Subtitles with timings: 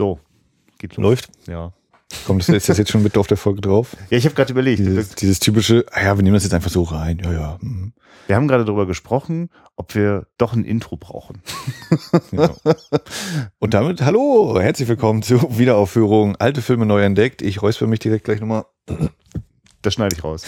[0.00, 0.18] So,
[0.78, 1.02] geht los.
[1.02, 1.30] Läuft?
[1.46, 1.74] Ja.
[2.26, 3.98] Kommt das, ist das jetzt schon mit auf der Folge drauf?
[4.08, 4.78] Ja, ich habe gerade überlegt.
[4.78, 7.20] Dieses, dieses typische, ah ja, wir nehmen das jetzt einfach so rein.
[7.22, 7.58] Ja, ja.
[7.60, 7.92] mhm.
[8.26, 11.42] Wir haben gerade darüber gesprochen, ob wir doch ein Intro brauchen.
[12.32, 12.50] ja.
[13.58, 17.42] Und damit, hallo, herzlich willkommen zur Wiederaufführung Alte Filme neu entdeckt.
[17.42, 18.64] Ich räusper mich direkt gleich nochmal.
[19.82, 20.44] Das schneide ich raus.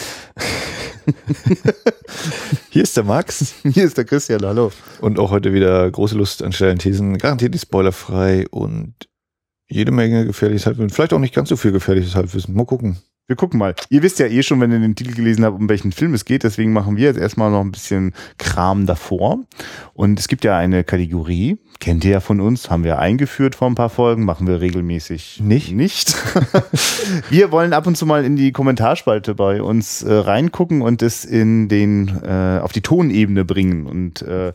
[2.70, 4.72] Hier ist der Max Hier ist der Christian, hallo.
[5.02, 8.94] und auch heute wieder große Lust an schnellen Thesen, garantiert nicht spoilerfrei und
[9.73, 10.91] jede Menge gefährliches Halbwissen.
[10.91, 12.54] Vielleicht auch nicht ganz so viel gefährliches Halbwissen.
[12.54, 12.99] Mal gucken.
[13.29, 13.75] Wir gucken mal.
[13.89, 16.25] Ihr wisst ja eh schon, wenn ihr den Titel gelesen habt, um welchen Film es
[16.25, 16.43] geht.
[16.43, 19.39] Deswegen machen wir jetzt erstmal noch ein bisschen Kram davor.
[19.94, 23.68] Und es gibt ja eine Kategorie, kennt ihr ja von uns, haben wir eingeführt vor
[23.68, 25.72] ein paar Folgen, machen wir regelmäßig Nicht?
[25.72, 26.16] Nicht.
[27.30, 31.25] wir wollen ab und zu mal in die Kommentarspalte bei uns äh, reingucken und es
[31.25, 33.86] in den äh, auf die Tonebene bringen.
[33.86, 34.52] Und äh,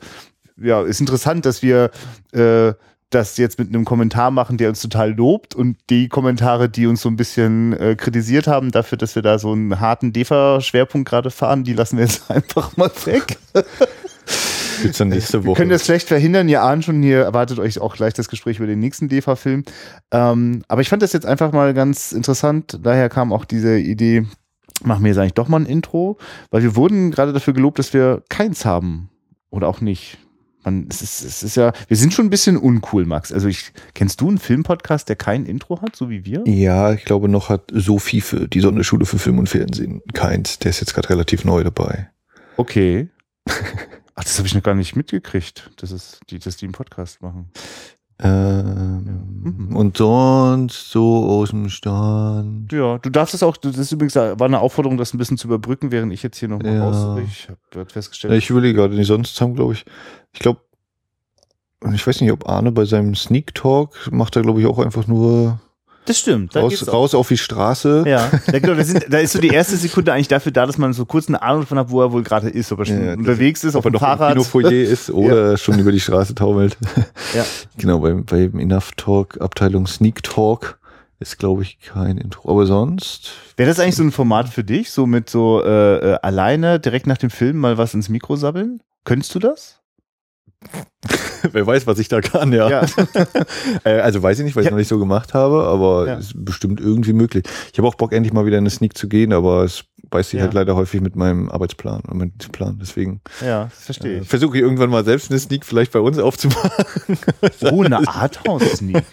[0.62, 1.90] ja, ist interessant, dass wir
[2.34, 2.74] äh,
[3.10, 7.02] das jetzt mit einem Kommentar machen, der uns total lobt und die Kommentare, die uns
[7.02, 11.32] so ein bisschen äh, kritisiert haben dafür, dass wir da so einen harten DEFA-Schwerpunkt gerade
[11.32, 13.38] fahren, die lassen wir jetzt einfach mal weg.
[14.82, 15.58] Gibt's dann nächste Wir Woche.
[15.58, 16.50] können das schlecht verhindern.
[16.50, 19.64] Ihr ahnt schon, hier erwartet euch auch gleich das Gespräch über den nächsten DEFA-Film.
[20.12, 22.78] Ähm, aber ich fand das jetzt einfach mal ganz interessant.
[22.84, 24.26] Daher kam auch diese Idee,
[24.84, 26.18] machen wir jetzt eigentlich doch mal ein Intro,
[26.52, 29.10] weil wir wurden gerade dafür gelobt, dass wir keins haben.
[29.50, 30.18] Oder auch nicht.
[30.64, 33.32] Man, es, ist, es ist ja, wir sind schon ein bisschen uncool, Max.
[33.32, 36.44] Also ich, kennst du einen Filmpodcast, der kein Intro hat, so wie wir?
[36.46, 40.60] Ja, ich glaube, noch hat Sophie für die Sonderschule für Film und Fernsehen keins.
[40.60, 42.10] Der ist jetzt gerade relativ neu dabei.
[42.58, 43.08] Okay.
[44.16, 47.22] Ach, das habe ich noch gar nicht mitgekriegt, dass, es, die, dass die einen Podcast
[47.22, 47.50] machen.
[48.20, 49.76] Ähm, Mhm.
[49.76, 52.72] Und sonst so aus dem Stand.
[52.74, 55.48] Ja, du darfst es auch, das ist übrigens, war eine Aufforderung, das ein bisschen zu
[55.48, 56.90] überbrücken, während ich jetzt hier nochmal Ja.
[56.90, 57.22] raus.
[57.26, 58.32] Ich habe festgestellt.
[58.34, 59.86] Ja, ich überlege gerade, nee, sonst haben, glaube ich,
[60.34, 60.62] ich glaube,
[61.94, 65.08] ich weiß nicht, ob Arne bei seinem Sneak Talk macht er, glaube ich, auch einfach
[65.08, 65.60] nur
[66.08, 66.56] das stimmt.
[66.56, 68.06] Da raus, raus auf die Straße.
[68.08, 70.78] Ja, da, genau, da, sind, da ist so die erste Sekunde eigentlich dafür da, dass
[70.78, 73.04] man so kurz eine Ahnung davon hat, wo er wohl gerade ist, ob er schon
[73.06, 74.30] Ja, unterwegs ist, Ob auf er noch Fahrrad.
[74.38, 76.78] im Kinofoyer ist oder schon über die Straße taumelt.
[77.36, 77.46] Ja.
[77.78, 80.80] Genau, beim, beim Enough Talk, Abteilung Sneak Talk
[81.20, 82.50] ist, glaube ich, kein Intro.
[82.50, 86.20] Aber sonst, Wäre das eigentlich so ein Format für dich, so mit so äh, äh,
[86.22, 88.82] alleine direkt nach dem Film mal was ins Mikro sabbeln?
[89.04, 89.77] Könntest du das?
[91.52, 92.70] wer weiß, was ich da kann, ja.
[92.70, 92.86] Ja.
[93.84, 94.72] Äh, also weiß ich nicht, weil ich Ja.
[94.72, 96.14] noch nicht so gemacht habe, aber Ja.
[96.16, 97.46] ist bestimmt irgendwie möglich.
[97.72, 100.30] Ich habe auch Bock, endlich mal wieder in eine Sneak zu gehen, aber es beißt
[100.32, 100.44] sich Ja.
[100.46, 102.78] halt leider häufig mit meinem Arbeitsplan und mit dem Plan.
[102.82, 104.28] Deswegen Ja, verstehe äh, ich.
[104.28, 106.72] versuche ich irgendwann mal selbst eine Sneak vielleicht bei uns aufzumachen.
[107.72, 109.04] Oh, eine Arthouse-Sneak.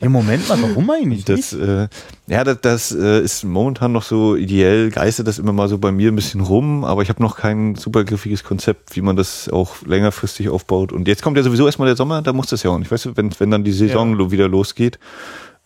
[0.00, 1.62] Ja, Moment mal, warum eigentlich Das, nicht?
[1.62, 1.88] äh,
[2.26, 5.92] ja, das, das äh, ist momentan noch so ideell, geistert das immer mal so bei
[5.92, 9.48] mir ein bisschen rum, aber ich habe noch kein super griffiges Konzept, wie man das
[9.48, 10.92] auch längerfristig aufbaut.
[10.92, 12.90] Und jetzt kommt ja sowieso erstmal der Sommer, da muss das ja auch nicht.
[12.90, 14.98] Weißt du, wenn, wenn dann die Saison lo- wieder losgeht,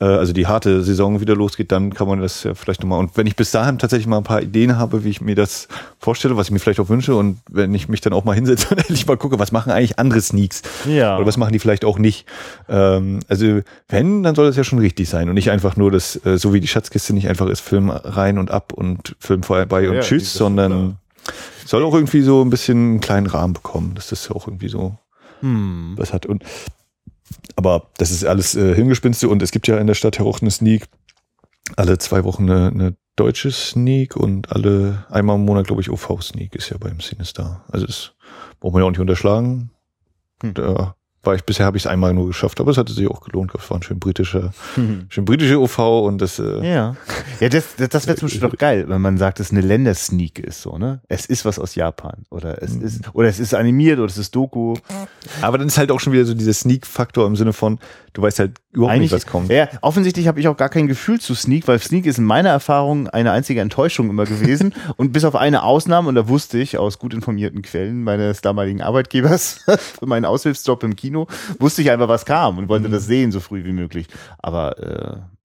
[0.05, 2.99] also die harte Saison wieder losgeht, dann kann man das ja vielleicht nochmal.
[2.99, 5.69] Und wenn ich bis dahin tatsächlich mal ein paar Ideen habe, wie ich mir das
[5.99, 8.69] vorstelle, was ich mir vielleicht auch wünsche, und wenn ich mich dann auch mal hinsetze
[8.71, 10.63] und endlich mal gucke, was machen eigentlich andere Sneaks?
[10.87, 11.17] Ja.
[11.17, 12.27] Oder was machen die vielleicht auch nicht?
[12.69, 16.21] Ähm, also wenn, dann soll das ja schon richtig sein und nicht einfach nur das,
[16.27, 19.89] äh, so wie die Schatzkiste nicht einfach ist, Film rein und ab und Film vorbei
[19.89, 20.99] und Ja, tschüss, sondern
[21.65, 24.97] soll auch irgendwie so ein bisschen einen kleinen Rahmen bekommen, dass das auch irgendwie so
[25.41, 25.95] Hm.
[25.97, 26.27] was hat.
[26.27, 26.45] Und
[27.57, 30.51] aber das ist alles äh, Hirngespinste und es gibt ja in der Stadt auch eine
[30.51, 30.87] Sneak,
[31.77, 36.55] alle zwei Wochen eine, eine deutsche Sneak und alle einmal im Monat, glaube ich, OV-Sneak
[36.55, 37.65] ist ja beim Sinister.
[37.69, 38.13] Also das
[38.61, 39.71] braucht man ja auch nicht unterschlagen.
[40.43, 40.55] Hm.
[40.55, 43.21] Da war ich, bisher habe ich es einmal nur geschafft, aber es hatte sich auch
[43.21, 43.53] gelohnt.
[43.59, 45.07] Es war ein schön britischer, Hm.
[45.09, 46.97] schön britische OV und das, äh, Ja.
[47.41, 49.61] Ja, das, das, das wäre zum Beispiel doch geil, wenn man sagt, dass es eine
[49.61, 51.01] Ländersneak ist, so, ne?
[51.09, 52.25] Es ist was aus Japan.
[52.31, 52.83] Oder es Mhm.
[52.85, 54.75] ist, oder es ist animiert oder es ist Doku.
[55.43, 57.79] aber dann ist halt auch schon wieder so dieser Sneak-Faktor im Sinne von,
[58.13, 59.51] du weißt halt überhaupt nicht, was kommt.
[59.51, 62.51] Ja, offensichtlich habe ich auch gar kein Gefühl zu Sneak, weil Sneak ist in meiner
[62.51, 64.75] Erfahrung eine einzige Enttäuschung immer gewesen.
[64.97, 68.83] und bis auf eine Ausnahme, und da wusste ich aus gut informierten Quellen meines damaligen
[68.83, 69.61] Arbeitgebers
[69.99, 71.16] für meinen Aushilfsjob im Kino,
[71.59, 72.69] wusste ich einfach, was kam und Mhm.
[72.69, 74.07] wollte das sehen so früh wie möglich.
[74.39, 75.36] Aber äh.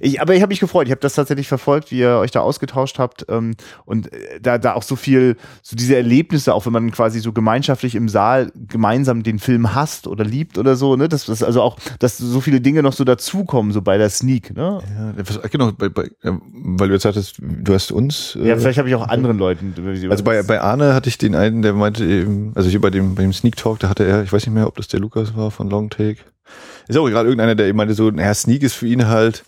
[0.00, 0.86] Ich, aber ich habe mich gefreut.
[0.86, 3.54] Ich habe das tatsächlich verfolgt, wie ihr euch da ausgetauscht habt ähm,
[3.84, 7.32] und äh, da da auch so viel, so diese Erlebnisse, auch wenn man quasi so
[7.32, 11.08] gemeinschaftlich im Saal gemeinsam den Film hasst oder liebt oder so, ne?
[11.08, 14.56] Das, das also auch, dass so viele Dinge noch so dazukommen, so bei der Sneak,
[14.56, 14.80] ne?
[14.96, 18.36] Ja, genau, bei, bei, äh, weil du jetzt sagtest, du hast uns.
[18.36, 19.74] äh, Ja, vielleicht habe ich auch anderen Leuten.
[20.10, 23.14] Also bei, bei Arne hatte ich den einen, der meinte eben, also hier bei dem,
[23.14, 25.36] bei dem Sneak Talk, da hatte er, ich weiß nicht mehr, ob das der Lukas
[25.36, 26.18] war von Long Take.
[26.88, 29.44] Ist auch gerade irgendeiner, der eben meinte so, naja, Sneak ist für ihn halt,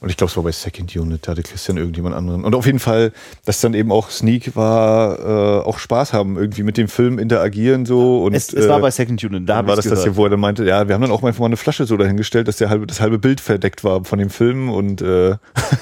[0.00, 2.44] Und ich glaube, es war bei Second Unit, da hatte Christian irgendjemand anderen.
[2.44, 3.12] Und auf jeden Fall,
[3.46, 7.86] dass dann eben auch Sneak war, äh, auch Spaß haben, irgendwie mit dem Film interagieren
[7.86, 8.22] so.
[8.22, 10.16] Und, es, es war äh, bei Second Unit, da habe war ich das das hier,
[10.16, 12.46] wo er dann meinte, ja, wir haben dann auch einfach mal eine Flasche so dahingestellt,
[12.46, 15.36] dass der halbe, das halbe Bild verdeckt war von dem Film und äh,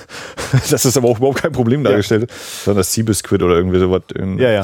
[0.71, 2.31] dass das aber auch überhaupt kein Problem dargestellt hat,
[2.65, 4.03] sondern das Seabiscuit oder irgendwie sowas.
[4.15, 4.63] in- Ja, ja.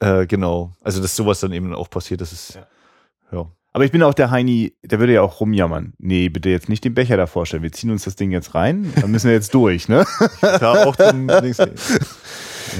[0.00, 0.72] Äh, genau.
[0.82, 3.38] Also, dass sowas dann eben auch passiert, das ist, Ja.
[3.38, 3.46] ja.
[3.78, 5.92] Aber ich bin auch der Heini, der würde ja auch rumjammern.
[5.98, 7.62] Nee, bitte jetzt nicht den Becher da vorstellen.
[7.62, 10.04] Wir ziehen uns das Ding jetzt rein, dann müssen wir jetzt durch, ne?
[10.40, 11.30] Da auch zum.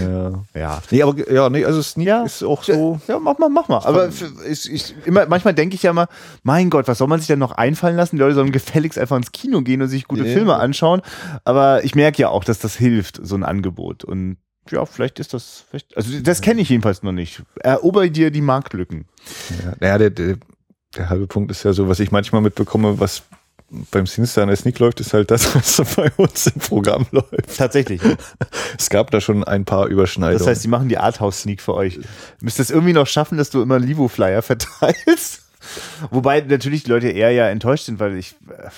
[0.01, 0.33] Ja.
[0.55, 0.83] Ja.
[0.91, 2.25] Nee, aber ja, nee, also Sneak Ja.
[2.25, 3.01] ist auch so.
[3.07, 3.79] Ja, mach mal, mach mal.
[3.85, 6.09] Aber ich, ich, immer, manchmal denke ich ja mal,
[6.43, 8.17] mein Gott, was soll man sich denn noch einfallen lassen?
[8.17, 10.33] Die Leute sollen gefälligst einfach ins Kino gehen und sich gute Ja.
[10.33, 11.01] Filme anschauen.
[11.45, 14.03] Aber ich merke ja auch, dass das hilft, so ein Angebot.
[14.03, 14.37] Und
[14.71, 17.43] ja, vielleicht ist das, vielleicht, also das kenne ich jedenfalls noch nicht.
[17.61, 19.07] Erober dir die Marktlücken.
[19.65, 20.37] Ja, naja, der, der,
[20.97, 23.23] der halbe Punkt ist ja so, was ich manchmal mitbekomme, was
[23.91, 27.57] beim Sinister an der Sneak läuft, ist halt das, was bei uns im Programm läuft.
[27.57, 28.01] Tatsächlich.
[28.79, 30.39] Es gab da schon ein paar Überschneidungen.
[30.39, 31.95] Das heißt, die machen die Arthouse-Sneak für euch.
[31.97, 32.03] Du
[32.41, 35.43] müsst es irgendwie noch schaffen, dass du immer Livo-Flyer verteilst.
[36.11, 38.69] Wobei natürlich die Leute eher ja enttäuscht sind, weil ich, äh,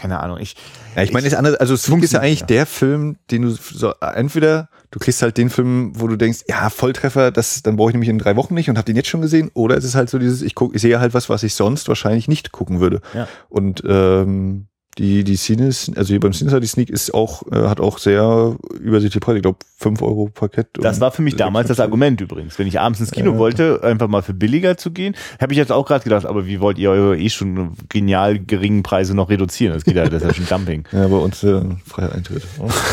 [0.00, 0.56] keine Ahnung, ich.
[0.96, 2.46] Ja, ich meine, ist anders, also Sneak ist ja eigentlich Ja.
[2.46, 6.70] der Film, den du so, entweder du kriegst halt den Film, wo du denkst, ja,
[6.70, 9.22] Volltreffer, das, dann brauche ich nämlich in drei Wochen nicht und habe den jetzt schon
[9.22, 11.54] gesehen, oder es ist halt so dieses, ich guck, ich sehe halt was, was ich
[11.54, 13.00] sonst wahrscheinlich nicht gucken würde.
[13.12, 13.26] Ja.
[13.48, 14.68] Und ähm,
[14.98, 18.56] die, die Cines, also hier beim Cines die Sneak ist auch, äh, hat auch sehr
[18.80, 19.38] übersichtliche Preise.
[19.38, 20.68] Ich glaube, 5 Euro Paket.
[20.74, 21.82] Das war für mich damals das 56.
[21.84, 22.58] Argument übrigens.
[22.58, 23.38] Wenn ich abends ins Kino Ja.
[23.38, 26.60] wollte, einfach mal für billiger zu gehen, habe ich jetzt auch gerade gedacht, aber wie
[26.60, 29.74] wollt ihr eure eh schon genial geringen Preise noch reduzieren?
[29.74, 30.84] Das geht ja, das ist ja schon Dumping.
[30.94, 32.44] Ja, bei uns äh, freier Eintritt.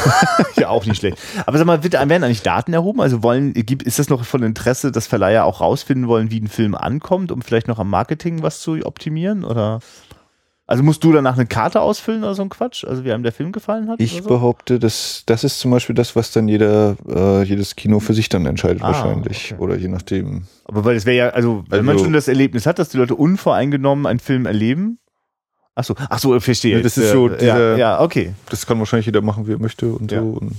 [0.58, 1.18] ja, auch nicht schlecht.
[1.46, 3.00] Aber sag mal, wird, werden eigentlich Daten erhoben?
[3.00, 6.48] Also wollen, gibt, ist das noch von Interesse, dass Verleiher auch rausfinden wollen, wie ein
[6.48, 9.44] Film ankommt, um vielleicht noch am Marketing was zu optimieren?
[9.44, 9.82] Oder?
[10.72, 12.84] Also musst du danach eine Karte ausfüllen oder so ein Quatsch?
[12.86, 14.00] Also wie einem der Film gefallen hat?
[14.00, 14.28] Ich so?
[14.30, 18.30] behaupte, dass das ist zum Beispiel das, was dann jeder, äh, jedes Kino für sich
[18.30, 19.52] dann entscheidet Ah, wahrscheinlich.
[19.54, 19.62] okay.
[19.62, 20.44] Oder je nachdem.
[20.66, 22.98] Aber weil es wäre ja, also wenn man Also- schon das Erlebnis hat, dass die
[22.98, 24.98] Leute unvoreingenommen einen Film erleben.
[25.76, 26.78] Ach so, ach so, verstehe.
[26.78, 28.34] Ja, das ist so äh, ja, dieser- ja, okay.
[28.50, 30.20] Das kann wahrscheinlich jeder machen, wie er möchte und Ja.
[30.22, 30.28] so.
[30.28, 30.54] Und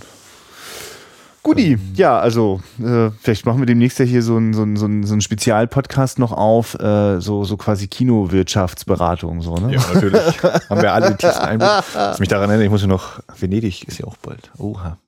[1.43, 4.87] Guti, ja, also äh, vielleicht machen wir demnächst ja hier so einen so ein, so
[4.87, 9.75] ein, so ein Spezialpodcast noch auf, äh, so, so quasi Kinowirtschaftsberatung, so, ne?
[9.75, 10.23] ja, natürlich.
[10.71, 11.71] Haben wir alle tiefsten Einblick.
[11.95, 14.53] Was mich daran erinnert, ich muss ja noch, Venedig ist ja auch bald.
[14.59, 14.99] Oha.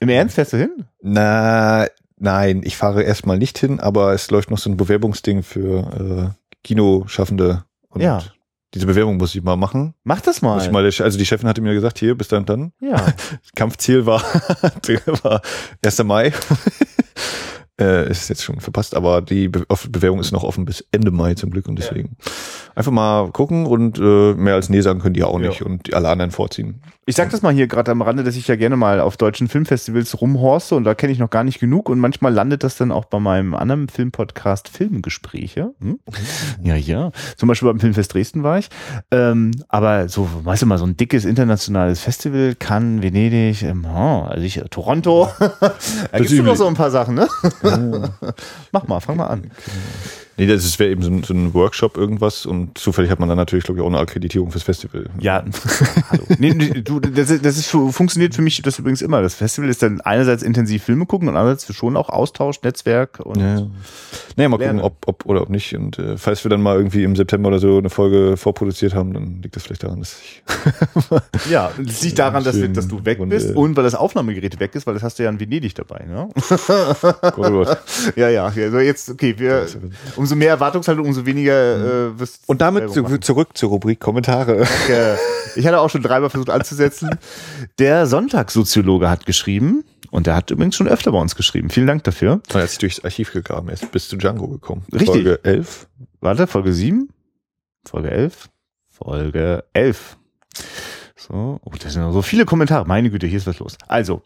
[0.00, 0.84] Im Ernst fährst du hin?
[1.00, 1.86] Na,
[2.18, 6.56] nein, ich fahre erstmal nicht hin, aber es läuft noch so ein Bewerbungsding für äh,
[6.62, 7.64] Kinoschaffende.
[7.88, 8.22] Und Ja.
[8.74, 9.94] Diese Bewerbung muss ich mal machen.
[10.04, 10.54] Mach das mal.
[10.54, 12.72] Muss ich mal also die Chefin hatte mir gesagt, hier, bis dann dann.
[12.80, 13.12] ja.
[13.54, 14.22] Kampfziel war,
[15.22, 15.42] war
[15.84, 16.04] 1.
[16.04, 16.32] Mai.
[17.80, 21.34] äh, ist jetzt schon verpasst, aber die Be Bewerbung ist noch offen bis Ende Mai
[21.34, 22.16] zum Glück und deswegen
[22.74, 25.48] einfach mal gucken und äh, mehr als Nee sagen können die ja auch Ja.
[25.48, 26.82] nicht und die alle anderen vorziehen.
[27.04, 29.48] Ich sag das mal hier gerade am Rande, dass ich ja gerne mal auf deutschen
[29.48, 32.92] Filmfestivals rumhorste und da kenne ich noch gar nicht genug und manchmal landet das dann
[32.92, 35.72] auch bei meinem anderen Filmpodcast Filmgespräche.
[35.80, 35.98] Hm?
[36.62, 37.10] Ja, ja.
[37.36, 38.68] Zum Beispiel beim Filmfest Dresden war ich.
[39.10, 44.22] Ähm, aber so, weißt du mal, so ein dickes internationales Festival, Cannes, Venedig, ähm, oh,
[44.22, 45.28] also ich, Toronto.
[45.38, 47.28] da ist schon noch so ein paar Sachen, ne?
[48.70, 49.50] Mach mal, fang mal an.
[50.38, 53.36] Nee, das wäre eben so ein, so ein Workshop irgendwas und zufällig hat man dann
[53.38, 55.06] natürlich, glaube ich, auch eine Akkreditierung fürs Festival.
[55.20, 55.44] Ja,
[56.10, 56.22] hallo.
[56.38, 59.20] Nee, nee, du, das, ist- das ist, funktioniert für mich das übrigens immer.
[59.22, 63.40] Das Festival ist dann einerseits intensiv Filme gucken und andererseits schon auch Austausch, Netzwerk und
[63.40, 63.66] Ja.
[64.36, 64.80] Naja, mal gucken, Lernen.
[64.80, 65.74] ob, ob oder ob nicht.
[65.76, 69.12] Und äh, falls wir dann mal irgendwie im September oder so eine Folge vorproduziert haben,
[69.12, 70.42] dann liegt das vielleicht daran, dass ich.
[71.50, 74.74] ja, es liegt daran, dass, wir, dass du weg bist und weil das Aufnahmegerät weg
[74.74, 76.04] ist, weil das hast du ja in Venedig dabei.
[76.06, 76.28] Ne?
[77.02, 77.78] Gott, oh Gott.
[78.16, 78.44] ja, ja.
[78.46, 79.66] Also jetzt, okay, wir,
[80.22, 84.58] umso mehr Erwartungshaltung, umso weniger äh, wirst Und damit zu, zurück zur Rubrik Kommentare.
[84.58, 85.18] Danke.
[85.56, 87.18] Ich hatte auch schon dreimal versucht anzusetzen.
[87.78, 91.68] Der Sonntagssoziologe hat geschrieben und der hat übrigens schon öfter bei uns geschrieben.
[91.70, 92.34] Vielen Dank dafür.
[92.34, 94.84] Und er hat sich durchs Archiv gegraben, er ist bis zu Django gekommen.
[94.92, 95.08] Richtig.
[95.08, 95.88] Folge 11.
[96.20, 97.08] Warte, Folge 7?
[97.84, 98.48] Folge 11?
[98.88, 100.16] Folge 11.
[101.16, 102.86] So, oh, das sind noch so viele Kommentare.
[102.86, 103.76] Meine Güte, hier ist was los.
[103.88, 104.22] Also,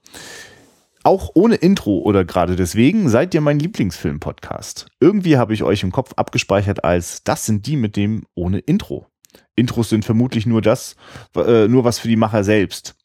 [1.06, 4.86] auch ohne Intro oder gerade deswegen seid ihr mein Lieblingsfilm-Podcast.
[4.98, 9.06] Irgendwie habe ich euch im Kopf abgespeichert als das sind die mit dem ohne Intro.
[9.54, 10.96] Intros sind vermutlich nur das,
[11.36, 12.96] äh, nur was für die Macher selbst.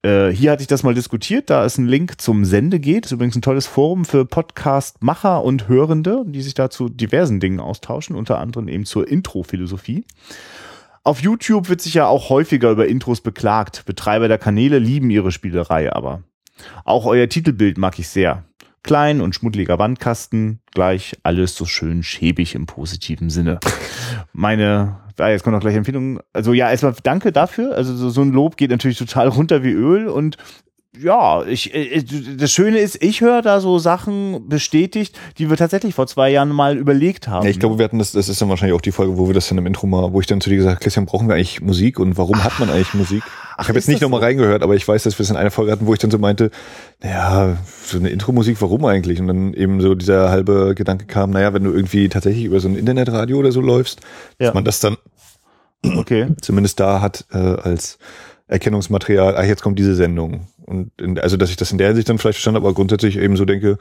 [0.00, 3.04] Äh, hier hatte ich das mal diskutiert, da ist ein Link zum Sende geht.
[3.04, 7.60] Ist übrigens ein tolles Forum für Podcast-Macher und Hörende, die sich da zu diversen Dingen
[7.60, 10.06] austauschen, unter anderem eben zur Intro-Philosophie.
[11.04, 13.84] Auf YouTube wird sich ja auch häufiger über Intros beklagt.
[13.84, 16.22] Betreiber der Kanäle lieben ihre Spielerei aber.
[16.84, 18.44] Auch euer Titelbild mag ich sehr.
[18.82, 23.60] Klein und schmuddeliger Wandkasten, gleich alles so schön schäbig im positiven Sinne.
[24.32, 26.20] Meine Ah, jetzt kommt noch gleich Empfehlungen.
[26.32, 27.76] Also ja, erstmal danke dafür.
[27.76, 30.36] Also so, so ein Lob geht natürlich total runter wie Öl und
[30.98, 32.02] ja, ich, äh,
[32.36, 36.50] das Schöne ist, ich höre da so Sachen bestätigt, die wir tatsächlich vor zwei Jahren
[36.50, 37.44] mal überlegt haben.
[37.44, 39.32] Ja, ich glaube, wir hatten das, das ist dann wahrscheinlich auch die Folge, wo wir
[39.32, 41.34] das dann im Intro mal, wo ich dann zu dir gesagt habe, Christian, brauchen wir
[41.34, 43.22] eigentlich Musik und warum Ach, hat man eigentlich Musik?
[43.56, 44.26] Ach, ich habe jetzt nicht nochmal so?
[44.26, 46.18] reingehört, aber ich weiß, dass wir es in einer Folge hatten, wo ich dann so
[46.18, 46.50] meinte,
[47.02, 47.56] naja,
[47.86, 49.18] so eine Intro-Musik, warum eigentlich?
[49.18, 52.68] Und dann eben so dieser halbe Gedanke kam, naja, wenn du irgendwie tatsächlich über so
[52.68, 54.00] ein Internetradio oder so läufst,
[54.38, 54.48] ja.
[54.48, 54.98] dass man das dann
[55.96, 56.26] okay.
[56.42, 57.98] zumindest da hat äh, als
[58.46, 60.46] Erkennungsmaterial, ach, jetzt kommt diese Sendung.
[60.72, 63.18] Und in, also, dass ich das in der Hinsicht dann vielleicht verstanden habe, aber grundsätzlich
[63.18, 63.78] eben so denke,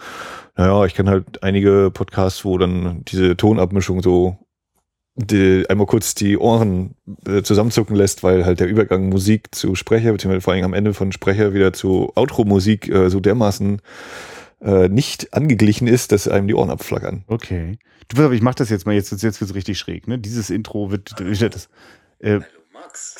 [0.55, 4.37] naja, ich kenne halt einige Podcasts, wo dann diese Tonabmischung so
[5.15, 6.95] die, einmal kurz die Ohren
[7.27, 10.93] äh, zusammenzucken lässt, weil halt der Übergang Musik zu Sprecher, beziehungsweise vor allem am Ende
[10.93, 13.81] von Sprecher wieder zu Outro-Musik äh, so dermaßen
[14.61, 17.23] äh, nicht angeglichen ist, dass einem die Ohren abflackern.
[17.27, 17.77] Okay.
[18.07, 20.19] Du weißt aber, ich mach das jetzt mal, jetzt, jetzt wird's richtig schräg, ne?
[20.19, 21.69] Dieses Intro wird, das,
[22.19, 22.39] äh,
[22.73, 23.15] Max.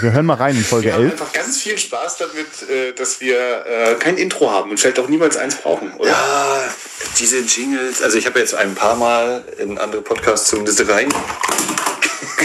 [0.00, 1.00] Wir hören mal rein in Folge wir 11.
[1.00, 4.78] Wir haben einfach ganz viel Spaß damit, äh, dass wir äh, kein Intro haben und
[4.78, 6.10] vielleicht auch niemals eins brauchen, oder?
[6.10, 6.74] Ja,
[7.18, 8.02] diese Jingles.
[8.02, 11.08] Also ich habe jetzt ein paar Mal in andere Podcasts zumindest rein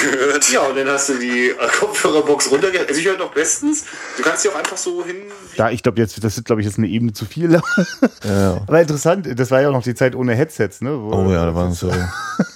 [0.03, 0.51] gehört.
[0.51, 2.89] Ja, und dann hast du die äh, Kopfhörerbox runtergehört.
[2.89, 3.85] Also ich höre doch bestens.
[4.17, 5.15] Du kannst sie auch einfach so hin.
[5.55, 7.53] Ja, ich glaube jetzt, das ist glaube ich jetzt eine Ebene zu viel.
[8.23, 8.61] ja.
[8.67, 10.99] Aber interessant, das war ja auch noch die Zeit ohne Headsets, ne?
[10.99, 11.91] Wo oh ja, da waren so.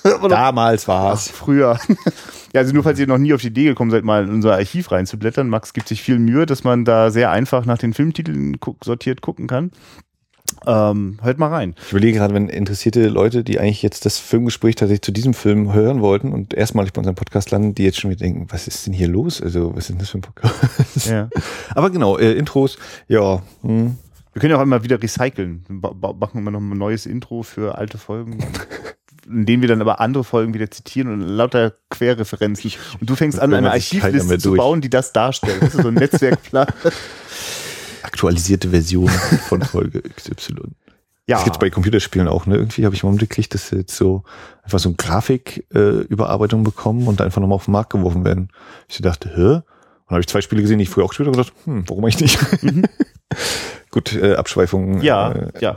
[0.30, 1.30] Damals war es.
[1.30, 1.80] Früher.
[2.54, 4.54] Ja, also nur falls ihr noch nie auf die Idee gekommen seid, mal in unser
[4.54, 5.50] Archiv reinzublättern.
[5.50, 9.48] Max gibt sich viel Mühe, dass man da sehr einfach nach den Filmtiteln sortiert gucken
[9.48, 9.72] kann.
[10.66, 11.75] Ähm, hört mal rein.
[11.86, 15.74] Ich überlege gerade, wenn interessierte Leute, die eigentlich jetzt das Filmgespräch tatsächlich zu diesem Film
[15.74, 18.86] hören wollten und erstmalig bei unserem Podcast landen, die jetzt schon wieder denken, was ist
[18.86, 19.42] denn hier los?
[19.42, 21.08] Also, was ist denn das für ein Podcast?
[21.08, 21.30] Ja.
[21.75, 22.77] Aber genau, äh, Intros,
[23.08, 23.42] ja.
[23.62, 23.98] Hm.
[24.34, 25.66] Wir können ja auch immer wieder recyceln.
[25.70, 28.38] Machen wir noch ein neues Intro für alte Folgen.
[29.27, 32.72] in denen wir dann aber andere Folgen wieder zitieren und lauter Querreferenzen.
[33.00, 35.62] Und du fängst an, eine Archivliste zu bauen, die das darstellt.
[35.62, 36.68] Das ist so ein Netzwerkplan.
[38.17, 39.09] Aktualisierte Version
[39.47, 40.55] von Folge XY.
[41.27, 41.36] Ja.
[41.36, 42.55] Das gibt's bei Computerspielen auch, ne?
[42.55, 44.24] Irgendwie habe ich mal mitgekriegt, dass sie jetzt so
[44.63, 48.50] einfach so eine Grafiküberarbeitung äh, bekommen und einfach nochmal auf den Markt geworfen werden.
[48.88, 49.41] Ich dachte, hä?
[49.41, 49.63] Und
[50.07, 51.83] dann habe ich zwei Spiele gesehen, die ich früher auch gespielt habe und gedacht, hm,
[51.88, 52.63] warum eigentlich nicht?
[52.63, 52.86] Mhm.
[53.91, 55.01] Gut, äh, Abschweifungen.
[55.01, 55.75] Ja, äh, ja.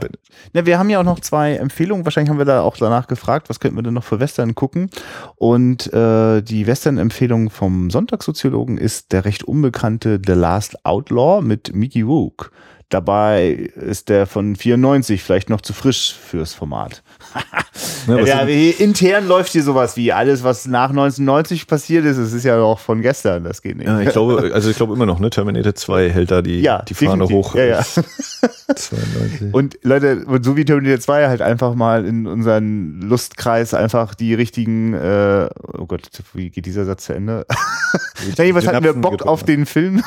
[0.53, 2.05] Na, wir haben ja auch noch zwei Empfehlungen.
[2.05, 4.89] Wahrscheinlich haben wir da auch danach gefragt, was könnten wir denn noch für Western gucken.
[5.37, 12.01] Und äh, die Western-Empfehlung vom Sonntagssoziologen ist der recht unbekannte The Last Outlaw mit Mickey
[12.01, 12.51] Rook.
[12.89, 17.03] Dabei ist der von 94 vielleicht noch zu frisch fürs Format.
[18.07, 22.17] ja, ja, intern läuft hier sowas wie alles, was nach 1990 passiert ist.
[22.17, 23.43] Es ist ja auch von gestern.
[23.43, 23.87] Das geht nicht.
[23.87, 25.29] Ja, ich glaube, also ich glaube immer noch, ne?
[25.29, 27.55] Terminator 2 hält da die, ja, die Fahne hoch.
[27.55, 27.85] Ja, ja.
[28.75, 29.53] 92.
[29.53, 34.93] Und Leute, so wie Terminator 2 halt einfach mal in unseren Lustkreis einfach die richtigen,
[34.93, 37.45] äh, oh Gott, wie geht dieser Satz zu Ende?
[38.37, 40.03] Jedenfalls hatten wir Bock auf den Film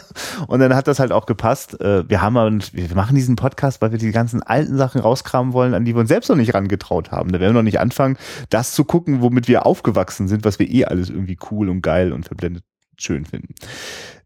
[0.48, 1.80] und dann hat das halt auch gepasst.
[1.80, 5.52] Äh, wir haben und wir machen diesen Podcast, weil wir die ganzen alten Sachen rauskramen
[5.52, 7.32] wollen, an die wir uns selbst noch nicht rangetraut haben.
[7.32, 8.16] Da werden wir noch nicht anfangen,
[8.50, 12.12] das zu gucken, womit wir aufgewachsen sind, was wir eh alles irgendwie cool und geil
[12.12, 12.64] und verblendet
[12.98, 13.54] schön finden.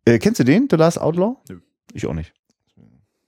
[0.04, 1.37] Äh, kennst du den, The Last Outlaw?
[1.49, 1.61] Nö.
[1.92, 2.33] Ich auch nicht.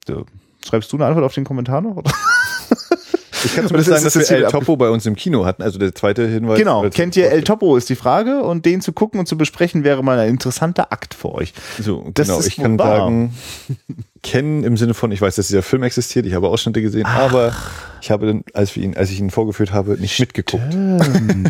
[0.06, 0.26] So.
[0.66, 2.02] Schreibst du eine Antwort auf den Kommentar noch?
[3.44, 5.62] Ich kann zumindest sagen, dass wir El Topo bei uns im Kino hatten.
[5.62, 6.58] Also der zweite Hinweis.
[6.58, 6.88] Genau.
[6.90, 10.02] Kennt ihr El Topo ist die Frage und den zu gucken und zu besprechen wäre
[10.02, 11.54] mal ein interessanter Akt für euch.
[11.80, 12.40] So, das genau.
[12.40, 13.34] ich kann sagen,
[14.22, 17.30] kennen im Sinne von, ich weiß, dass dieser Film existiert, ich habe Ausschnitte gesehen, Ach.
[17.30, 17.54] aber
[18.02, 20.36] ich habe dann, als, wir ihn, als ich ihn vorgeführt habe, nicht Stimmt.
[20.36, 20.76] mitgeguckt.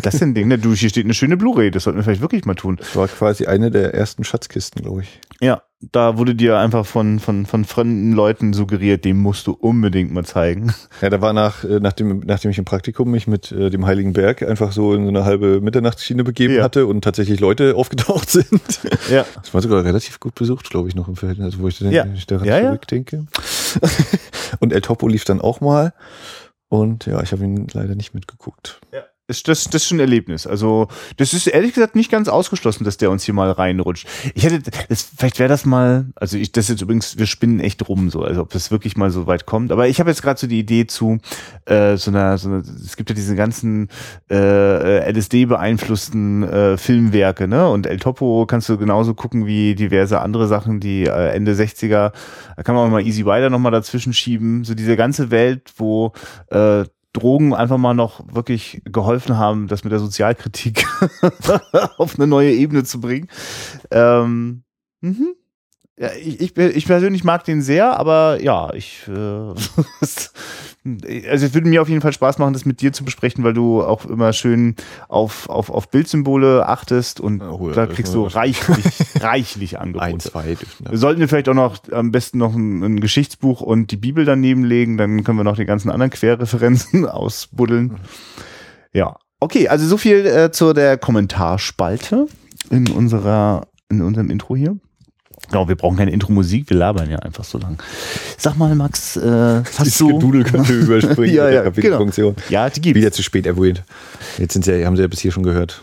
[0.03, 0.57] Das ist ein Ding, ne?
[0.57, 2.77] Du, hier steht eine schöne Blu-ray, das sollten wir vielleicht wirklich mal tun.
[2.77, 5.19] Das war quasi eine der ersten Schatzkisten, glaube ich.
[5.39, 10.11] Ja, da wurde dir einfach von, von, von fremden Leuten suggeriert, dem musst du unbedingt
[10.11, 10.73] mal zeigen.
[11.01, 14.13] Ja, da war nach, äh, nachdem, nachdem ich im Praktikum mich mit äh, dem Heiligen
[14.13, 16.63] Berg einfach so in so eine halbe Mitternachtsschiene begeben ja.
[16.63, 18.61] hatte und tatsächlich Leute aufgetaucht sind.
[19.09, 19.25] Ja.
[19.35, 22.05] Das war sogar relativ gut besucht, glaube ich, noch im Verhältnis, also wo ich, ja.
[22.13, 23.25] ich daran ja, zurückdenke.
[24.59, 25.93] und El Topo lief dann auch mal.
[26.69, 28.79] Und ja, ich habe ihn leider nicht mitgeguckt.
[28.93, 29.03] Ja
[29.37, 30.45] ist das, das ist schon ein Erlebnis.
[30.45, 34.07] Also, das ist ehrlich gesagt nicht ganz ausgeschlossen, dass der uns hier mal reinrutscht.
[34.35, 37.59] Ich hätte, das, vielleicht wäre das mal, also ich, das ist jetzt übrigens, wir spinnen
[37.59, 39.71] echt rum, so, also ob das wirklich mal so weit kommt.
[39.71, 41.17] Aber ich habe jetzt gerade so die Idee zu
[41.65, 43.89] äh, so einer, so einer, es gibt ja diese ganzen
[44.29, 47.69] äh, LSD beeinflussten äh, Filmwerke, ne?
[47.69, 52.11] Und El Topo kannst du genauso gucken wie diverse andere Sachen, die äh, Ende 60er,
[52.55, 54.63] da kann man auch mal Easy Rider nochmal dazwischen schieben.
[54.63, 56.13] So diese ganze Welt, wo
[56.49, 56.83] äh,
[57.13, 60.85] Drogen einfach mal noch wirklich geholfen haben, das mit der Sozialkritik
[61.97, 63.27] auf eine neue Ebene zu bringen.
[63.91, 64.63] Ähm,
[65.01, 65.35] mhm.
[66.01, 69.03] Ja, ich, ich, ich persönlich mag den sehr, aber ja, ich.
[69.07, 69.11] Äh,
[71.29, 73.53] also es würde mir auf jeden Fall Spaß machen, das mit dir zu besprechen, weil
[73.53, 74.75] du auch immer schön
[75.09, 78.83] auf, auf, auf Bildsymbole achtest und Oh, da kriegst du reichlich,
[79.21, 80.05] reichlich Angebote.
[80.05, 83.91] Ein, zwei dürfen Wir sollten vielleicht auch noch am besten noch ein, ein Geschichtsbuch und
[83.91, 87.99] die Bibel daneben legen, dann können wir noch die ganzen anderen Querreferenzen ausbuddeln.
[88.91, 89.17] Ja.
[89.39, 92.25] Okay, also so viel äh, zu der Kommentarspalte
[92.71, 94.77] in unserer, in unserem Intro hier.
[95.51, 97.77] Genau, wir brauchen keine Intro-Musik, wir labern ja einfach so lang.
[98.37, 100.07] Sag mal, Max, äh, hast du...
[100.13, 102.35] Gedudel könnte überspringen Ja, der Kapitelfunktion.
[102.49, 102.97] Ja, die gibt's.
[102.97, 103.83] Wieder zu spät erwähnt.
[104.37, 105.81] Jetzt sind sie, haben sie ja bis hier schon gehört.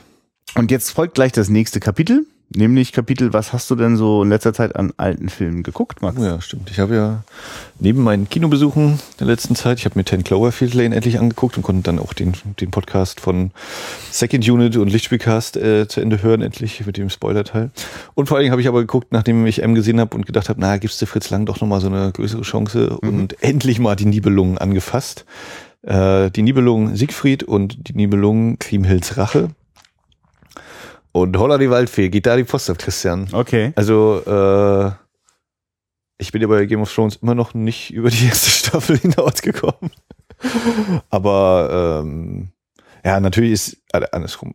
[0.55, 4.29] Und jetzt folgt gleich das nächste Kapitel, nämlich Kapitel, was hast du denn so in
[4.29, 6.19] letzter Zeit an alten Filmen geguckt, Max?
[6.19, 6.71] Oh ja, stimmt.
[6.71, 7.23] Ich habe ja
[7.79, 11.63] neben meinen Kinobesuchen der letzten Zeit, ich habe mir 10 Cloverfield Lane endlich angeguckt und
[11.63, 13.51] konnte dann auch den, den Podcast von
[14.11, 17.71] Second Unit und Lichtspielcast äh, zu Ende hören, endlich mit dem Spoiler-Teil.
[18.15, 20.49] Und vor allen Dingen habe ich aber geguckt, nachdem ich M gesehen habe und gedacht
[20.49, 23.97] habe, na, gibst du Fritz Lang doch nochmal so eine größere Chance und endlich mal
[23.97, 25.25] die Nibelungen angefasst.
[25.83, 29.51] Äh, die Nibelungen Siegfried und die Nibelungen Kriemhilds Rache.
[31.23, 33.29] Und Holla die Waldfee, geht da die Post auf Christian.
[33.33, 33.73] Okay.
[33.77, 34.91] Also, äh,
[36.19, 39.91] ich bin ja bei Game of Thrones immer noch nicht über die erste Staffel hinausgekommen.
[41.11, 42.49] Aber ähm,
[43.05, 44.55] ja, natürlich ist äh, andersrum.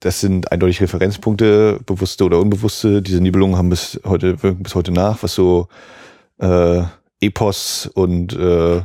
[0.00, 3.00] Das sind eindeutig Referenzpunkte, bewusste oder unbewusste.
[3.00, 5.68] Diese Nibelungen haben bis heute, wirken bis heute nach, was so
[6.40, 6.82] äh,
[7.20, 8.82] Epos und äh,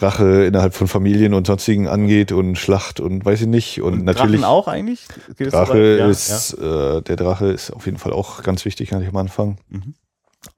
[0.00, 3.82] Rache innerhalb von Familien und sonstigen angeht und Schlacht und weiß ich nicht.
[3.82, 5.06] Und, natürlich Drachen auch eigentlich?
[5.36, 5.98] Geht das so Drache weit?
[5.98, 9.16] Ja, ist, Äh, der Drache ist auf jeden Fall auch ganz wichtig, kann ich am
[9.16, 9.58] Anfang.
[9.68, 9.94] Mhm.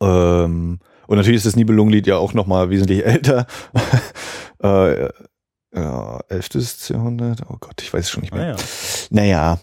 [0.03, 3.47] Ähm, und natürlich ist das Nibelungenlied ja auch nochmal wesentlich älter.
[4.63, 5.09] äh,
[5.75, 6.89] ja, 11.
[6.91, 7.41] Jahrhundert.
[7.49, 8.43] Oh Gott, ich weiß es schon nicht mehr.
[8.43, 8.57] Ah, ja.
[9.11, 9.59] Naja,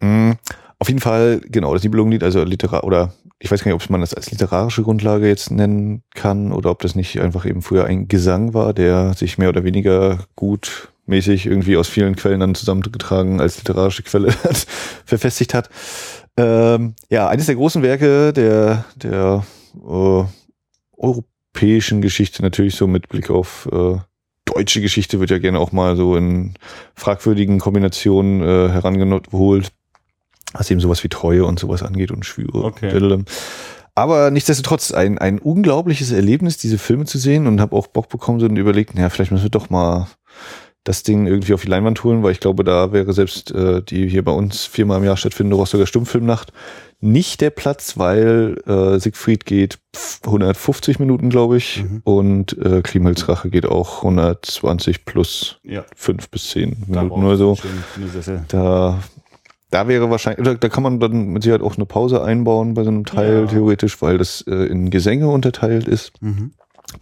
[0.00, 0.36] mh,
[0.78, 4.00] auf jeden Fall, genau, das Nibelungenlied, also literar oder ich weiß gar nicht, ob man
[4.00, 8.08] das als literarische Grundlage jetzt nennen kann oder ob das nicht einfach eben früher ein
[8.08, 13.40] Gesang war, der sich mehr oder weniger gut mäßig irgendwie aus vielen Quellen dann zusammengetragen
[13.40, 14.32] als literarische Quelle
[15.04, 15.70] verfestigt hat.
[16.36, 20.24] Ähm, ja, eines der großen Werke der, der äh,
[20.96, 23.98] europäischen Geschichte natürlich so mit Blick auf äh,
[24.44, 26.54] deutsche Geschichte wird ja gerne auch mal so in
[26.94, 29.72] fragwürdigen Kombinationen äh, herangeholt,
[30.52, 32.64] was eben sowas wie Treue und sowas angeht und Schwüre.
[32.64, 32.90] Okay.
[33.94, 38.42] Aber nichtsdestotrotz ein, ein unglaubliches Erlebnis, diese Filme zu sehen und habe auch Bock bekommen
[38.42, 40.06] und überlegt, naja, vielleicht müssen wir doch mal
[40.84, 44.06] das Ding irgendwie auf die Leinwand holen, weil ich glaube, da wäre selbst äh, die
[44.08, 46.52] hier bei uns viermal im Jahr stattfindende Rostocker Stummfilmnacht
[47.00, 52.00] nicht der Platz, weil äh, Siegfried geht pf, 150 Minuten, glaube ich, Mhm.
[52.04, 55.84] und äh, Rache geht auch 120 plus Ja.
[55.96, 57.58] fünf bis zehn Da Minuten brauchst oder so.
[58.48, 58.98] Da,
[59.76, 62.82] da wäre wahrscheinlich, oder da kann man dann mit Sicherheit auch eine Pause einbauen bei
[62.82, 63.46] so einem Teil Ja.
[63.46, 66.52] theoretisch, weil das äh, in Gesänge unterteilt ist Mhm.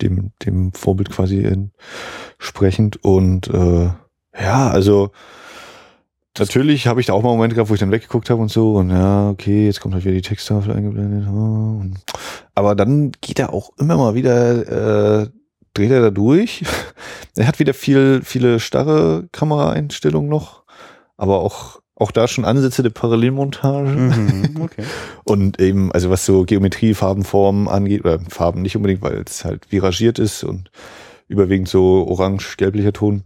[0.01, 3.03] dem, dem Vorbild quasi entsprechend.
[3.05, 3.91] Und äh,
[4.41, 5.11] ja, also
[6.39, 8.75] natürlich habe ich da auch mal Momente gehabt, wo ich dann weggeguckt habe und so.
[8.75, 11.29] Und ja, okay, jetzt kommt halt wieder die Texttafel eingeblendet.
[11.29, 11.83] oh,
[12.57, 15.29] Aber dann geht er auch immer mal wieder, äh,
[15.75, 16.65] dreht er da durch.
[17.37, 20.65] er hat wieder viel, viele starre Kameraeinstellungen noch,
[21.17, 23.91] aber auch auch da schon Ansätze der Parallelmontage.
[23.91, 24.45] Mhm.
[24.65, 24.85] Okay.
[25.25, 29.71] Und eben, also was so Geometrie, Farbenformen angeht, oder Farben nicht unbedingt, weil es halt
[29.71, 30.71] viragiert ist und
[31.29, 33.25] überwiegend so orange-gelblicher Ton.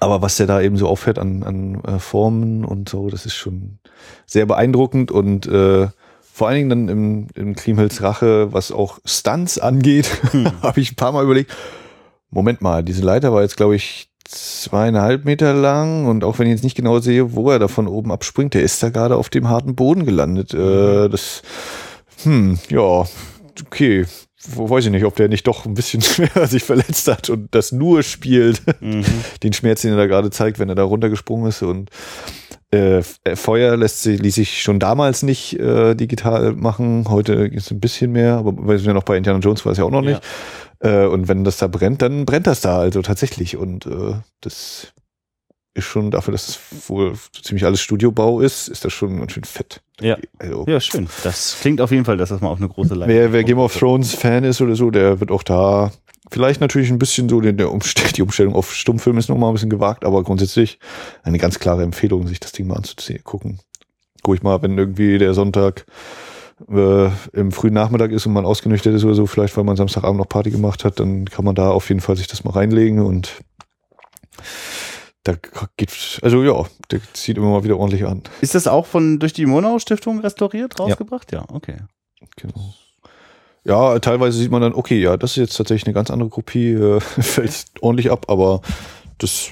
[0.00, 3.34] Aber was der da eben so auffährt an, an äh, Formen und so, das ist
[3.34, 3.78] schon
[4.24, 5.88] sehr beeindruckend und äh,
[6.32, 10.22] vor allen Dingen dann im, im Kriemhilds Rache, was auch Stunts angeht,
[10.62, 11.54] habe ich ein paar Mal überlegt,
[12.30, 16.52] Moment mal, diese Leiter war jetzt, glaube ich, zweieinhalb Meter lang und auch wenn ich
[16.52, 19.28] jetzt nicht genau sehe, wo er da von oben abspringt, der ist da gerade auf
[19.28, 20.54] dem harten Boden gelandet.
[20.54, 21.42] Äh, das,
[22.22, 23.06] hm, ja,
[23.66, 24.06] okay.
[24.54, 27.54] Wo weiß ich nicht, ob der nicht doch ein bisschen schwer sich verletzt hat und
[27.54, 29.04] das nur spielt, Mhm.
[29.42, 31.90] den Schmerz, den er da gerade zeigt, wenn er da runtergesprungen ist und
[32.72, 37.04] äh, äh, Feuer lässt sich, ließ sich schon damals nicht äh, digital machen.
[37.08, 39.78] Heute ist ein bisschen mehr, aber wir sind ja noch bei Indiana Jones, war es
[39.78, 40.10] ja auch noch Ja.
[40.10, 40.22] nicht.
[40.80, 43.56] Äh, und wenn das da brennt, dann brennt das da also tatsächlich.
[43.56, 44.92] Und äh, das
[45.74, 49.44] ist schon dafür, dass es wohl ziemlich alles Studiobau ist, ist das schon ganz schön
[49.44, 49.80] fett.
[50.00, 50.16] Ja.
[50.38, 51.08] Also, Ja, schön.
[51.24, 53.58] Das klingt auf jeden Fall, dass das mal auf eine große Leinwand wer, wer Game
[53.58, 55.90] of Thrones Fan ist oder so, der wird auch da
[56.30, 59.54] vielleicht natürlich ein bisschen so, den- der Umstell die Umstellung auf Stummfilm ist nochmal ein
[59.54, 60.78] bisschen gewagt, aber grundsätzlich
[61.22, 63.60] eine ganz klare Empfehlung, sich das Ding mal anzuziehen, gucken.
[64.22, 65.86] Guck ich mal, wenn irgendwie der Sonntag
[66.70, 70.18] äh, im frühen Nachmittag ist und man ausgenüchtert ist oder so, vielleicht weil man Samstagabend
[70.18, 72.98] noch Party gemacht hat, dann kann man da auf jeden Fall sich das mal reinlegen
[73.00, 73.34] und
[75.26, 75.34] da
[75.76, 78.22] geht, also ja, der zieht immer mal wieder ordentlich an.
[78.40, 81.32] Ist das auch von durch die Monau Stiftung restauriert, rausgebracht?
[81.32, 81.78] Ja, okay.
[82.36, 82.74] Genau.
[83.64, 86.72] Ja, teilweise sieht man dann, okay, ja, das ist jetzt tatsächlich eine ganz andere Kopie,
[86.72, 88.60] äh, fällt ordentlich ab, aber
[89.18, 89.50] das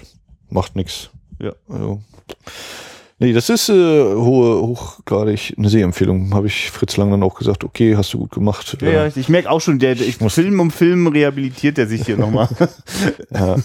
[0.49, 1.11] macht nichts.
[1.41, 1.53] Ja.
[1.69, 2.01] Also,
[3.19, 6.35] nee, das ist äh, hohe, hochgradig eine Sehempfehlung.
[6.35, 8.77] Habe ich Fritz Lang dann auch gesagt, okay, hast du gut gemacht.
[8.81, 12.17] Ja, ja, ich merke auch schon, der, ich, Film um Film rehabilitiert er sich hier
[12.17, 12.49] nochmal.
[13.31, 13.57] ja,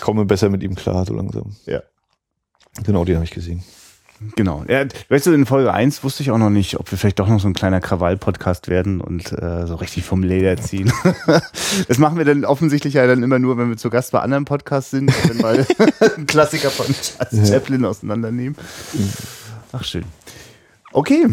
[0.00, 1.56] komme besser mit ihm klar, so langsam.
[1.66, 1.82] Ja.
[2.84, 3.62] Genau, den habe ich gesehen.
[4.36, 4.64] Genau.
[4.68, 7.28] Ja, weißt du, in Folge 1 wusste ich auch noch nicht, ob wir vielleicht doch
[7.28, 10.92] noch so ein kleiner Krawall-Podcast werden und äh, so richtig vom Leder ziehen.
[11.88, 14.44] das machen wir dann offensichtlich ja dann immer nur, wenn wir zu Gast bei anderen
[14.44, 15.66] Podcasts sind, wenn wir
[16.16, 18.56] einen Klassiker von Charles Chaplin auseinandernehmen.
[19.72, 20.04] Ach, schön.
[20.92, 21.26] Okay.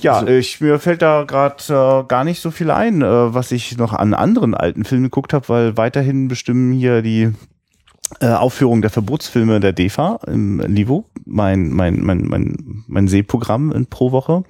[0.00, 3.50] Ja, Also- ich, mir fällt da gerade äh, gar nicht so viel ein, äh, was
[3.50, 7.32] ich noch an anderen alten Filmen geguckt habe, weil weiterhin bestimmen hier die
[8.20, 14.12] äh, Aufführung der Verbotsfilme der DEFA im Livo, mein, mein, mein, mein, mein Sehprogramm pro
[14.12, 14.44] Woche.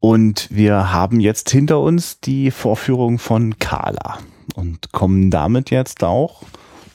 [0.00, 4.18] Und wir haben jetzt hinter uns die Vorführung von Carla
[4.54, 6.42] und kommen damit jetzt auch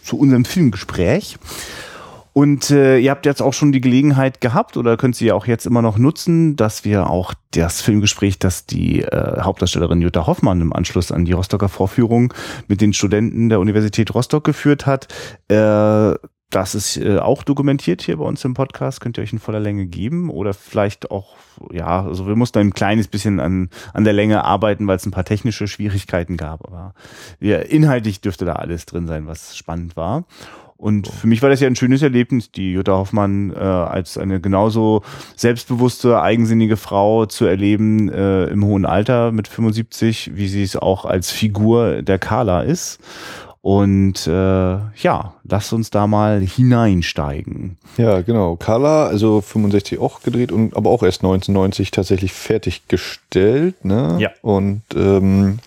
[0.04, 1.38] zu unserem Filmgespräch.
[2.38, 5.48] Und äh, ihr habt jetzt auch schon die Gelegenheit gehabt oder könnt sie ja auch
[5.48, 10.60] jetzt immer noch nutzen, dass wir auch das Filmgespräch, das die äh, Hauptdarstellerin Jutta Hoffmann
[10.60, 12.34] im Anschluss an die Rostocker Vorführung
[12.68, 15.08] mit den Studenten der Universität Rostock geführt hat.
[15.48, 16.16] Äh,
[16.50, 19.62] das ist äh, auch dokumentiert hier bei uns im Podcast, könnt ihr euch in voller
[19.62, 21.38] Länge geben oder vielleicht auch,
[21.72, 25.12] ja, also wir mussten ein kleines bisschen an, an der Länge arbeiten, weil es ein
[25.12, 26.96] paar technische Schwierigkeiten gab, aber
[27.40, 30.26] ja, inhaltlich dürfte da alles drin sein, was spannend war.
[30.78, 34.42] Und für mich war das ja ein schönes Erlebnis, die Jutta Hoffmann äh, als eine
[34.42, 35.04] genauso
[35.36, 41.06] selbstbewusste, eigensinnige Frau zu erleben äh, im hohen Alter mit 75, wie sie es auch
[41.06, 43.00] als Figur der Carla ist.
[43.62, 47.78] Und äh, ja, lasst uns da mal hineinsteigen.
[47.98, 48.58] Ja, genau.
[48.58, 53.84] Carla, also 65 auch gedreht und aber auch erst 1990 tatsächlich fertiggestellt.
[53.84, 54.18] Ne?
[54.20, 54.30] Ja.
[54.44, 55.58] Und ähm,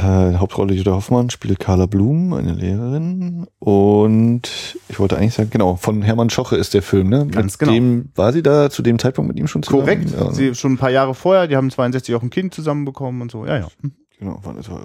[0.00, 3.46] äh, Hauptrolle Jutta Hoffmann spielt Carla Blum, eine Lehrerin.
[3.58, 4.42] Und
[4.88, 7.08] ich wollte eigentlich sagen, genau, von Hermann Schoche ist der Film.
[7.08, 7.26] Ne?
[7.26, 7.72] Ganz mit genau.
[7.72, 9.82] Dem, war sie da zu dem Zeitpunkt mit ihm schon zusammen?
[9.82, 10.10] Korrekt.
[10.18, 10.32] Ja?
[10.32, 13.46] Sie schon ein paar Jahre vorher, die haben 62 auch ein Kind zusammenbekommen und so.
[13.46, 13.68] Ja, ja.
[14.18, 14.80] Genau, war das war-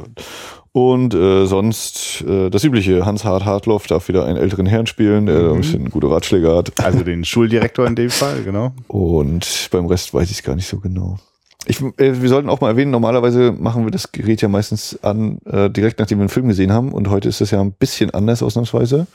[0.71, 5.51] Und äh, sonst äh, das übliche, Hans-Hart Hartloff darf wieder einen älteren Herrn spielen, der
[5.51, 6.71] ein bisschen gute Ratschläge hat.
[6.81, 8.71] Also den Schuldirektor in dem Fall, genau.
[8.87, 11.17] Und beim Rest weiß ich es gar nicht so genau.
[11.67, 15.39] Ich, äh, wir sollten auch mal erwähnen, normalerweise machen wir das Gerät ja meistens an,
[15.45, 16.91] äh, direkt nachdem wir einen Film gesehen haben.
[16.91, 19.07] Und heute ist das ja ein bisschen anders ausnahmsweise.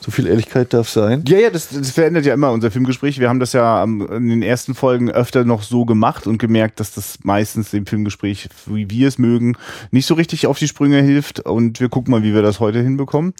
[0.00, 1.24] So viel Ehrlichkeit darf sein.
[1.26, 3.18] Ja, ja, das, das verändert ja immer unser Filmgespräch.
[3.18, 6.78] Wir haben das ja am- in den ersten Folgen öfter noch so gemacht und gemerkt,
[6.78, 9.56] dass das meistens dem Filmgespräch, wie wir es mögen,
[9.90, 11.40] nicht so richtig auf die Sprünge hilft.
[11.40, 13.34] Und wir gucken mal, wie wir das heute hinbekommen.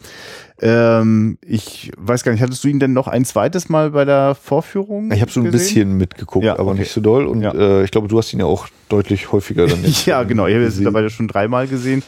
[0.61, 4.35] Ähm, ich weiß gar nicht, hattest du ihn denn noch ein zweites Mal bei der
[4.35, 5.11] Vorführung?
[5.11, 5.59] Ich habe so ein gesehen?
[5.59, 6.81] bisschen mitgeguckt, Ja, aber okay.
[6.81, 7.25] nicht so doll.
[7.27, 7.53] Und Ja.
[7.53, 10.47] äh, ich glaube, du hast ihn ja auch deutlich häufiger dann Ja, genau.
[10.47, 10.83] Ich habe gesehen.
[10.83, 12.03] mittlerweile schon dreimal gesehen.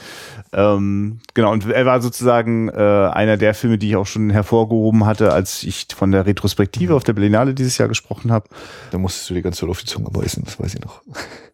[0.53, 5.05] Ähm, genau, und er war sozusagen äh, einer der Filme, die ich auch schon hervorgehoben
[5.05, 8.49] hatte, als ich von der Retrospektive auf der Berlinale dieses Jahr gesprochen habe.
[8.91, 11.01] Da musstest du die ganze Zeit auf die Zunge beißen, das weiß ich noch.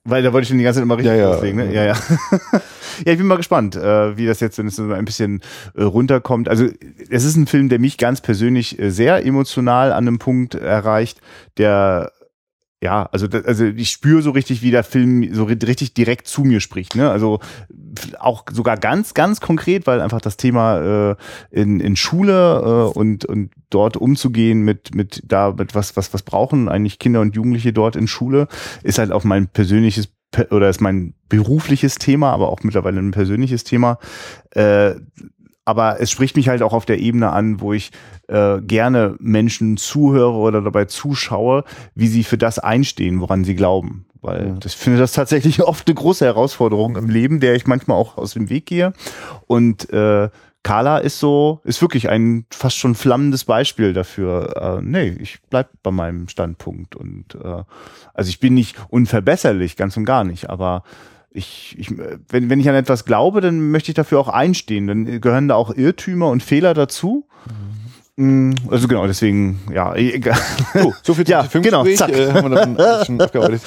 [0.10, 1.32] Weil da wollte ich den die ganze Zeit immer richtig Ja, ja.
[1.34, 1.74] loslegen, ne?
[1.74, 1.94] Ja, ja.
[3.06, 5.42] ja, ich bin mal gespannt, äh, wie das jetzt, wenn es so ein bisschen
[5.76, 6.48] äh, runterkommt.
[6.48, 6.68] Also
[7.10, 11.20] es ist ein Film, der mich ganz persönlich äh, sehr emotional an einem Punkt erreicht,
[11.58, 12.14] der
[12.84, 16.44] ja, also, also ich spüre so richtig, wie der Film so ri- richtig direkt zu
[16.44, 16.96] mir spricht.
[16.96, 17.10] Ne?
[17.10, 17.40] Also
[18.20, 21.16] auch sogar ganz, ganz konkret, weil einfach das Thema äh,
[21.50, 26.22] in, in Schule äh, und, und dort umzugehen mit, mit da, mit was, was, was
[26.22, 28.48] brauchen eigentlich Kinder und Jugendliche dort in Schule,
[28.84, 33.12] ist halt auch mein persönliches pe- oder ist mein berufliches Thema, aber auch mittlerweile ein
[33.12, 33.98] persönliches Thema.
[34.52, 34.96] Äh,
[35.68, 37.92] aber es spricht mich halt auch auf der Ebene an, wo ich
[38.28, 44.06] äh, gerne Menschen zuhöre oder dabei zuschaue, wie sie für das einstehen, woran sie glauben.
[44.22, 44.56] Weil Ja.
[44.66, 48.34] ich finde das tatsächlich oft eine große Herausforderung im Leben, der ich manchmal auch aus
[48.34, 48.94] dem Weg gehe.
[49.46, 50.30] Und äh,
[50.64, 54.80] Carla ist so, ist wirklich ein fast schon flammendes Beispiel dafür.
[54.80, 56.96] Äh, nee, ich bleib bei meinem Standpunkt.
[56.96, 57.64] Und äh,
[58.14, 60.84] also ich bin nicht unverbesserlich, ganz und gar nicht, aber
[61.32, 64.88] ich, ich, wenn, wenn ich an etwas glaube, dann möchte ich dafür auch einstehen.
[64.88, 67.28] Dann gehören da auch Irrtümer und Fehler dazu.
[67.46, 67.67] Mm,
[68.20, 70.40] Also genau, deswegen, ja, egal.
[70.74, 72.10] Oh, so viel Ja, zum genau, zack.
[72.12, 73.62] äh, haben wir dann schon abgearbeitet.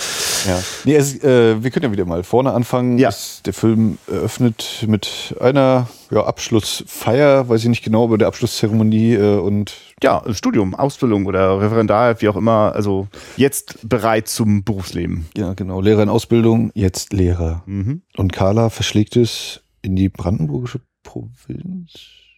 [0.44, 0.58] Ja.
[0.84, 2.98] Nee, es, äh, wir können ja wieder mal vorne anfangen.
[2.98, 3.10] Ja.
[3.10, 9.14] Es, der Film eröffnet mit einer ja, Abschlussfeier, weiß ich nicht genau, aber der Abschlusszeremonie
[9.14, 15.28] äh, und Ja, Studium, Ausbildung oder Referendar, wie auch immer, also jetzt bereit zum Berufsleben.
[15.36, 17.62] ja, genau, Lehrer in Ausbildung, jetzt Lehrer.
[17.66, 18.02] Mhm.
[18.16, 21.92] Und Carla verschlägt es in die brandenburgische Provinz.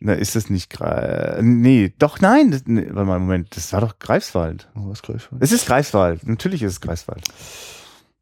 [0.05, 2.51] Na, ist das nicht Gre Nee, doch, nein.
[2.51, 4.69] Das, nee, warte mal, Moment, das war doch Greifswald.
[4.75, 5.43] Oh, was Greifswald?
[5.43, 6.27] Es ist Greifswald.
[6.27, 7.23] Natürlich ist es Greifswald.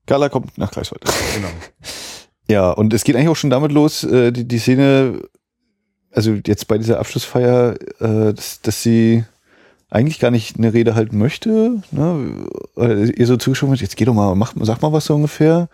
[0.06, 1.04] Carla kommt nach Greifswald.
[1.34, 1.48] Genau.
[2.48, 5.22] Ja, und es geht eigentlich auch schon damit los, äh, die, die Szene,
[6.10, 9.24] also jetzt bei dieser Abschlussfeier, äh, dass, dass sie
[9.88, 12.46] eigentlich gar nicht eine Rede halten möchte, ne?
[12.74, 15.68] Oder ihr so zugeschoben wird, jetzt geh doch mal, mach, sag mal was so ungefähr.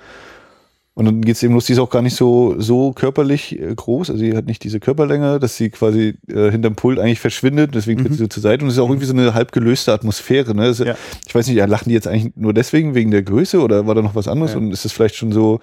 [0.98, 4.08] Und dann geht's eben los, die ist auch gar nicht so, so körperlich äh, groß,
[4.08, 7.98] also sie hat nicht diese Körperlänge, dass sie quasi äh, hinterm Pult eigentlich verschwindet, deswegen
[8.00, 8.14] tritt Mhm.
[8.14, 10.54] sie so zur Seite und es ist auch irgendwie so eine halb gelöste Atmosphäre.
[10.54, 10.62] Ne?
[10.62, 10.94] Also, Ja.
[11.28, 13.94] Ich weiß nicht, ja, lachen die jetzt eigentlich nur deswegen, wegen der Größe oder war
[13.94, 14.58] da noch was anderes Ja.
[14.58, 15.60] und ist es vielleicht schon so,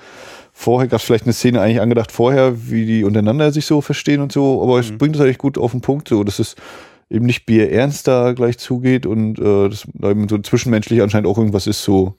[0.54, 4.22] vorher gab es vielleicht eine Szene eigentlich angedacht vorher, wie die untereinander sich so verstehen
[4.22, 5.00] und so, aber es Mhm.
[5.00, 6.56] bringt es eigentlich gut auf den Punkt, so dass es
[7.13, 11.28] eben nicht Bier ernst da gleich zugeht und äh, das da eben so zwischenmenschlich anscheinend
[11.28, 12.15] auch irgendwas ist so.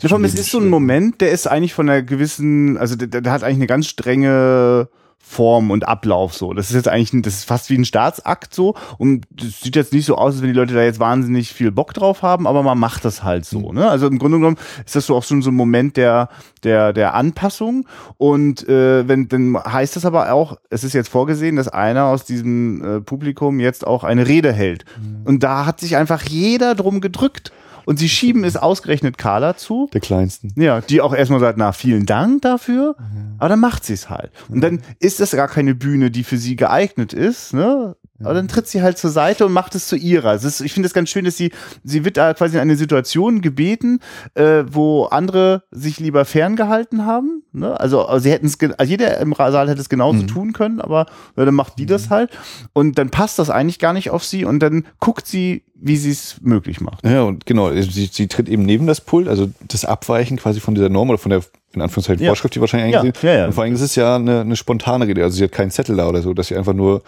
[0.00, 3.30] Ja, es ist so ein Moment, der ist eigentlich von einer gewissen, also der, der
[3.30, 4.88] hat eigentlich eine ganz strenge
[5.20, 6.54] Form und Ablauf so.
[6.54, 9.76] Das ist jetzt eigentlich, ein, das ist fast wie ein Staatsakt so und das sieht
[9.76, 12.46] jetzt nicht so aus, als wenn die Leute da jetzt wahnsinnig viel Bock drauf haben,
[12.46, 13.72] aber man macht das halt so.
[13.72, 13.88] Ne?
[13.88, 16.30] Also im Grunde genommen ist das so auch schon so ein Moment der
[16.64, 21.56] der der Anpassung und äh, wenn dann heißt das aber auch, es ist jetzt vorgesehen,
[21.56, 24.86] dass einer aus diesem äh, Publikum jetzt auch eine Rede hält
[25.24, 27.52] und da hat sich einfach jeder drum gedrückt.
[27.88, 30.52] Und sie schieben es ausgerechnet Carla zu, Der kleinsten.
[30.60, 32.96] ja, die auch erstmal sagt, na, vielen Dank dafür,
[33.38, 34.30] aber dann macht sie es halt.
[34.50, 37.96] Und dann ist das gar keine Bühne, die für sie geeignet ist, ne?
[38.20, 40.34] Aber dann tritt sie halt zur Seite und macht es zu ihrer.
[40.34, 41.52] Es ist, ich finde es ganz schön, dass sie,
[41.84, 44.00] sie wird da quasi in eine Situation gebeten,
[44.34, 47.42] äh, wo andere sich lieber ferngehalten haben.
[47.52, 47.78] Ne?
[47.78, 51.06] Also, also sie hätten es, also jeder im Saal hätte es genauso tun können, aber
[51.36, 52.30] ja, dann macht die das halt.
[52.72, 56.10] Und dann passt das eigentlich gar nicht auf sie und dann guckt sie, wie sie
[56.10, 57.04] es möglich macht.
[57.06, 60.74] Ja, und genau, sie, sie tritt eben neben das Pult, also das Abweichen quasi von
[60.74, 62.30] dieser Norm oder von der, in Anführungszeichen, Ja.
[62.30, 63.28] Vorschrift, die wahrscheinlich Ja, eingesehen.
[63.28, 63.46] ja, ja.
[63.46, 65.96] Und vor allem ist es ja eine, eine spontane Rede, also sie hat keinen Zettel
[65.96, 67.02] da oder so, dass sie einfach nur,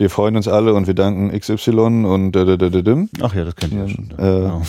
[0.00, 1.70] wir freuen uns alle und wir danken XY
[2.06, 4.10] und da, da, da, da, Ach ja, das kennt ihr ja schon.
[4.12, 4.62] äh, Genau.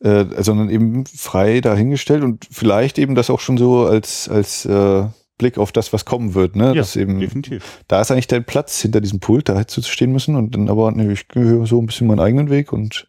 [0.00, 5.04] äh, sondern eben frei dahingestellt und vielleicht eben das auch schon so als, als äh,
[5.38, 6.68] Blick auf das, was kommen wird, ne?
[6.68, 7.82] Ja, das eben, definitiv.
[7.88, 10.68] da ist eigentlich dein Platz hinter diesem Pult, da hättest du stehen müssen und dann
[10.68, 13.06] aber, ne, ich gehöre so ein bisschen meinen eigenen Weg und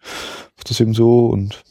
[0.58, 1.64] mach das eben so und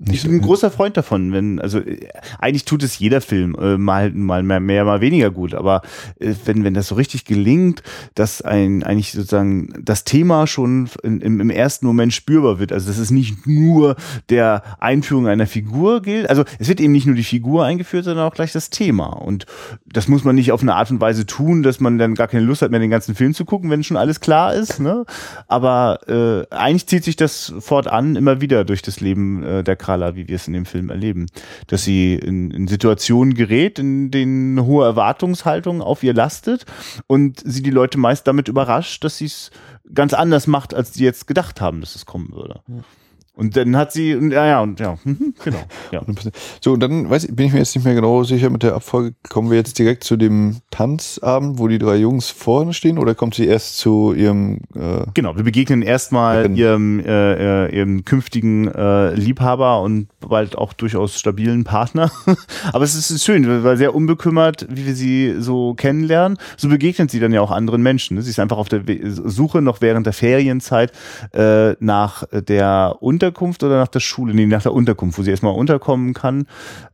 [0.00, 2.08] Ich bin ein großer Freund davon, wenn, also äh,
[2.40, 5.82] eigentlich tut es jeder Film, äh, mal, mal mehr, mehr, mal weniger gut, aber
[6.18, 7.84] äh, wenn, wenn das so richtig gelingt,
[8.16, 12.88] dass ein eigentlich sozusagen das Thema schon in, im, im ersten Moment spürbar wird, also
[12.88, 13.94] dass es nicht nur
[14.30, 18.26] der Einführung einer Figur gilt, also es wird eben nicht nur die Figur eingeführt, sondern
[18.26, 19.06] auch gleich das Thema.
[19.06, 19.46] Und
[19.86, 22.44] das muss man nicht auf eine Art und Weise tun, dass man dann gar keine
[22.44, 25.04] Lust hat mehr den ganzen Film zu gucken, wenn schon alles klar ist, ne?
[25.46, 30.16] aber äh, eigentlich zieht sich das fortan immer wieder durch das Leben äh, der Krala,
[30.16, 31.26] wie wir es in dem Film erleben.
[31.66, 36.64] Dass sie in, in Situationen gerät, in denen hohe Erwartungshaltung auf ihr lastet
[37.06, 39.50] und sie die Leute meist damit überrascht, dass sie es
[39.92, 42.60] ganz anders macht, als die jetzt gedacht haben, dass es kommen würde.
[43.36, 45.58] Und dann hat sie, ja, ja, und ja, mhm, genau.
[45.90, 46.02] Ja.
[46.60, 48.74] So, und dann weiß ich, bin ich mir jetzt nicht mehr genau sicher mit der
[48.74, 49.14] Abfolge.
[49.28, 53.34] Kommen wir jetzt direkt zu dem Tanzabend, wo die drei Jungs vorne stehen, oder kommt
[53.34, 59.14] sie erst zu ihrem äh, Genau, wir begegnen erstmal ihrem, äh, äh, ihrem künftigen äh,
[59.14, 62.12] Liebhaber und bald auch durchaus stabilen Partner.
[62.72, 66.38] Aber es ist schön, weil sehr unbekümmert, wie wir sie so kennenlernen.
[66.56, 68.16] So begegnet sie dann ja auch anderen Menschen.
[68.16, 68.22] ne?
[68.22, 70.92] Sie ist einfach auf der Suche noch während der Ferienzeit
[71.32, 75.54] äh, nach der Unterkunft oder nach der Schule, nee, nach der Unterkunft, wo sie erstmal
[75.54, 76.46] unterkommen kann.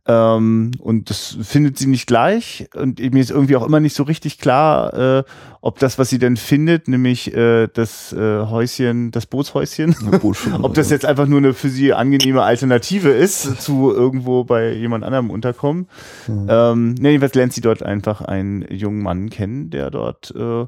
[0.07, 2.69] Ähm, und das findet sie nicht gleich.
[2.73, 5.23] Und mir ist irgendwie auch immer nicht so richtig klar, äh,
[5.59, 9.95] ob das, was sie denn findet, nämlich äh, das äh, Häuschen, das Bootshäuschen,
[10.61, 15.03] ob das jetzt einfach nur eine für sie angenehme Alternative ist zu irgendwo bei jemand
[15.03, 15.87] anderem unterkommen.
[16.27, 20.65] Ähm, nee, jedenfalls lernt sie dort einfach einen jungen Mann kennen, der dort äh,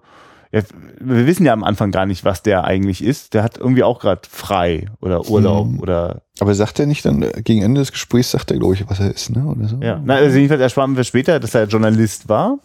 [0.99, 3.33] wir wissen ja am Anfang gar nicht, was der eigentlich ist.
[3.33, 5.79] Der hat irgendwie auch gerade frei oder Urlaub Hm.
[5.79, 8.99] oder Aber sagt er nicht dann, gegen Ende des Gesprächs sagt er, glaube ich, was
[8.99, 9.45] er ist, ne?
[9.45, 9.77] Oder so?
[9.81, 12.57] Ja, na, also jedenfalls erfahren wir später, dass er Journalist war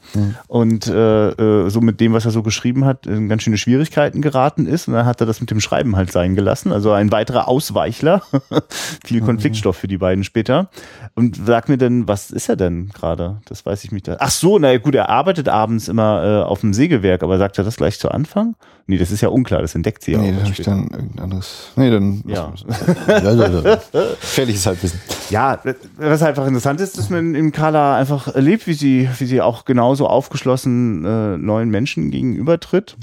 [0.46, 4.22] und äh, äh, so mit dem, was er so geschrieben hat, in ganz schöne Schwierigkeiten
[4.22, 4.88] geraten ist.
[4.88, 6.72] Und dann hat er das mit dem Schreiben halt sein gelassen.
[6.72, 8.22] Also ein weiterer Ausweichler.
[9.04, 10.70] Viel Konfliktstoff für die beiden später.
[11.14, 13.42] Und sag mir denn, was ist er denn gerade?
[13.44, 14.09] Das weiß ich nicht.
[14.09, 17.64] Ach so, na gut, er arbeitet abends immer äh, auf dem Sägewerk, aber sagt er
[17.64, 18.54] das gleich zu Anfang?
[18.90, 20.88] Nee, das ist ja unklar, das entdeckt sie ja Nee, auch dann habe ich dann
[20.90, 21.72] irgendein anderes.
[21.76, 22.24] Nee, dann.
[22.26, 22.54] Ja.
[23.62, 23.81] ja.
[24.21, 25.01] Gefährliches Halbwissen.
[25.31, 25.59] Ja,
[25.97, 29.64] was einfach interessant ist, dass man in Carla einfach erlebt, wie sie, wie sie auch
[29.64, 32.97] genauso aufgeschlossen äh, neuen Menschen gegenübertritt.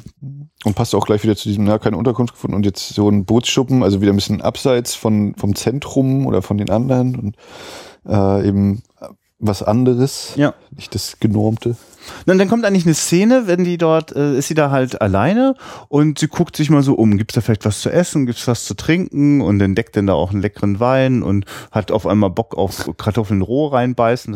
[0.64, 3.26] Und passt auch gleich wieder zu diesem, ja, keine Unterkunft gefunden und jetzt so ein
[3.26, 7.36] Bootsschuppen, also wieder ein bisschen abseits von, vom Zentrum oder von den anderen und
[8.08, 8.82] äh, eben
[9.40, 10.34] was anderes.
[10.36, 10.54] Ja.
[10.76, 11.76] Nicht das Genormte.
[12.26, 15.56] Und dann kommt eigentlich eine Szene, wenn die dort, äh, ist sie da halt alleine
[15.88, 17.18] und sie guckt sich mal so um.
[17.18, 18.26] Gibt's da vielleicht was zu essen?
[18.26, 19.42] Gibt's was zu trinken?
[19.42, 23.42] Und entdeckt dann da auch einen leckeren Wein und hat auf einmal Bock auf Kartoffeln
[23.42, 24.36] roh reinbeißen.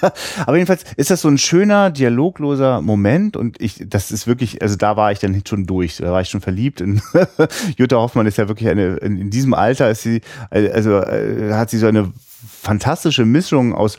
[0.46, 4.76] Aber jedenfalls ist das so ein schöner, dialogloser Moment und ich, das ist wirklich, also
[4.76, 5.98] da war ich dann schon durch.
[5.98, 6.80] Da war ich schon verliebt.
[6.80, 7.00] In
[7.76, 11.78] Jutta Hoffmann ist ja wirklich eine, in, diesem Alter ist sie, also äh, hat sie
[11.78, 12.12] so eine
[12.60, 13.98] fantastische Mischung aus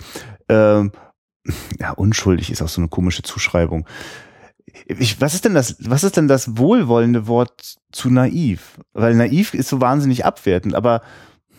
[0.50, 0.92] ähm,
[1.80, 3.88] ja, unschuldig ist auch so eine komische Zuschreibung.
[4.86, 8.80] Ich, was ist denn das, was ist denn das wohlwollende Wort zu naiv?
[8.94, 11.02] Weil naiv ist so wahnsinnig abwertend, aber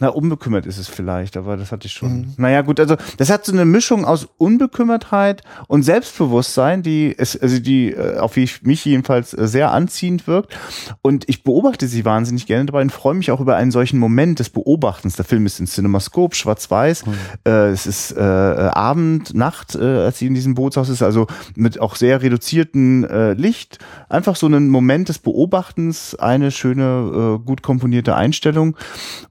[0.02, 2.12] na, unbekümmert ist es vielleicht, aber das hatte ich schon.
[2.12, 2.34] Mhm.
[2.36, 7.60] Naja, gut, also das hat so eine Mischung aus Unbekümmertheit und Selbstbewusstsein, die es, also
[7.60, 10.58] die, äh, auf ich mich jedenfalls äh, sehr anziehend wirkt.
[11.02, 14.40] Und ich beobachte sie wahnsinnig gerne dabei und freue mich auch über einen solchen Moment
[14.40, 15.14] des Beobachtens.
[15.14, 17.06] Der Film ist in Cinemascope, schwarz-weiß.
[17.06, 17.14] Mhm.
[17.44, 21.80] Äh, es ist äh, Abend, Nacht, äh, als sie in diesem Bootshaus ist, also mit
[21.80, 23.78] auch sehr reduzierten äh, Licht.
[24.08, 28.76] Einfach so einen Moment des Beobachtens, eine schöne, äh, gut komponierte Einstellung.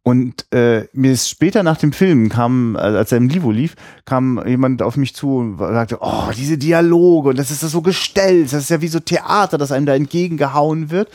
[0.01, 3.75] Und äh, äh, mir ist später nach dem Film kam, als er im Livo lief,
[4.05, 7.81] kam jemand auf mich zu und sagte, oh, diese Dialoge und das ist das so
[7.81, 11.09] gestellt, das ist ja wie so Theater, das einem da entgegengehauen wird.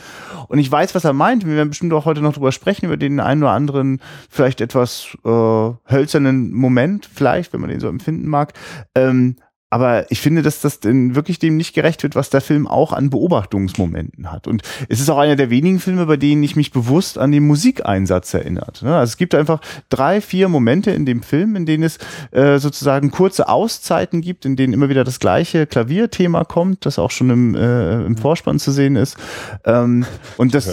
[0.47, 1.45] Und ich weiß, was er meint.
[1.45, 5.17] Wir werden bestimmt auch heute noch drüber sprechen, über den einen oder anderen vielleicht etwas
[5.25, 8.53] äh, hölzernen Moment, vielleicht, wenn man den so empfinden mag.
[8.95, 9.35] Ähm,
[9.69, 12.93] aber ich finde, dass das denn wirklich dem nicht gerecht wird, was der Film auch
[12.93, 14.47] an Beobachtungsmomenten hat.
[14.47, 17.45] Und es ist auch einer der wenigen Filme, bei denen ich mich bewusst an den
[17.45, 18.81] Musikeinsatz erinnert.
[18.81, 18.95] Ne?
[18.95, 21.97] Also es gibt einfach drei, vier Momente in dem Film, in denen es
[22.31, 27.11] äh, sozusagen kurze Auszeiten gibt, in denen immer wieder das gleiche Klavierthema kommt, das auch
[27.11, 29.17] schon im, äh, im Vorspann zu sehen ist.
[29.65, 30.05] Ähm,
[30.37, 30.65] und das.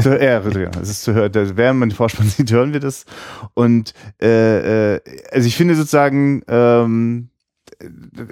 [0.00, 0.38] Zu, ja,
[0.80, 1.32] es ist zu hören.
[1.34, 3.04] Während man den Vorspann sieht, hören wir das.
[3.52, 7.28] Und äh, äh, also ich finde sozusagen, ähm,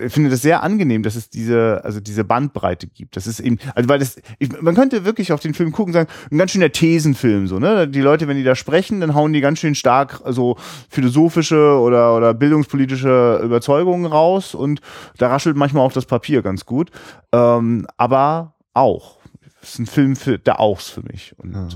[0.05, 3.17] ich finde das sehr angenehm, dass es diese, also diese Bandbreite gibt.
[3.17, 6.09] Das ist eben, also weil das, ich, man könnte wirklich auf den Film gucken sagen,
[6.31, 7.89] ein ganz schöner Thesenfilm, so, ne?
[7.89, 10.57] Die Leute, wenn die da sprechen, dann hauen die ganz schön stark so
[10.89, 14.81] philosophische oder, oder bildungspolitische Überzeugungen raus und
[15.19, 16.91] da raschelt manchmal auch das Papier ganz gut.
[17.33, 19.19] Ähm, aber auch.
[19.61, 21.35] Das ist ein Film für, der Auchs für mich.
[21.39, 21.69] Und ja.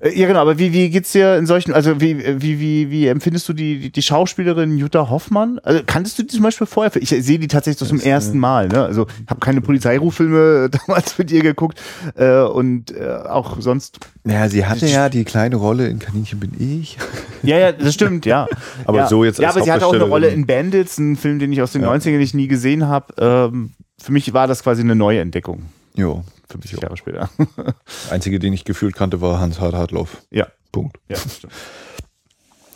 [0.00, 3.06] Äh, ja, genau, aber wie, wie geht's dir in solchen, also wie, wie, wie, wie
[3.06, 5.60] empfindest du die, die Schauspielerin Jutta Hoffmann?
[5.62, 6.90] Also kanntest du die zum Beispiel vorher?
[6.96, 8.84] Ich sehe die tatsächlich zum ersten Mal, ne?
[8.84, 11.80] Also habe keine Polizeirufilme damals mit ihr geguckt
[12.16, 13.98] äh, und äh, auch sonst.
[14.24, 16.98] Naja, sie hatte ja die kleine Rolle in Kaninchen bin ich.
[17.42, 18.46] Ja, ja, das stimmt, ja.
[18.84, 19.06] aber ja.
[19.06, 21.62] so jetzt Ja, aber sie hatte auch eine Rolle in Bandits, ein Film, den ich
[21.62, 21.90] aus den ja.
[21.90, 23.14] 90ern nicht nie gesehen habe.
[23.16, 25.62] Ähm, für mich war das quasi eine neue Entdeckung.
[25.94, 26.22] Jo.
[26.50, 26.78] 50 jo.
[26.82, 27.30] Jahre später.
[28.10, 30.22] Einzige, den ich gefühlt kannte, war Hans Hart Hartlauf.
[30.30, 30.46] Ja.
[30.72, 30.98] Punkt.
[31.08, 31.52] Ja, stimmt.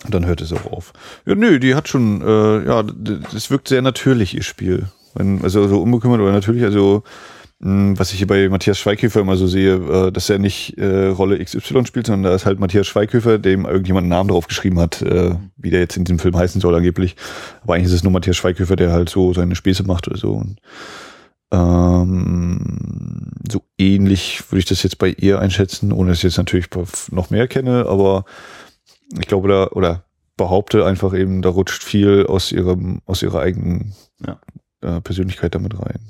[0.04, 0.92] Und dann hört es auch auf.
[1.26, 4.88] Ja, nö, die hat schon, äh, ja, das wirkt sehr natürlich, ihr Spiel.
[5.14, 7.04] Wenn, also so unbekümmert oder natürlich, also
[7.60, 10.76] mh, hm, was ich hier bei Matthias Schweighöfer immer so sehe, äh, dass er nicht
[10.76, 14.48] äh, Rolle XY spielt, sondern da ist halt Matthias Schweighöfer, dem irgendjemand einen Namen drauf
[14.48, 17.16] geschrieben hat, äh, wie der jetzt in diesem Film heißen soll angeblich.
[17.62, 20.32] Aber eigentlich ist es nur Matthias Schweighöfer, der halt so seine Späße macht oder so.
[20.32, 20.58] Und
[21.54, 26.68] ähm, so ähnlich würde ich das jetzt bei ihr einschätzen, ohne dass ich jetzt natürlich
[27.10, 28.24] noch mehr kenne, aber
[29.18, 30.04] ich glaube da, oder
[30.36, 33.94] behaupte einfach eben, da rutscht viel aus ihrem, aus ihrer eigenen
[34.26, 34.40] ja.
[34.80, 36.00] äh, Persönlichkeit damit rein.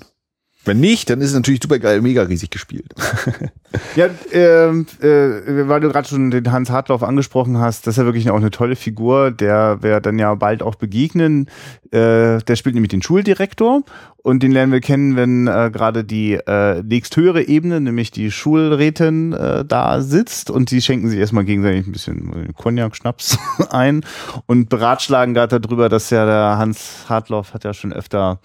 [0.64, 2.94] Wenn nicht, dann ist es natürlich super geil, mega riesig gespielt.
[3.96, 8.04] ja, ähm, äh, weil du gerade schon den Hans Hartlauf angesprochen hast, das ist ja
[8.04, 11.50] wirklich auch eine tolle Figur, der wir dann ja bald auch begegnen.
[11.90, 13.82] Äh, der spielt nämlich den Schuldirektor
[14.24, 19.34] und den lernen wir kennen, wenn äh, gerade die äh, nächsthöhere Ebene, nämlich die Schulrätin,
[19.34, 23.38] äh, da sitzt und die schenken sich erstmal gegenseitig ein bisschen Cognac, Schnaps
[23.70, 24.02] ein
[24.46, 28.40] und beratschlagen gerade darüber, dass ja der Hans Hartlauf hat ja schon öfter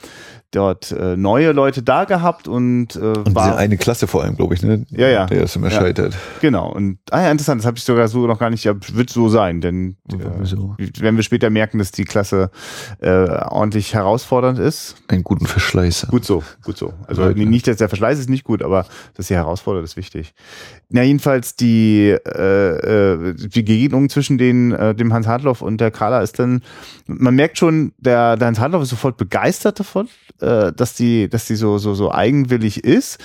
[0.52, 4.56] dort äh, neue Leute da gehabt und, äh, und war eine Klasse vor allem, glaube
[4.56, 4.86] ich, ne?
[4.90, 5.26] Ja, ja.
[5.28, 5.80] Der ist immer ja.
[5.80, 6.16] scheitert.
[6.42, 6.72] Genau.
[6.72, 9.30] Und ah ja, interessant, das habe ich sogar so noch gar nicht, ja, wird so
[9.30, 10.76] sein, denn äh, so.
[11.00, 12.50] wenn wir später merken, dass die Klasse
[13.00, 14.96] äh, ordentlich herausfordernd ist.
[15.08, 16.08] Einen guten Verschleiß.
[16.10, 16.94] Gut so, gut so.
[17.06, 17.46] Also Leute.
[17.46, 18.86] nicht, dass der Verschleiß ist nicht gut, aber
[19.16, 20.34] dass sie herausfordert, ist wichtig.
[20.90, 25.92] Na, jedenfalls die, äh, äh, die Begegnung zwischen den, äh, dem Hans Hartloff und der
[25.92, 26.62] Carla ist dann,
[27.06, 30.08] man merkt schon, der, der Hans Hartloff ist sofort begeistert davon
[30.41, 33.19] äh, dass die, dass die so, so, so eigenwillig ist.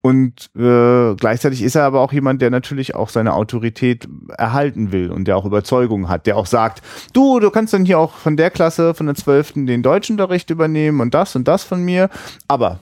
[0.00, 5.10] Und äh, gleichzeitig ist er aber auch jemand, der natürlich auch seine Autorität erhalten will
[5.10, 6.82] und der auch Überzeugung hat, der auch sagt,
[7.14, 10.50] du, du kannst dann hier auch von der Klasse, von der Zwölften, den deutschen Unterricht
[10.50, 12.10] übernehmen und das und das von mir.
[12.48, 12.80] Aber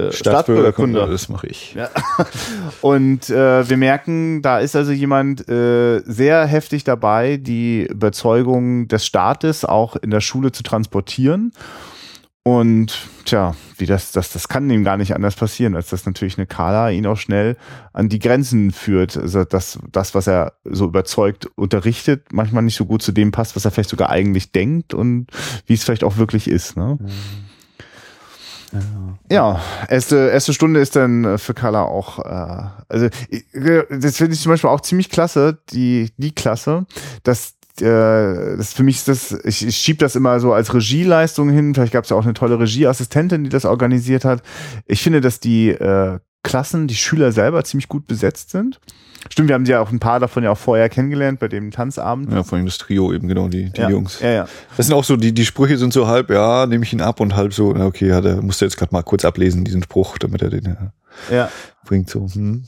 [0.00, 1.06] äh, Staatsbürgerkunde.
[1.10, 1.74] Das mache ich.
[1.74, 1.88] Ja.
[2.80, 9.04] Und äh, wir merken, da ist also jemand äh, sehr heftig dabei, die Überzeugung des
[9.04, 11.52] Staates auch in der Schule zu transportieren.
[12.42, 16.38] Und tja, wie das, das, das kann ihm gar nicht anders passieren, als dass natürlich
[16.38, 17.56] eine Kala ihn auch schnell
[17.92, 19.16] an die Grenzen führt.
[19.16, 23.56] Also dass das, was er so überzeugt unterrichtet, manchmal nicht so gut zu dem passt,
[23.56, 25.26] was er vielleicht sogar eigentlich denkt und
[25.66, 26.78] wie es vielleicht auch wirklich ist.
[26.78, 26.98] Ne?
[26.98, 27.08] Mhm.
[29.28, 33.08] Ja, erste, erste Stunde ist dann äh, für Carla auch, äh, also
[33.90, 36.86] das finde ich zum Beispiel auch ziemlich klasse, die, die Klasse,
[37.24, 41.50] dass äh, das für mich ist das, ich, ich schiebe das immer so als Regieleistung
[41.50, 41.74] hin.
[41.74, 44.42] Vielleicht gab es ja auch eine tolle Regieassistentin, die das organisiert hat.
[44.86, 48.80] Ich finde, dass die äh, Klassen, die Schüler selber ziemlich gut besetzt sind.
[49.28, 51.70] Stimmt, wir haben sie ja auch ein paar davon ja auch vorher kennengelernt bei dem
[51.70, 52.32] Tanzabend.
[52.32, 53.90] Ja, vor allem das Trio eben, genau, die, die ja.
[53.90, 54.20] Jungs.
[54.20, 54.48] Ja, ja.
[54.76, 57.20] Das sind auch so, die, die Sprüche sind so halb, ja, nehme ich ihn ab
[57.20, 60.16] und halb so, na okay, ja, der musste jetzt gerade mal kurz ablesen, diesen Spruch,
[60.16, 60.92] damit er den ja,
[61.30, 61.50] ja.
[61.84, 62.26] bringt so.
[62.32, 62.64] Hm.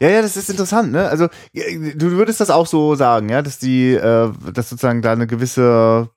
[0.00, 1.08] Ja, ja, das ist interessant, ne?
[1.08, 5.26] Also du würdest das auch so sagen, ja, dass die, äh, dass sozusagen da eine
[5.26, 6.08] gewisse,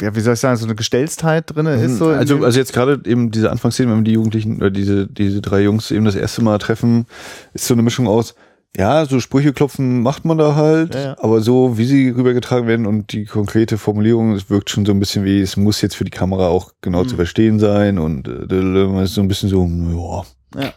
[0.00, 1.98] ja, wie soll ich sagen, so eine Gestellstheit drin ist.
[1.98, 5.62] So also, also jetzt gerade eben diese Anfangsszene, wenn die Jugendlichen oder diese, diese drei
[5.62, 7.06] Jungs eben das erste Mal treffen,
[7.54, 8.34] ist so eine Mischung aus,
[8.74, 11.16] ja, so Sprüche klopfen macht man da halt, Ja, ja.
[11.18, 14.98] aber so, wie sie rübergetragen werden und die konkrete Formulierung, es wirkt schon so ein
[15.00, 17.08] bisschen wie, es muss jetzt für die Kamera auch genau Mhm.
[17.08, 20.24] zu verstehen sein und äh, so ein bisschen so,
[20.56, 20.72] ja.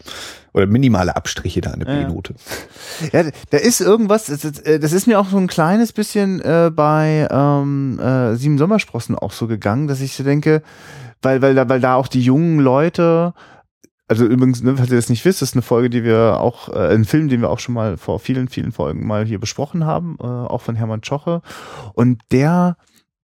[0.55, 0.61] Ja.
[0.61, 2.07] Oder minimale Abstriche da, eine Ja, ja.
[2.07, 2.35] B-Note.
[3.11, 6.41] Ja, da ist irgendwas, das ist, äh, das ist mir auch so ein kleines bisschen
[6.41, 10.61] äh, bei ähm, äh, Sieben Sommersprossen auch so gegangen, dass ich so denke,
[11.21, 13.33] weil, weil, da, weil da auch die jungen Leute,
[14.07, 16.69] also übrigens, ne, falls ihr das nicht wisst, das ist eine Folge, die wir auch,
[16.69, 19.85] äh, ein Film, den wir auch schon mal vor vielen, vielen Folgen mal hier besprochen
[19.85, 21.41] haben, äh, auch von Hermann Tschoche.
[21.93, 22.77] Und der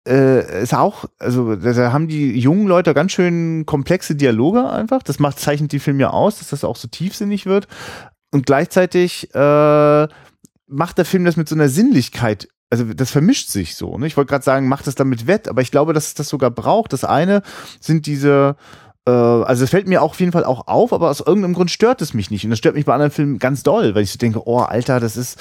[0.08, 5.04] äh, ist auch, also da, haben die jungen Leute ganz schön komplexe Dialoge einfach.
[5.04, 7.68] Das macht, zeichnet die Film ja aus, dass das auch so tiefsinnig wird.
[8.32, 10.08] Und gleichzeitig äh,
[10.68, 12.47] macht der Film das mit so einer Sinnlichkeit.
[12.70, 13.97] Also das vermischt sich so.
[13.97, 14.08] Ne?
[14.08, 16.49] Ich wollte gerade sagen, macht das damit wett, aber ich glaube, dass es das sogar
[16.49, 16.93] braucht.
[16.93, 17.43] Das eine
[17.82, 18.56] sind diese
[19.10, 22.02] also es fällt mir auch auf jeden Fall auch auf, aber aus irgendeinem Grund stört
[22.02, 22.43] es mich nicht.
[22.43, 24.99] Und das stört mich bei anderen Filmen ganz doll, weil ich so denke, oh, Alter,
[24.99, 25.39] das ist,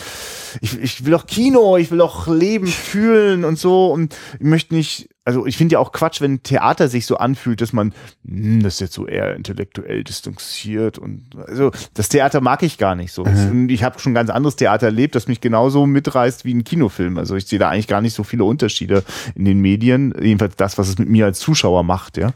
[0.61, 4.75] ich, ich will doch Kino, ich will doch leben, fühlen und so und ich möchte
[4.75, 7.95] nicht, also ich finde ja auch Quatsch, wenn Theater sich so anfühlt, dass man,
[8.27, 12.97] hm, das ist jetzt so eher intellektuell distanziert und also das Theater mag ich gar
[12.97, 13.23] nicht so.
[13.23, 17.17] Und ich habe schon ganz anderes Theater erlebt, das mich genauso mitreißt wie ein Kinofilm.
[17.17, 19.05] Also ich sehe da eigentlich gar nicht so viele Unterschiede
[19.37, 22.33] in den Medien, jedenfalls das, was es mit mir als Zuschauer macht, ja.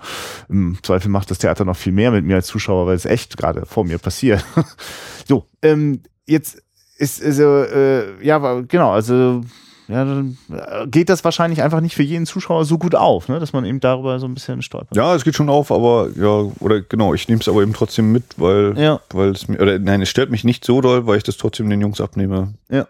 [0.49, 3.37] Im Zweifel macht das Theater noch viel mehr mit mir als Zuschauer, weil es echt
[3.37, 4.45] gerade vor mir passiert.
[5.27, 6.63] so, ähm, jetzt
[6.97, 9.43] ist also äh, ja genau also
[9.89, 13.39] ja, dann äh, geht das wahrscheinlich einfach nicht für jeden Zuschauer so gut auf, ne?
[13.39, 14.97] dass man eben darüber so ein bisschen stolpert.
[14.97, 18.13] Ja, es geht schon auf, aber ja, oder genau, ich nehme es aber eben trotzdem
[18.13, 19.01] mit, weil, Ja.
[19.13, 21.69] weil es mir, oder nein, es stört mich nicht so doll, weil ich das trotzdem
[21.69, 22.55] den Jungs abnehme.
[22.71, 22.87] Ja.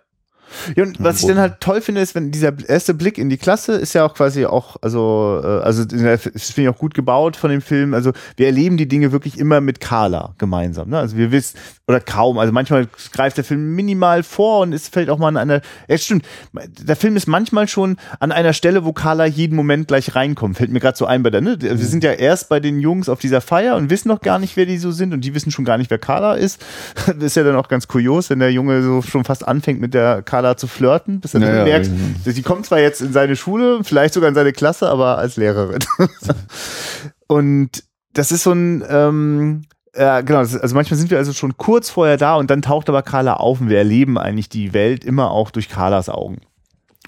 [0.77, 3.37] Ja, und was ich dann halt toll finde, ist, wenn dieser erste Blick in die
[3.37, 7.37] Klasse ist ja auch quasi auch, also, äh, also das finde ich auch gut gebaut
[7.37, 7.95] von dem Film.
[7.95, 10.91] Also wir erleben die Dinge wirklich immer mit Carla gemeinsam.
[10.91, 10.99] Ne?
[10.99, 15.11] Also wir wissen, oder kaum, also manchmal greift der Film minimal vor und es fällt
[15.11, 18.93] auch mal an einer, ja stimmt, der Film ist manchmal schon an einer Stelle, wo
[18.93, 20.57] Carla jeden Moment gleich reinkommt.
[20.57, 21.57] Fällt mir gerade so ein bei der, ne?
[21.61, 24.57] Wir sind ja erst bei den Jungs auf dieser Feier und wissen noch gar nicht,
[24.57, 26.65] wer die so sind und die wissen schon gar nicht, wer Carla ist.
[27.15, 29.95] Das ist ja dann auch ganz kurios, wenn der Junge so schon fast anfängt mit
[29.95, 32.33] der Carla zu flirten, bis er Ja, dann ja, merkt, ja.
[32.33, 35.81] sie kommt zwar jetzt in seine Schule, vielleicht sogar in seine Klasse, aber als Lehrerin.
[37.27, 39.63] und das ist so ein, ähm,
[39.97, 43.03] ja, genau, also manchmal sind wir also schon kurz vorher da und dann taucht aber
[43.03, 46.39] Carla auf und wir erleben eigentlich die Welt immer auch durch Carlas Augen.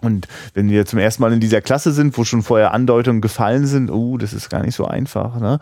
[0.03, 3.67] Und wenn wir zum ersten Mal in dieser Klasse sind, wo schon vorher Andeutungen gefallen
[3.67, 5.59] sind, oh, das ist gar nicht so einfach, ne?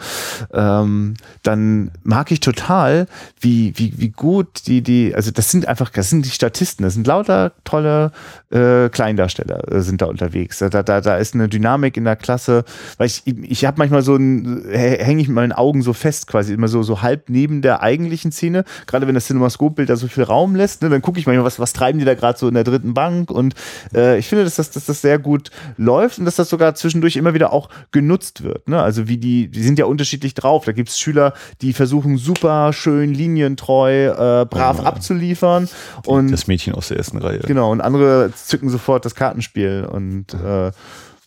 [0.53, 3.07] ähm, dann mag ich total,
[3.41, 6.95] wie, wie, wie gut die, die, also das sind einfach, das sind die Statisten, das
[6.95, 8.11] sind lauter tolle
[8.55, 10.59] äh, Kleindarsteller äh, sind da unterwegs.
[10.59, 12.65] Da, da, da ist eine Dynamik in der Klasse,
[12.99, 16.55] weil ich, ich habe manchmal so ein, hänge ich mit meinen Augen so fest, quasi
[16.55, 20.23] immer so, so halb neben der eigentlichen Szene, gerade wenn das Cinemascope-Bild da so viel
[20.23, 22.55] Raum lässt, ne, dann gucke ich manchmal, was, was treiben die da gerade so in
[22.55, 23.55] der dritten Bank und
[23.95, 27.17] äh, ich finde, dass das, dass das sehr gut läuft und dass das sogar zwischendurch
[27.17, 28.69] immer wieder auch genutzt wird.
[28.69, 28.81] Ne?
[28.81, 30.65] Also wie die, die sind ja unterschiedlich drauf.
[30.65, 34.07] Da gibt es Schüler, die versuchen super schön linientreu,
[34.43, 35.69] äh, brav abzuliefern
[36.07, 37.41] und Das Mädchen aus der ersten Reihe.
[37.41, 40.71] Genau, und andere zücken sofort das Kartenspiel und äh,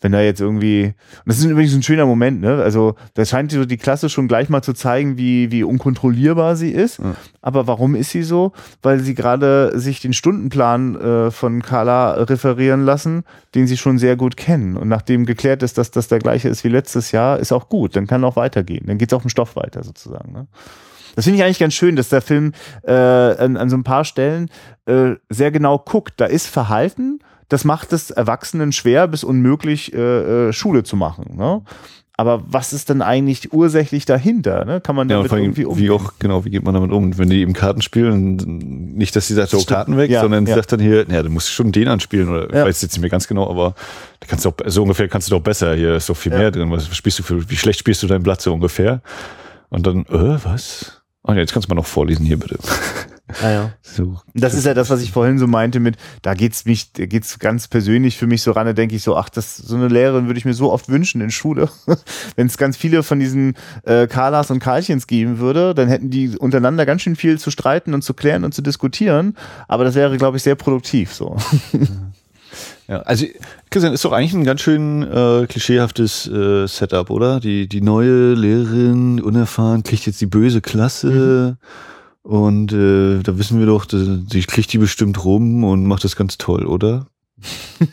[0.02, 0.94] wenn da jetzt irgendwie, und
[1.26, 2.62] das ist übrigens ein schöner Moment, ne?
[2.62, 6.72] Also da scheint so die Klasse schon gleich mal zu zeigen, wie, wie unkontrollierbar sie
[6.72, 7.00] ist.
[7.42, 8.52] Aber warum ist sie so?
[8.82, 13.24] Weil sie gerade sich den Stundenplan äh, von Carla referieren lassen,
[13.56, 14.78] den sie schon sehr gut kennen.
[14.78, 17.96] Und nachdem geklärt ist, dass das der gleiche ist wie letztes Jahr, ist auch gut.
[17.96, 18.86] Dann kann auch weitergehen.
[18.86, 20.32] Dann geht es auf den Stoff weiter sozusagen.
[20.32, 20.48] Ne?
[21.18, 22.52] Das finde ich eigentlich ganz schön, dass der Film
[22.84, 24.52] äh, an, an so ein paar Stellen
[24.86, 26.14] äh, sehr genau guckt.
[26.18, 31.36] Da ist Verhalten, das macht es Erwachsenen schwer bis unmöglich, äh, äh, Schule zu machen.
[31.36, 31.64] Ne?
[32.18, 34.64] Aber was ist denn eigentlich ursächlich dahinter?
[34.64, 34.80] Ne?
[34.80, 35.86] Kann man damit und irgendwie umgehen?
[35.86, 37.18] wie auch, genau, wie geht man damit um?
[37.18, 38.36] Wenn die eben Karten spielen,
[38.96, 39.76] nicht, dass sie sagt, so Stimmt.
[39.76, 40.58] Karten weg, Ja, sondern sie ja.
[40.58, 42.62] sagt dann hier, ja, du musst schon den anspielen oder Ja.
[42.62, 43.74] ich weiß jetzt nicht mehr ganz genau, aber
[44.20, 46.52] da kannst du auch, so ungefähr kannst du doch besser, hier ist doch viel mehr
[46.52, 46.70] drin.
[46.70, 49.02] Was spielst du für, wie schlecht spielst du dein Blatt so ungefähr?
[49.70, 50.97] Und dann, äh, was?
[51.28, 52.58] Ah, ja, jetzt kannst du mal noch vorlesen hier bitte.
[53.44, 53.72] Ah, ja.
[53.82, 54.20] So.
[54.36, 57.40] Das ist ja das, was ich vorhin so meinte mit, da geht's mich, da geht's
[57.40, 60.28] ganz persönlich für mich so ran, da denke ich so, ach, das, so eine Lehrerin
[60.28, 61.68] würde ich mir so oft wünschen in Schule.
[62.36, 63.56] Wenn es ganz viele von diesen
[63.86, 67.96] äh, Carlas und Karlchens geben würde, dann hätten die untereinander ganz schön viel zu streiten
[67.96, 69.36] und zu klären und zu diskutieren.
[69.68, 71.38] Aber das wäre, glaube ich, sehr produktiv so.
[72.88, 73.26] Ja, also
[73.70, 77.40] Christian, ist doch eigentlich ein ganz schön äh, klischeehaftes äh, Setup, oder?
[77.42, 81.58] Die, die neue Lehrerin, unerfahren, kriegt jetzt die böse Klasse
[82.28, 86.38] und äh, da wissen wir doch, sie kriegt die bestimmt rum und macht das ganz
[86.38, 87.08] toll, oder?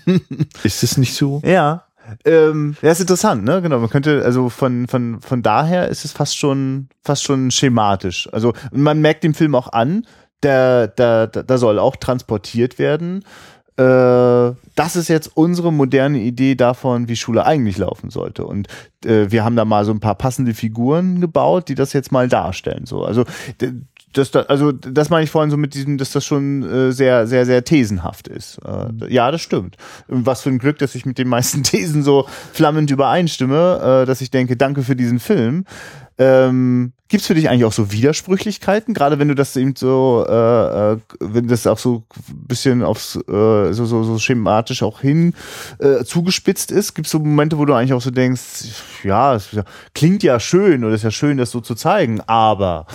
[0.62, 1.40] ist das nicht so?
[1.45, 1.84] Ja.
[2.24, 3.62] Ähm, ja, ist interessant, ne?
[3.62, 3.78] Genau.
[3.78, 8.28] Man könnte, also von, von, von daher ist es fast schon, fast schon schematisch.
[8.32, 10.07] Also man merkt dem Film auch an,
[10.42, 13.24] der, der, der, da soll auch transportiert werden.
[13.77, 18.45] Äh, das ist jetzt unsere moderne Idee davon, wie Schule eigentlich laufen sollte.
[18.45, 18.68] Und
[19.05, 22.29] äh, wir haben da mal so ein paar passende Figuren gebaut, die das jetzt mal
[22.29, 22.87] darstellen.
[22.87, 23.25] So, also
[24.12, 27.27] das, da, also das meine ich vorhin so mit diesem, dass das schon äh, sehr,
[27.27, 28.59] sehr, sehr thesenhaft ist.
[28.64, 29.77] Äh, ja, das stimmt.
[30.09, 34.20] Was für ein Glück, dass ich mit den meisten Thesen so flammend übereinstimme, äh, dass
[34.20, 35.64] ich denke, danke für diesen Film.
[36.19, 40.25] Ähm, Gibt es für dich eigentlich auch so Widersprüchlichkeiten, gerade wenn du das eben so,
[40.29, 45.01] äh, äh, wenn das auch so ein bisschen aufs äh, so, so, so schematisch auch
[45.01, 45.35] hin
[45.79, 46.95] äh, zugespitzt ist?
[46.95, 48.65] Gibt es so Momente, wo du eigentlich auch so denkst,
[49.03, 49.51] ja, es
[49.95, 52.87] klingt ja schön oder ist ja schön, das so zu zeigen, aber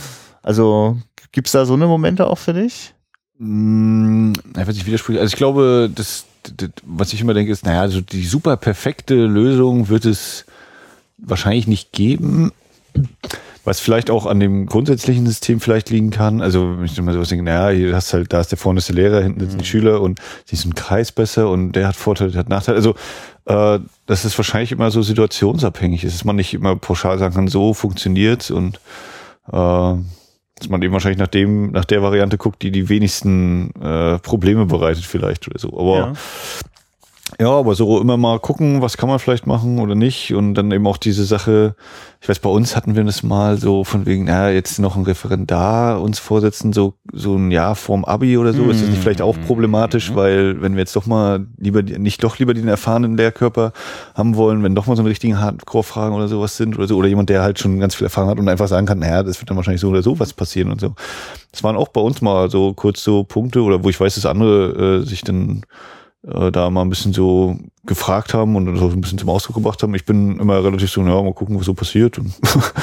[0.41, 0.97] also
[1.31, 2.93] gibt es da so eine Momente auch für dich?
[3.37, 5.21] Mm, ich weiß nicht, widersprüchlich.
[5.21, 6.25] Also ich glaube, das,
[6.57, 10.45] das, was ich immer denke, ist, naja, also die super perfekte Lösung wird es
[11.17, 12.51] wahrscheinlich nicht geben.
[13.65, 16.41] Was vielleicht auch an dem grundsätzlichen System vielleicht liegen kann.
[16.41, 18.89] Also, wenn ich immer sowas denke, naja, hier hast halt, da ist der vorne ist
[18.89, 20.19] der Lehrer, hinten sitzen die Schüler und
[20.49, 22.77] die ist im Kreis besser und der hat Vorteile, der hat Nachteile.
[22.77, 22.95] Also,
[23.45, 26.03] äh, das ist wahrscheinlich immer so situationsabhängig.
[26.03, 28.79] Es ist man nicht immer pauschal sagen kann, so funktioniert's und
[29.51, 29.95] äh,
[30.59, 34.65] dass man eben wahrscheinlich nach dem, nach der Variante guckt, die die wenigsten äh, Probleme
[34.65, 35.69] bereitet vielleicht oder so.
[35.79, 36.13] Aber Ja.
[37.37, 40.33] Ja, aber so immer mal gucken, was kann man vielleicht machen oder nicht.
[40.33, 41.75] Und dann eben auch diese Sache,
[42.21, 45.03] ich weiß, bei uns hatten wir das mal so von wegen, na, jetzt noch ein
[45.03, 48.69] Referendar uns vorsetzen, so, so ein Jahr vorm Abi oder so.
[48.69, 52.39] Ist das nicht vielleicht auch problematisch, weil wenn wir jetzt doch mal lieber, nicht doch
[52.39, 53.73] lieber den erfahrenen Lehrkörper
[54.15, 57.07] haben wollen, wenn doch mal so eine richtigen Hardcore-Fragen oder sowas sind oder so, oder
[57.07, 59.49] jemand, der halt schon ganz viel Erfahrung hat und einfach sagen kann, naja, das wird
[59.49, 60.93] dann wahrscheinlich so oder so was passieren und so.
[61.51, 64.25] Das waren auch bei uns mal so kurz so Punkte oder wo ich weiß, dass
[64.25, 65.61] andere äh, sich dann
[66.23, 69.81] äh, da mal ein bisschen so gefragt haben und so ein bisschen zum Ausdruck gebracht
[69.81, 69.95] haben.
[69.95, 72.33] Ich bin immer relativ so, ja, mal gucken, was so passiert und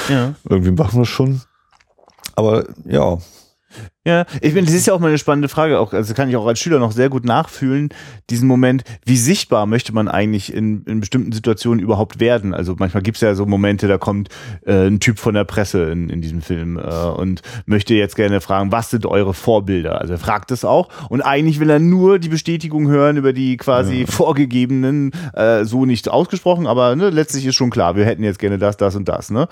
[0.09, 0.35] Ja.
[0.49, 1.41] irgendwie machen wir es schon.
[2.35, 3.19] Aber ja,
[4.07, 5.81] Ja, ich meine, das ist ja auch mal eine spannende Frage.
[5.81, 7.89] Auch, also kann ich auch als Schüler noch sehr gut nachfühlen,
[8.31, 12.55] diesen Moment, wie sichtbar möchte man eigentlich in, in bestimmten Situationen überhaupt werden?
[12.55, 14.29] Also manchmal gibt's ja so Momente, da kommt
[14.65, 18.41] äh, ein Typ von der Presse in, in diesem Film äh, und möchte jetzt gerne
[18.41, 20.01] fragen, was sind eure Vorbilder?
[20.01, 23.57] Also er fragt es auch und eigentlich will er nur die Bestätigung hören über die
[23.57, 28.39] quasi vorgegebenen, äh, so nicht ausgesprochen, aber ne, letztlich ist schon klar, wir hätten jetzt
[28.39, 29.31] gerne das, das und das.
[29.31, 29.49] Ne?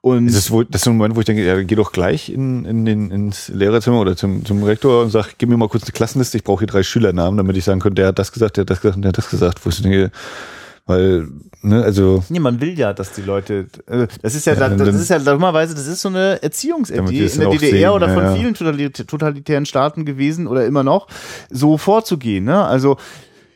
[0.00, 1.92] Und das ist, wo, das ist so ein Moment, wo ich denke, ja, geh doch
[1.92, 5.68] gleich in, in den, ins Lehrerzimmer oder zum, zum Rektor und sag, gib mir mal
[5.68, 8.32] kurz eine Klassenliste, ich brauche hier drei Schülernamen, damit ich sagen könnte, der hat das
[8.32, 9.64] gesagt, der hat das gesagt und der hat das gesagt.
[9.64, 10.10] Wo ich denke,
[10.86, 11.28] weil,
[11.62, 13.66] ne, also Nee, man will ja, dass die Leute.
[13.86, 16.98] äh, Das ist ja, Ja, das dann- ist ja dummerweise, das ist so eine Erziehungsidee
[16.98, 21.06] in der DDR sehen, oder ja, von vielen totalit- totalitären Staaten gewesen oder immer noch,
[21.50, 22.44] so vorzugehen.
[22.44, 22.64] Ne?
[22.64, 22.96] Also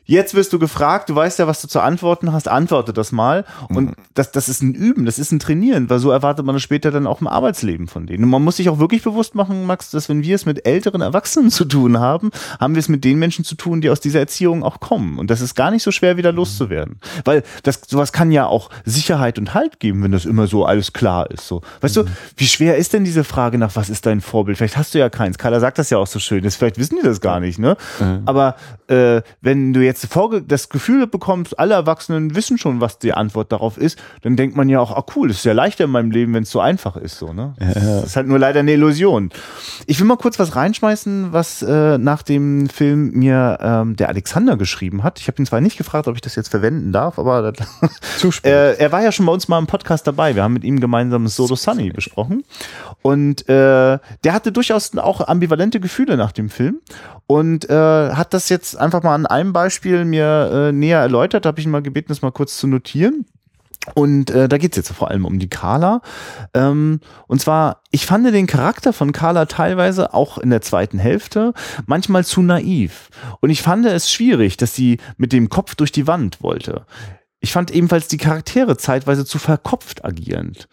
[0.06, 3.44] Jetzt wirst du gefragt, du weißt ja, was du zu antworten hast, antworte das mal.
[3.70, 3.94] Und Mhm.
[4.14, 6.90] das, das ist ein Üben, das ist ein Trainieren, weil so erwartet man es später
[6.90, 8.24] dann auch im Arbeitsleben von denen.
[8.24, 11.00] Und man muss sich auch wirklich bewusst machen, Max, dass wenn wir es mit älteren
[11.00, 12.30] Erwachsenen zu tun haben,
[12.60, 15.18] haben wir es mit den Menschen zu tun, die aus dieser Erziehung auch kommen.
[15.18, 16.98] Und das ist gar nicht so schwer, wieder loszuwerden.
[17.24, 20.92] Weil das, sowas kann ja auch Sicherheit und Halt geben, wenn das immer so alles
[20.92, 21.48] klar ist.
[21.48, 21.62] So.
[21.80, 22.04] Weißt du,
[22.36, 24.58] wie schwer ist denn diese Frage nach, was ist dein Vorbild?
[24.58, 25.38] Vielleicht hast du ja keins.
[25.38, 26.42] Carla sagt das ja auch so schön.
[26.44, 27.76] Das, vielleicht wissen die das gar nicht, ne?
[28.26, 28.56] Aber
[28.88, 30.08] äh, wenn du jetzt jetzt
[30.48, 34.68] das Gefühl bekommt, alle Erwachsenen wissen schon, was die Antwort darauf ist, dann denkt man
[34.68, 36.96] ja auch, ah cool, das ist ja leichter in meinem Leben, wenn es so einfach
[36.96, 37.54] ist, so, ne?
[37.60, 37.74] Ja, ja.
[38.00, 39.30] Das ist halt nur leider eine Illusion.
[39.86, 44.56] Ich will mal kurz was reinschmeißen, was äh, nach dem Film mir ähm, der Alexander
[44.56, 45.20] geschrieben hat.
[45.20, 47.52] Ich habe ihn zwar nicht gefragt, ob ich das jetzt verwenden darf, aber
[48.44, 50.34] äh, er war ja schon bei uns mal im Podcast dabei.
[50.34, 52.44] Wir haben mit ihm gemeinsam Solo Sunny besprochen.
[53.02, 56.80] Und äh, der hatte durchaus auch ambivalente Gefühle nach dem Film
[57.26, 61.46] und äh, hat das jetzt einfach mal an einem Beispiel mir äh, näher erläutert.
[61.46, 63.26] Habe ich ihn mal gebeten, das mal kurz zu notieren.
[63.94, 66.00] Und äh, da geht's jetzt vor allem um die Carla.
[66.54, 71.52] Ähm, und zwar, ich fand den Charakter von Carla teilweise auch in der zweiten Hälfte
[71.86, 73.10] manchmal zu naiv.
[73.40, 76.86] Und ich fand es schwierig, dass sie mit dem Kopf durch die Wand wollte.
[77.40, 80.66] Ich fand ebenfalls die Charaktere zeitweise zu verkopft agierend.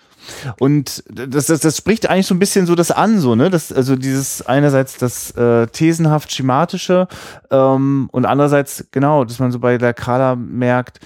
[0.59, 3.49] Und das, das, das spricht eigentlich so ein bisschen so das an, so, ne?
[3.49, 7.07] Das, also dieses einerseits das äh, thesenhaft schematische
[7.49, 10.99] ähm, und andererseits, genau, dass man so bei der Kala merkt,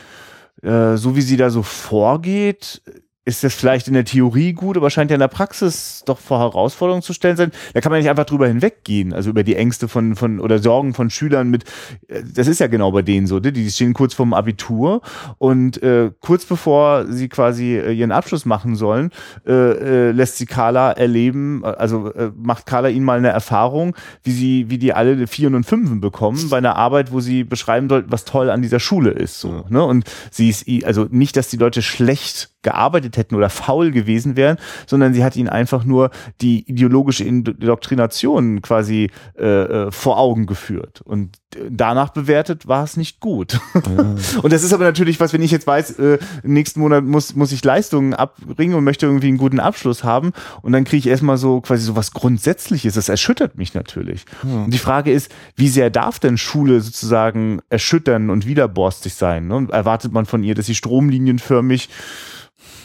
[0.61, 2.81] äh, so wie sie da so vorgeht,
[3.25, 6.39] ist das vielleicht in der Theorie gut, aber scheint ja in der Praxis doch vor
[6.39, 7.51] Herausforderungen zu stellen sein.
[7.73, 10.93] Da kann man nicht einfach drüber hinweggehen, also über die Ängste von, von oder Sorgen
[10.93, 11.63] von Schülern mit,
[12.07, 13.51] äh, das ist ja genau bei denen so, ne?
[13.51, 15.01] die stehen kurz vorm Abitur
[15.39, 19.09] und äh, kurz bevor sie quasi äh, ihren Abschluss machen sollen,
[19.47, 24.33] äh, äh, lässt sie Carla erleben, also äh, macht Carla ihnen mal eine Erfahrung, wie
[24.33, 28.11] sie, wie die alle Vieren und Fünfen bekommen bei einer Arbeit, wo sie beschreiben sollten,
[28.11, 29.83] was toll an dieser Schule ist, so, ne?
[29.83, 34.57] Und sie ist, also nicht, dass die Leute schlecht gearbeitet hätten oder faul gewesen wären,
[34.87, 36.09] sondern sie hat ihnen einfach nur
[36.41, 41.01] die ideologische Indoktrination quasi äh, äh, vor Augen geführt.
[41.05, 41.37] Und
[41.69, 43.59] danach bewertet war es nicht gut.
[43.75, 44.15] Ja.
[44.41, 47.51] und das ist aber natürlich was, wenn ich jetzt weiß, äh, nächsten Monat muss, muss
[47.51, 51.37] ich Leistungen abbringen und möchte irgendwie einen guten Abschluss haben und dann kriege ich erstmal
[51.37, 52.95] so quasi so was Grundsätzliches.
[52.95, 54.25] Das erschüttert mich natürlich.
[54.43, 54.63] Ja.
[54.63, 59.47] Und die Frage ist, wie sehr darf denn Schule sozusagen erschüttern und widerborstig sein?
[59.47, 59.67] Ne?
[59.71, 61.89] Erwartet man von ihr, dass sie stromlinienförmig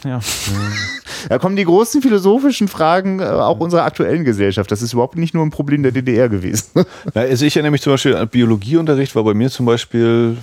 [0.04, 0.20] ja.
[1.28, 4.70] Da kommen die großen philosophischen Fragen äh, auch unserer aktuellen Gesellschaft.
[4.70, 6.70] Das ist überhaupt nicht nur ein Problem der DDR gewesen.
[7.14, 10.38] Ja, also ich erinnere mich zum Beispiel an Biologieunterricht, war bei mir zum Beispiel,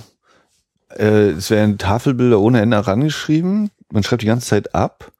[0.96, 3.70] äh, es werden Tafelbilder ohne Ende herangeschrieben.
[3.92, 5.10] Man schreibt die ganze Zeit ab.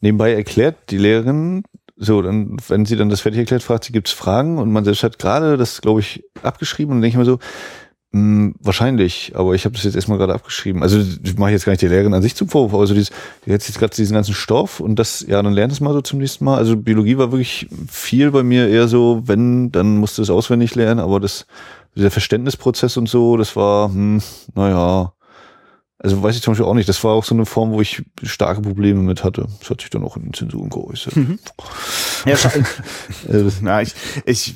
[0.00, 1.62] Nebenbei erklärt die Lehrerin,
[1.96, 4.58] so, dann, wenn sie dann das fertig erklärt, fragt sie, gibt es Fragen?
[4.58, 7.38] Und man selbst hat gerade das, glaube ich, abgeschrieben und dann denke ich mir so,
[8.14, 10.82] hm, wahrscheinlich, aber ich habe das jetzt erstmal gerade abgeschrieben.
[10.82, 13.10] Also ich mache jetzt gar nicht die Lehrerin an sich zum Vorwurf, also dieses,
[13.46, 16.02] die hat jetzt gerade diesen ganzen Stoff und das, ja, dann lernt es mal so
[16.02, 16.58] zum nächsten Mal.
[16.58, 21.00] Also Biologie war wirklich viel bei mir eher so, wenn, dann musste es auswendig lernen,
[21.00, 21.46] aber das,
[21.96, 24.20] dieser Verständnisprozess und so, das war, hm,
[24.54, 25.14] naja,
[26.02, 26.88] also weiß ich zum Beispiel auch nicht.
[26.88, 29.46] Das war auch so eine Form, wo ich starke Probleme mit hatte.
[29.60, 31.16] Das hat sich dann auch in den Zensuren geäußert.
[31.16, 31.38] Mhm.
[32.24, 32.36] Ja,
[33.62, 33.94] na, ich,
[34.26, 34.54] ich,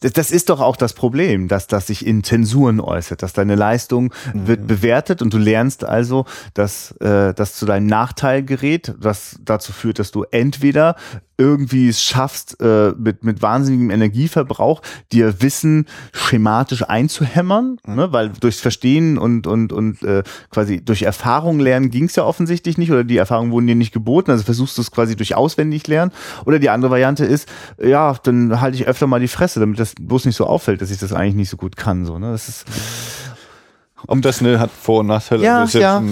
[0.00, 4.14] das ist doch auch das Problem, dass das sich in Zensuren äußert, dass deine Leistung
[4.32, 4.46] mhm.
[4.46, 6.24] wird bewertet und du lernst also,
[6.54, 10.96] dass äh, das zu deinem Nachteil gerät, was dazu führt, dass du entweder
[11.38, 14.82] irgendwie es schaffst, äh, mit, mit wahnsinnigem Energieverbrauch
[15.12, 18.12] dir Wissen schematisch einzuhämmern, ne?
[18.12, 22.78] weil durchs Verstehen und, und, und äh, quasi durch Erfahrung lernen ging es ja offensichtlich
[22.78, 25.86] nicht oder die Erfahrungen wurden dir nicht geboten, also versuchst du es quasi durch auswendig
[25.86, 26.12] lernen.
[26.44, 27.48] Oder die andere Variante ist,
[27.82, 30.90] ja, dann halte ich öfter mal die Fresse, damit das bloß nicht so auffällt, dass
[30.90, 32.06] ich das eigentlich nicht so gut kann.
[32.06, 32.32] So, ne?
[32.32, 32.64] Das ist
[34.06, 35.42] ob das ne, hat Vor- und Nachteile.
[35.42, 36.02] Ja, ja.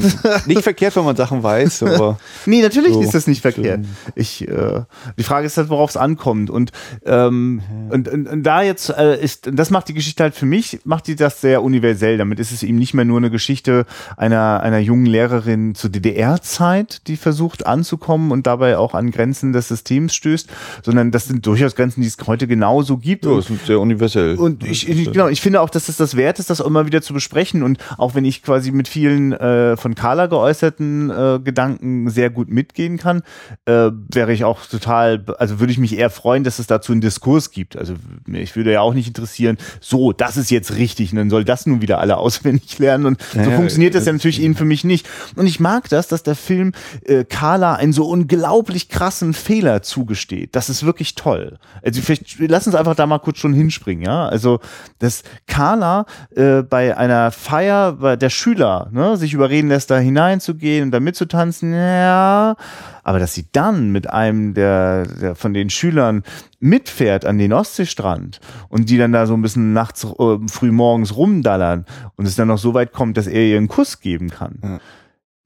[0.47, 2.19] nicht verkehrt, wenn man Sachen weiß, aber.
[2.47, 3.01] nee, natürlich so.
[3.01, 3.85] ist das nicht verkehrt.
[4.15, 4.83] Ich, äh,
[5.19, 6.51] die Frage ist halt, worauf es ankommt.
[6.51, 6.73] Und,
[7.05, 10.81] ähm, und, und, und, da jetzt äh, ist, das macht die Geschichte halt für mich,
[10.85, 12.19] macht die das sehr universell.
[12.19, 13.87] Damit ist es eben nicht mehr nur eine Geschichte
[14.17, 19.69] einer, einer jungen Lehrerin zur DDR-Zeit, die versucht anzukommen und dabei auch an Grenzen des
[19.69, 20.49] Systems stößt,
[20.83, 23.25] sondern das sind durchaus Grenzen, die es heute genauso gibt.
[23.25, 24.37] Ja, das sind sehr universell.
[24.37, 27.03] Und ich, ich, genau, ich finde auch, dass es das wert ist, das immer wieder
[27.03, 32.11] zu besprechen und auch wenn ich quasi mit vielen äh, von Carla geäußerten äh, Gedanken
[32.11, 33.23] sehr gut mitgehen kann,
[33.67, 37.01] äh, wäre ich auch total, also würde ich mich eher freuen, dass es dazu einen
[37.01, 37.77] Diskurs gibt.
[37.77, 37.95] Also
[38.33, 41.67] ich würde ja auch nicht interessieren, so, das ist jetzt richtig und dann soll das
[41.67, 45.09] nun wieder alle auswendig lernen und so funktioniert das ja natürlich ihnen für mich nicht.
[45.37, 46.73] Und ich mag das, dass der Film
[47.05, 50.55] äh, Carla einen so unglaublich krassen Fehler zugesteht.
[50.57, 51.59] Das ist wirklich toll.
[51.83, 54.27] Also vielleicht lass uns einfach da mal kurz schon hinspringen, ja.
[54.27, 54.61] Also
[54.99, 60.85] dass Carla äh, bei einer Feier Feier der Schüler ne, sich überreden lässt, da hineinzugehen
[60.85, 62.57] und da mitzutanzen, ja.
[63.03, 66.23] Aber dass sie dann mit einem der, der von den Schülern
[66.61, 71.17] mitfährt an den Ostseestrand und die dann da so ein bisschen nachts, äh, früh morgens
[71.17, 71.87] rumdallern
[72.17, 74.59] und es dann noch so weit kommt, dass er ihr einen Kuss geben kann.
[74.63, 74.79] Ja.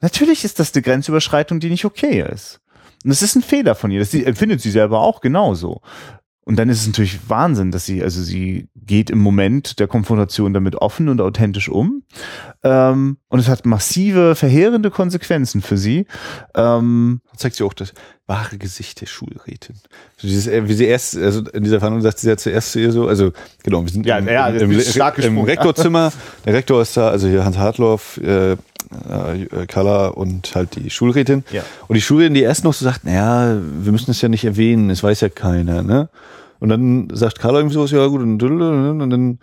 [0.01, 2.61] Natürlich ist das eine Grenzüberschreitung, die nicht okay ist.
[3.05, 4.01] Und es ist ein Fehler von ihr.
[4.01, 5.83] Das empfindet sie selber auch genauso.
[6.49, 10.55] Und dann ist es natürlich Wahnsinn, dass sie, also sie geht im Moment der Konfrontation
[10.55, 12.05] damit offen und authentisch um.
[12.63, 16.07] Ähm, und es hat massive, verheerende Konsequenzen für sie.
[16.55, 17.93] Ähm, zeigt sie auch das
[18.27, 19.77] wahre Gesicht der Schulrätin.
[20.17, 22.81] Also dieses, äh, wie sie erst, also in dieser Verhandlung sagt sie ja zuerst zu
[22.81, 23.33] ihr so, also
[23.63, 24.81] genau, wir sind Ja, im, ja, im, im,
[25.21, 25.39] im.
[25.41, 26.13] Rektorzimmer.
[26.47, 28.57] Der Rektor ist da, also hier Hans Hartloff, äh,
[28.91, 31.45] äh, Kalla und halt die Schulrätin.
[31.53, 31.63] Ja.
[31.87, 34.91] Und die Schulrätin, die erst noch so sagt, naja, wir müssen es ja nicht erwähnen,
[34.91, 36.09] es weiß ja keiner, ne?
[36.61, 39.39] Und dann sagt Carla irgendwie so, ja gut, und, und dann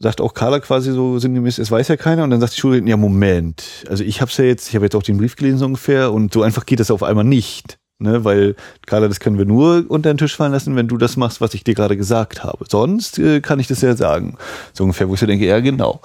[0.00, 2.24] sagt auch Carla quasi so sinngemäß, es weiß ja keiner.
[2.24, 4.96] Und dann sagt die Schulrätin, ja Moment, also ich hab's ja jetzt, ich habe jetzt
[4.96, 7.78] auch den Brief gelesen so ungefähr und so einfach geht das auf einmal nicht.
[7.98, 11.16] Ne, weil, Carla, das können wir nur unter den Tisch fallen lassen, wenn du das
[11.16, 12.64] machst, was ich dir gerade gesagt habe.
[12.68, 14.36] Sonst äh, kann ich das ja sagen.
[14.72, 16.00] So ungefähr, wo ich so denke, ja, genau.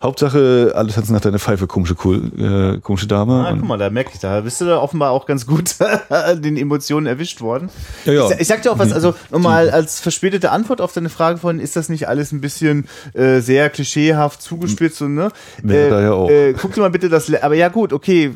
[0.00, 3.44] Hauptsache, alles hat nach deiner Pfeife, komische, cool, äh, komische Dame.
[3.46, 5.74] Ah, guck mal, da merke ich, da bist du da offenbar auch ganz gut
[6.36, 7.68] den Emotionen erwischt worden.
[8.04, 8.30] Ja, ja.
[8.30, 11.58] Ich, ich sag dir auch was, also nochmal als verspätete Antwort auf deine Frage von,
[11.58, 15.32] ist das nicht alles ein bisschen äh, sehr klischeehaft zugespitzt und ne?
[15.62, 16.30] Wäre äh, da ja auch.
[16.30, 18.32] Äh, guck dir mal bitte das, aber ja gut, okay,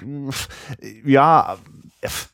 [1.04, 1.58] ja,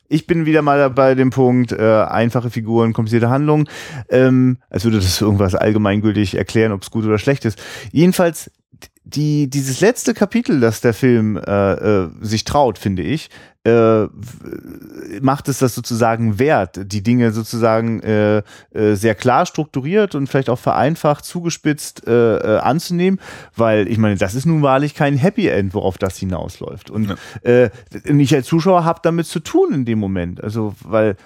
[0.07, 3.69] ich bin wieder mal bei dem Punkt, äh, einfache Figuren, komplizierte Handlungen,
[4.09, 7.61] ähm, als würde das irgendwas allgemeingültig erklären, ob es gut oder schlecht ist.
[7.91, 8.49] Jedenfalls,
[9.15, 13.29] die, dieses letzte Kapitel, das der Film äh, äh, sich traut, finde ich,
[13.65, 14.07] äh,
[15.21, 18.37] macht es das sozusagen wert, die Dinge sozusagen äh,
[18.71, 23.19] äh, sehr klar strukturiert und vielleicht auch vereinfacht, zugespitzt äh, äh, anzunehmen,
[23.55, 26.89] weil ich meine, das ist nun wahrlich kein Happy End, worauf das hinausläuft.
[26.89, 27.69] Und äh,
[28.05, 31.17] ich als Zuschauer habe damit zu tun in dem Moment, also weil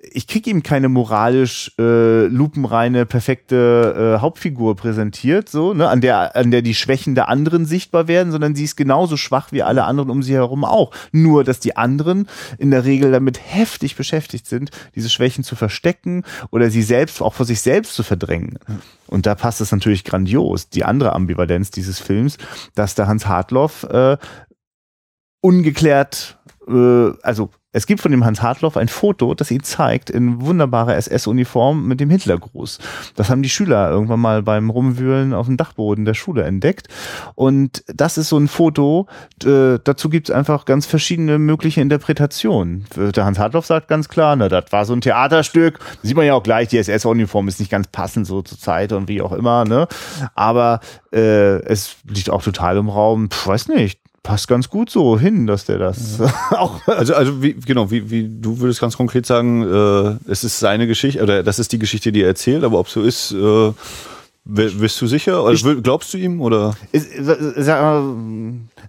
[0.00, 6.36] ich krieg ihm keine moralisch äh, lupenreine, perfekte äh, Hauptfigur präsentiert, so, ne, an der,
[6.36, 9.84] an der die Schwächen der anderen sichtbar werden, sondern sie ist genauso schwach wie alle
[9.84, 10.92] anderen um sie herum auch.
[11.10, 12.28] Nur, dass die anderen
[12.58, 17.34] in der Regel damit heftig beschäftigt sind, diese Schwächen zu verstecken oder sie selbst auch
[17.34, 18.58] vor sich selbst zu verdrängen.
[19.08, 22.38] Und da passt es natürlich grandios, die andere Ambivalenz dieses Films,
[22.74, 24.16] dass der Hans Hartloff äh,
[25.40, 26.38] ungeklärt,
[26.68, 30.96] äh, also es gibt von dem Hans Hartloff ein Foto, das ihn zeigt in wunderbarer
[30.96, 32.80] SS-Uniform mit dem Hitlergruß.
[33.14, 36.88] Das haben die Schüler irgendwann mal beim Rumwühlen auf dem Dachboden der Schule entdeckt.
[37.36, 39.06] Und das ist so ein Foto,
[39.44, 42.86] äh, dazu gibt es einfach ganz verschiedene mögliche Interpretationen.
[42.96, 45.78] Der Hans Hartloff sagt ganz klar, na, das war so ein Theaterstück.
[46.02, 49.06] Sieht man ja auch gleich, die SS-Uniform ist nicht ganz passend so zur Zeit und
[49.06, 49.86] wie auch immer, ne?
[50.34, 50.80] Aber
[51.12, 55.46] äh, es liegt auch total im Raum, pf, weiß nicht, passt ganz gut so hin,
[55.46, 59.62] dass der das auch Also, also wie, genau, wie, wie du würdest ganz konkret sagen,
[59.62, 62.88] äh, es ist seine Geschichte, oder das ist die Geschichte, die er erzählt, aber ob
[62.88, 63.72] so ist, äh,
[64.44, 65.44] bist du sicher?
[65.44, 66.74] Will- glaubst du ihm oder?
[66.92, 68.14] Ist- äh, sag mal,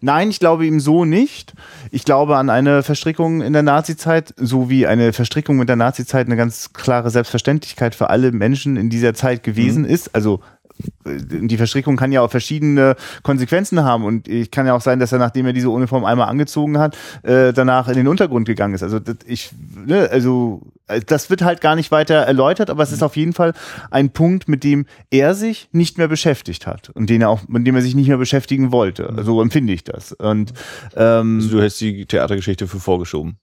[0.02, 1.54] Nein, ich glaube ihm so nicht.
[1.92, 6.28] Ich glaube an eine Verstrickung in der Nazizeit, so wie eine Verstrickung mit der Nazizeit
[6.28, 10.16] eine ganz klare Selbstverständlichkeit für alle Menschen in dieser Zeit gewesen ist.
[10.16, 10.59] Also äh,
[11.06, 15.12] die Verstrickung kann ja auch verschiedene Konsequenzen haben und ich kann ja auch sein, dass
[15.12, 18.84] er nachdem er diese Uniform einmal angezogen hat, äh, danach in den Untergrund gegangen ist.
[18.84, 19.52] Also das, ich,
[19.86, 23.34] ne, also äh, das wird halt gar nicht weiter erläutert, aber es ist auf jeden
[23.34, 23.54] Fall
[23.92, 27.66] ein Punkt, mit dem er sich nicht mehr beschäftigt hat und den er auch, mit
[27.68, 29.14] dem er sich nicht mehr beschäftigen wollte.
[29.24, 30.14] So empfinde ich das.
[30.14, 30.54] Und
[30.96, 33.38] ähm, Also, du hältst die Theatergeschichte für vorgeschoben.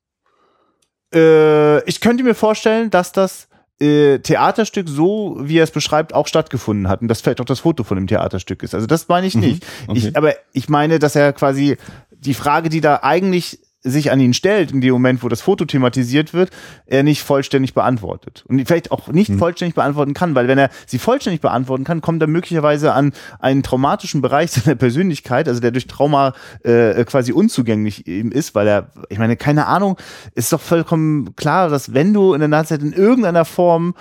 [1.15, 3.49] äh, ich könnte mir vorstellen, dass das
[3.81, 7.61] äh, Theaterstück so, wie er es beschreibt, auch stattgefunden hat und das vielleicht auch das
[7.61, 8.75] Foto von dem Theaterstück ist.
[8.75, 9.67] Also das meine ich nicht.
[9.87, 9.99] okay.
[9.99, 11.77] Ich, aber ich meine, dass er quasi
[12.11, 15.65] die Frage, die da eigentlich sich an ihn stellt, in dem Moment, wo das Foto
[15.65, 16.51] thematisiert wird,
[16.87, 18.45] er nicht vollständig beantwortet.
[18.49, 22.21] Und vielleicht auch nicht vollständig beantworten kann, weil wenn er sie vollständig beantworten kann, kommt
[22.21, 26.35] er möglicherweise an einen traumatischen Bereich seiner Persönlichkeit, also der durch Trauma
[26.65, 29.97] äh, quasi unzugänglich ihm ist, weil er, ich meine, keine Ahnung,
[30.35, 33.95] ist doch vollkommen klar, dass wenn du in der Nazizeit in irgendeiner Form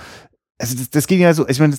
[0.57, 1.75] also das, das ging ja so, ich meine,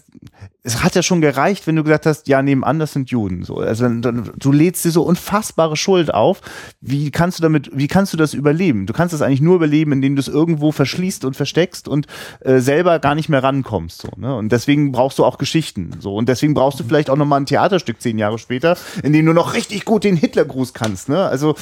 [0.62, 3.42] es hat ja schon gereicht, wenn du gesagt hast, ja, nebenan, das sind Juden.
[3.44, 6.42] So, also dann, dann, du lädst dir so unfassbare Schuld auf.
[6.82, 8.86] Wie kannst du damit, wie kannst du das überleben?
[8.86, 12.06] Du kannst das eigentlich nur überleben, indem du es irgendwo verschließt und versteckst und
[12.40, 14.02] äh, selber gar nicht mehr rankommst.
[14.02, 14.34] So, ne?
[14.34, 15.92] Und deswegen brauchst du auch Geschichten.
[16.00, 19.14] So und deswegen brauchst du vielleicht auch noch mal ein Theaterstück zehn Jahre später, in
[19.14, 21.08] dem du noch richtig gut den Hitlergruß kannst.
[21.08, 21.24] Ne?
[21.24, 21.54] Also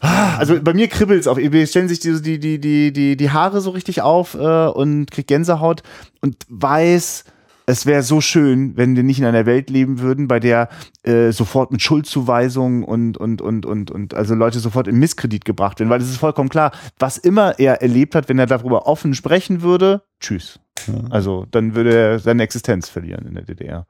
[0.00, 1.38] also bei mir kribbelt's auf.
[1.38, 5.26] Stellen sich die, die, die, die, die, die Haare so richtig auf äh, und krieg
[5.26, 5.82] Gänsehaut
[6.20, 7.24] und weiß,
[7.68, 10.70] es wäre so schön, wenn wir nicht in einer Welt leben würden, bei der
[11.02, 15.78] äh, sofort mit Schuldzuweisungen und, und, und, und, und also Leute sofort in Misskredit gebracht
[15.78, 19.14] werden, weil es ist vollkommen klar, was immer er erlebt hat, wenn er darüber offen
[19.14, 20.58] sprechen würde, tschüss.
[21.10, 23.86] Also dann würde er seine Existenz verlieren in der DDR.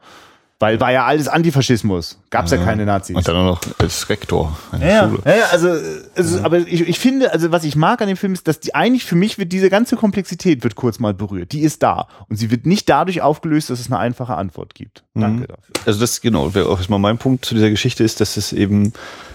[0.60, 2.18] Weil war ja alles Antifaschismus.
[2.30, 3.14] Gab's ja keine Nazis.
[3.14, 5.22] Und dann noch als Rektor einer Ja, Schule.
[5.24, 5.68] ja, ja also,
[6.16, 8.74] also aber ich, ich finde, also was ich mag an dem Film ist, dass die
[8.74, 11.52] eigentlich für mich wird diese ganze Komplexität wird kurz mal berührt.
[11.52, 15.04] Die ist da und sie wird nicht dadurch aufgelöst, dass es eine einfache Antwort gibt.
[15.14, 15.64] Danke dafür.
[15.86, 18.92] Also das genau, wäre auch erstmal mein Punkt zu dieser Geschichte ist, dass es eben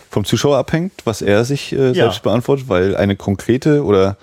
[0.09, 1.93] vom Zuschauer abhängt, was er sich äh, Ja.
[1.93, 4.17] selbst beantwortet, weil eine konkrete oder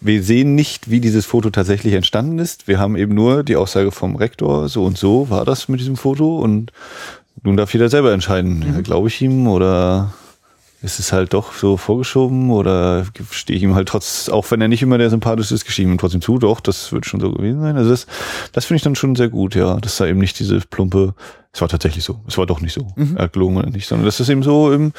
[0.00, 2.68] wir sehen nicht, wie dieses Foto tatsächlich entstanden ist.
[2.68, 5.96] Wir haben eben nur die Aussage vom Rektor, so und so war das mit diesem
[5.96, 6.72] Foto und
[7.42, 8.82] nun darf jeder selber entscheiden, Mhm.
[8.82, 10.12] glaube ich ihm oder
[10.82, 14.68] ist es halt doch so vorgeschoben oder stehe ich ihm halt trotz, auch wenn er
[14.68, 17.32] nicht immer der sympathischste ist, gestehe ich ihm trotzdem zu, doch, das wird schon so
[17.32, 17.76] gewesen sein.
[17.76, 18.06] Also das,
[18.52, 21.14] das finde ich dann schon sehr gut, ja, dass da eben nicht diese plumpe,
[21.52, 22.86] es war tatsächlich so, es war doch nicht so,
[23.16, 24.92] er hat gelogen oder nicht, sondern das ist eben so im,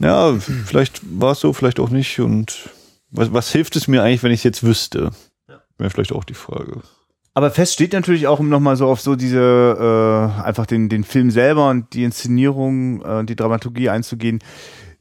[0.00, 0.34] ja,
[0.64, 2.70] vielleicht war es so, vielleicht auch nicht und
[3.10, 5.10] was, was hilft es mir eigentlich, wenn ich es jetzt wüsste?
[5.78, 6.82] Wäre vielleicht auch die Frage.
[7.34, 11.04] Aber fest steht natürlich auch, um nochmal so auf so diese, äh, einfach den, den
[11.04, 14.40] Film selber und die Inszenierung äh, und die Dramaturgie einzugehen.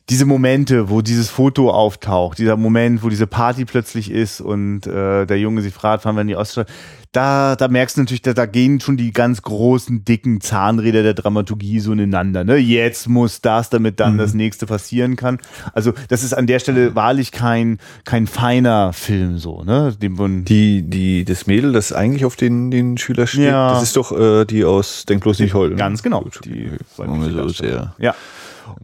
[0.10, 5.26] Diese Momente, wo dieses Foto auftaucht, dieser Moment, wo diese Party plötzlich ist und äh,
[5.26, 6.70] der Junge sich fragt, fahren wir in die Oststadt,
[7.18, 11.16] da, da merkst du natürlich, da, da gehen schon die ganz großen, dicken Zahnräder der
[11.16, 12.44] Dramaturgie so ineinander.
[12.44, 12.58] Ne?
[12.58, 15.40] Jetzt muss das, damit dann das nächste passieren kann.
[15.74, 19.96] Also das ist an der Stelle wahrlich kein, kein feiner Film so, ne?
[20.00, 23.72] Dem Die, die, das Mädel, das eigentlich auf den, den Schüler steht, Ja.
[23.72, 25.76] das ist doch äh, die aus Denk bloß nicht heulen.
[25.76, 26.24] Ganz genau.
[26.46, 27.96] Die Machen wir so sehr.
[27.98, 28.14] Ja.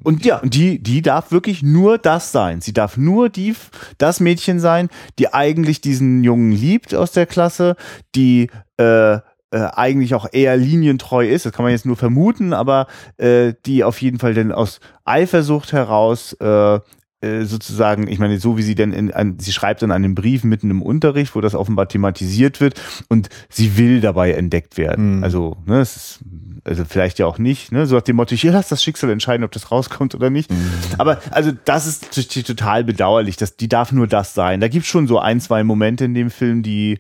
[0.04, 2.62] Und ja, die, die darf wirklich nur das sein.
[2.62, 3.56] Sie darf nur die,
[3.98, 7.76] das Mädchen sein, die eigentlich diesen Jungen liebt aus der Klasse,
[8.16, 9.20] die äh, äh,
[9.52, 11.46] eigentlich auch eher linientreu ist.
[11.46, 15.74] Das kann man jetzt nur vermuten, aber äh, die auf jeden Fall denn aus Eifersucht
[15.74, 16.80] heraus äh,
[17.24, 20.44] äh, sozusagen, ich meine, so wie sie denn in, an, sie schreibt dann einen Brief
[20.44, 25.18] mitten im Unterricht, wo das offenbar thematisiert wird und sie will dabei entdeckt werden.
[25.18, 25.24] Mhm.
[25.24, 26.20] Also, ne, es ist,
[26.66, 29.44] also vielleicht ja auch nicht, ne, so nach dem Motto, hier lass das Schicksal entscheiden,
[29.44, 30.50] ob das rauskommt oder nicht.
[30.98, 34.60] Aber also das ist t- total bedauerlich, dass die darf nur das sein.
[34.62, 37.00] Da gibt's schon so ein, zwei Momente in dem Film, die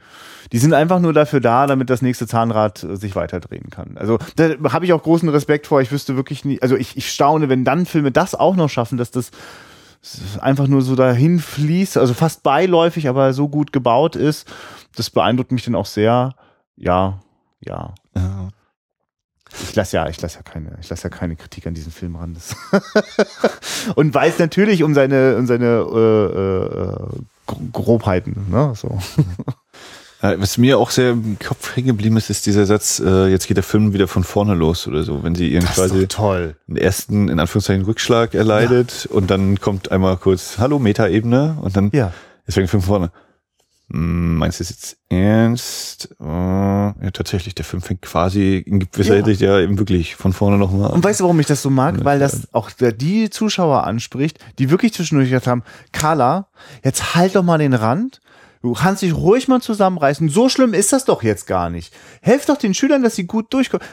[0.51, 3.97] die sind einfach nur dafür da, damit das nächste Zahnrad äh, sich weiterdrehen kann.
[3.97, 5.81] Also da habe ich auch großen Respekt vor.
[5.81, 8.97] Ich wüsste wirklich nie, also ich, ich staune, wenn dann Filme das auch noch schaffen,
[8.97, 9.31] dass das
[10.41, 14.47] einfach nur so dahin fließt, also fast beiläufig, aber so gut gebaut ist.
[14.95, 16.35] Das beeindruckt mich dann auch sehr.
[16.75, 17.19] Ja,
[17.61, 17.93] ja.
[18.15, 18.49] Ja.
[19.69, 22.15] Ich lasse ja, ich lasse ja keine, ich lasse ja keine Kritik an diesem Film
[22.15, 22.35] ran.
[23.95, 28.47] Und weiß natürlich um seine, um seine äh, äh, Gro- Grobheiten.
[28.49, 28.73] Ne?
[28.75, 28.97] So.
[30.21, 33.47] Ja, Was mir auch sehr im Kopf hängen geblieben ist, ist dieser Satz, äh, jetzt
[33.47, 35.51] geht der Film wieder von vorne los oder so, wenn sie
[36.07, 36.55] toll.
[36.67, 41.89] den ersten, in Anführungszeichen, Rückschlag erleidet und dann kommt einmal kurz, hallo, Metaebene und dann,
[41.93, 42.13] Ja.
[42.47, 43.11] deswegen Film von vorne.
[43.93, 46.09] Hm, Meinst du das jetzt ernst?
[46.19, 49.15] Äh, ja, tatsächlich, der Film fängt quasi in gewisser Ja.
[49.17, 51.03] Hinsicht ja eben wirklich von vorne nochmal Und an.
[51.03, 52.03] weißt du, warum ich das so mag?
[52.03, 56.47] Weil das auch die Zuschauer anspricht, die wirklich zwischendurch gesagt haben, Carla,
[56.83, 58.19] jetzt halt doch mal den Rand.
[58.63, 60.29] Du kannst dich ruhig mal zusammenreißen.
[60.29, 61.93] So schlimm ist das doch jetzt gar nicht.
[62.21, 63.85] Helf doch den Schülern, dass sie gut durchkommen.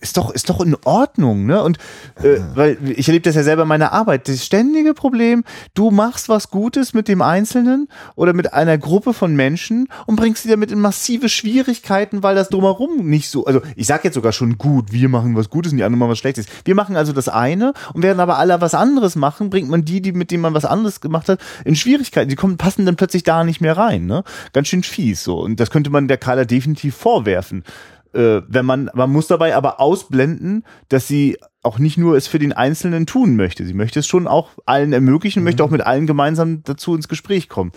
[0.00, 1.62] Ist doch, ist doch in Ordnung, ne?
[1.62, 1.78] Und
[2.22, 4.28] äh, weil ich erlebe das ja selber in meiner Arbeit.
[4.28, 9.34] Das ständige Problem, du machst was Gutes mit dem Einzelnen oder mit einer Gruppe von
[9.34, 13.44] Menschen und bringst sie damit in massive Schwierigkeiten, weil das drumherum nicht so.
[13.44, 16.10] Also ich sag jetzt sogar schon gut, wir machen was Gutes und die anderen machen
[16.10, 16.46] was Schlechtes.
[16.64, 20.00] Wir machen also das eine und während aber alle was anderes machen, bringt man die,
[20.00, 22.28] die mit denen man was anderes gemacht hat, in Schwierigkeiten.
[22.28, 24.24] Die kommen, passen dann plötzlich da nicht mehr rein, ne?
[24.52, 25.40] Ganz schön fies so.
[25.40, 27.64] Und das könnte man der Carla definitiv vorwerfen
[28.12, 32.38] äh, wenn man, man muss dabei aber ausblenden, dass sie auch nicht nur es für
[32.38, 33.66] den Einzelnen tun möchte.
[33.66, 37.48] Sie möchte es schon auch allen ermöglichen, möchte auch mit allen gemeinsam dazu ins Gespräch
[37.48, 37.72] kommen.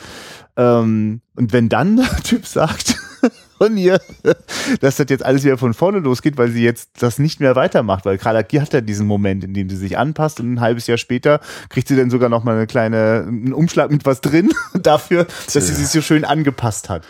[0.57, 2.95] Ähm, und wenn dann der Typ sagt,
[3.59, 3.99] von ihr,
[4.79, 8.05] dass das jetzt alles wieder von vorne losgeht, weil sie jetzt das nicht mehr weitermacht,
[8.05, 10.97] weil Gier hat ja diesen Moment, in dem sie sich anpasst und ein halbes Jahr
[10.97, 15.27] später kriegt sie dann sogar noch mal eine kleine, einen Umschlag mit was drin dafür,
[15.53, 17.05] dass sie sich so schön angepasst hat.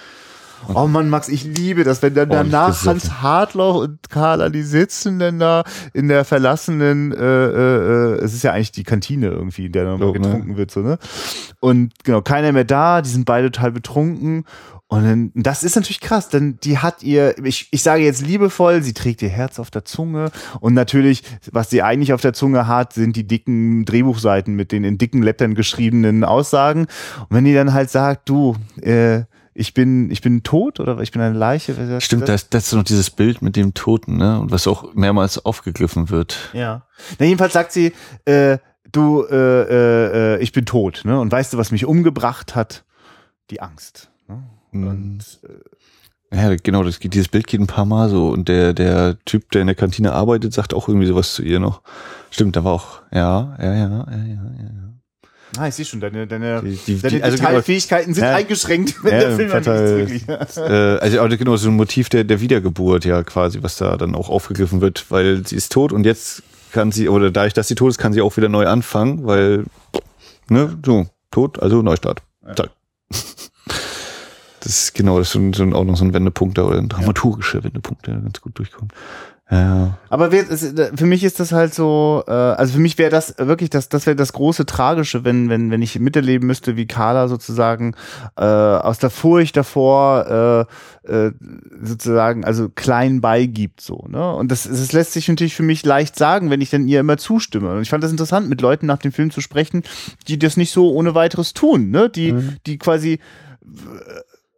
[0.73, 2.85] Oh Mann, Max, ich liebe das, wenn dann Ordentlich danach.
[2.85, 8.33] Hans Hartloch und Carla, die sitzen denn da in der verlassenen, äh, äh, äh, es
[8.33, 10.21] ist ja eigentlich die Kantine irgendwie, in der noch Glaub, ne?
[10.21, 10.97] getrunken wird, so, ne?
[11.59, 14.45] Und genau, keiner mehr da, die sind beide total betrunken.
[14.91, 18.81] Und dann, das ist natürlich krass, denn die hat ihr, ich, ich sage jetzt liebevoll,
[18.81, 20.31] sie trägt ihr Herz auf der Zunge.
[20.61, 24.83] Und natürlich, was sie eigentlich auf der Zunge hat, sind die dicken Drehbuchseiten mit den
[24.83, 26.87] in dicken Lettern geschriebenen Aussagen.
[27.19, 29.25] Und wenn die dann halt sagt, du, äh,
[29.59, 31.73] ich bin, ich bin tot oder ich bin eine Leiche.
[31.99, 32.43] Stimmt, das?
[32.43, 34.39] das, das ist noch dieses Bild mit dem Toten, ne?
[34.39, 36.37] Und was auch mehrmals aufgegriffen wird.
[36.53, 36.85] Ja.
[37.19, 37.91] Na, jedenfalls sagt sie,
[38.23, 38.57] äh,
[38.91, 41.19] du, äh, äh, äh, ich bin tot, ne?
[41.19, 42.85] Und weißt du, was mich umgebracht hat?
[43.49, 44.09] Die Angst.
[44.29, 44.43] Ne?
[44.71, 44.87] Mhm.
[44.87, 45.25] Und
[46.31, 48.29] äh, Ja, genau, das geht, dieses Bild geht ein paar Mal so.
[48.29, 51.59] Und der, der Typ, der in der Kantine arbeitet, sagt auch irgendwie sowas zu ihr
[51.59, 51.81] noch.
[52.31, 54.88] Stimmt, da war auch, ja, ja, ja, ja, ja, ja.
[55.57, 58.35] Ah, ich sehe schon, deine, deine, Die, die, deine die, also genau, Detailfähigkeiten sind Ja.
[58.35, 60.03] eingeschränkt, wenn Ja, der Film total.
[60.05, 60.57] nicht wirklich.
[60.57, 60.61] äh,
[60.99, 64.81] also genau so ein Motiv der, der Wiedergeburt ja quasi, was da dann auch aufgegriffen
[64.81, 67.97] wird, weil sie ist tot und jetzt kann sie, oder dadurch, dass sie tot ist,
[67.97, 69.65] kann sie auch wieder neu anfangen, weil,
[70.49, 72.21] ne, so, tot, also Neustart.
[72.55, 72.69] Zack.
[74.61, 77.63] Das ist genau, das so ein, auch noch so ein Wendepunkt da, oder ein dramaturgischer
[77.63, 78.93] Wendepunkt, der ganz gut durchkommt.
[79.51, 83.33] Ja, Aber es, für mich ist das halt so, äh, also für mich wäre das
[83.39, 87.27] wirklich das, das wäre das große Tragische, wenn, wenn, wenn ich miterleben müsste, wie Carla
[87.27, 87.95] sozusagen
[88.37, 90.67] äh, aus der Furcht davor
[91.03, 91.31] äh, äh,
[91.81, 94.35] sozusagen also klein beigibt so, ne?
[94.35, 97.17] Und das, das lässt sich natürlich für mich leicht sagen, wenn ich dann ihr immer
[97.17, 97.71] zustimme.
[97.71, 99.81] Und ich fand das interessant, mit Leuten nach dem Film zu sprechen,
[100.27, 102.07] die das nicht so ohne weiteres tun, ne?
[102.07, 102.35] Die,
[102.67, 103.19] die quasi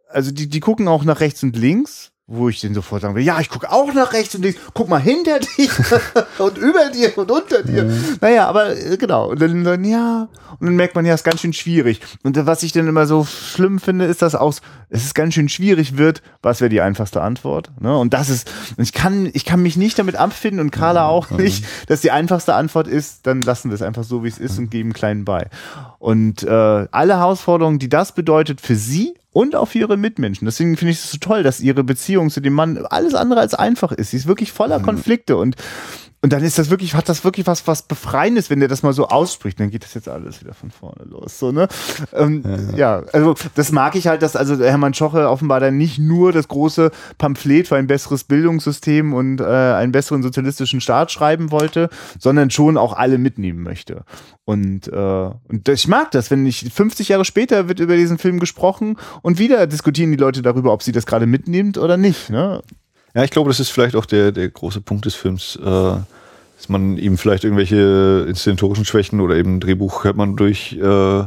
[0.08, 3.24] also die, die gucken auch nach rechts und links, wo ich denen sofort sagen will,
[3.24, 5.68] ja, ich gucke auch nach rechts und links, guck mal hinter dir
[6.38, 7.92] und über dir und unter dir.
[8.20, 9.30] Naja, aber äh, genau.
[9.30, 12.00] Und dann, dann, ja, und dann merkt man, ja, ist ganz schön schwierig.
[12.22, 15.48] Und was ich dann immer so schlimm finde, ist, dass aus, es ist ganz schön
[15.48, 17.72] schwierig wird, was wäre die einfachste Antwort?
[17.80, 17.96] Ne?
[17.96, 21.30] Und das ist, und ich kann, ich kann mich nicht damit abfinden und Carla auch
[21.30, 24.58] nicht, dass die einfachste Antwort ist, dann lassen wir es einfach so, wie es ist
[24.58, 25.48] und geben kleinen bei.
[25.98, 26.48] Und äh,
[26.90, 30.44] alle Herausforderungen, die das bedeutet für sie und auch für ihre Mitmenschen.
[30.44, 33.54] Deswegen finde ich es so toll, dass ihre Beziehung zu dem Mann alles andere als
[33.54, 34.10] einfach ist.
[34.10, 35.56] Sie ist wirklich voller Konflikte und
[36.22, 38.92] und dann ist das wirklich, hat das wirklich was, was Befreiendes, wenn der das mal
[38.92, 41.36] so ausspricht, dann geht das jetzt alles wieder von vorne los.
[41.36, 41.66] So, ne?
[42.12, 42.44] Ähm,
[42.76, 43.02] ja.
[43.12, 46.92] also das mag ich halt, dass also Hermann Schoche offenbar dann nicht nur das große
[47.18, 52.76] Pamphlet für ein besseres Bildungssystem und äh, einen besseren sozialistischen Staat schreiben wollte, sondern schon
[52.76, 54.04] auch alle mitnehmen möchte.
[54.44, 54.96] Und, äh,
[55.48, 59.40] und ich mag das, wenn ich 50 Jahre später wird über diesen Film gesprochen und
[59.40, 62.30] wieder diskutieren die Leute darüber, ob sie das gerade mitnimmt oder nicht.
[62.30, 62.62] Ne?
[63.14, 66.68] Ja, ich glaube, das ist vielleicht auch der, der große Punkt des Films, äh, dass
[66.68, 71.24] man ihm vielleicht irgendwelche inszenatorischen Schwächen oder eben Drehbuch hört man durch äh,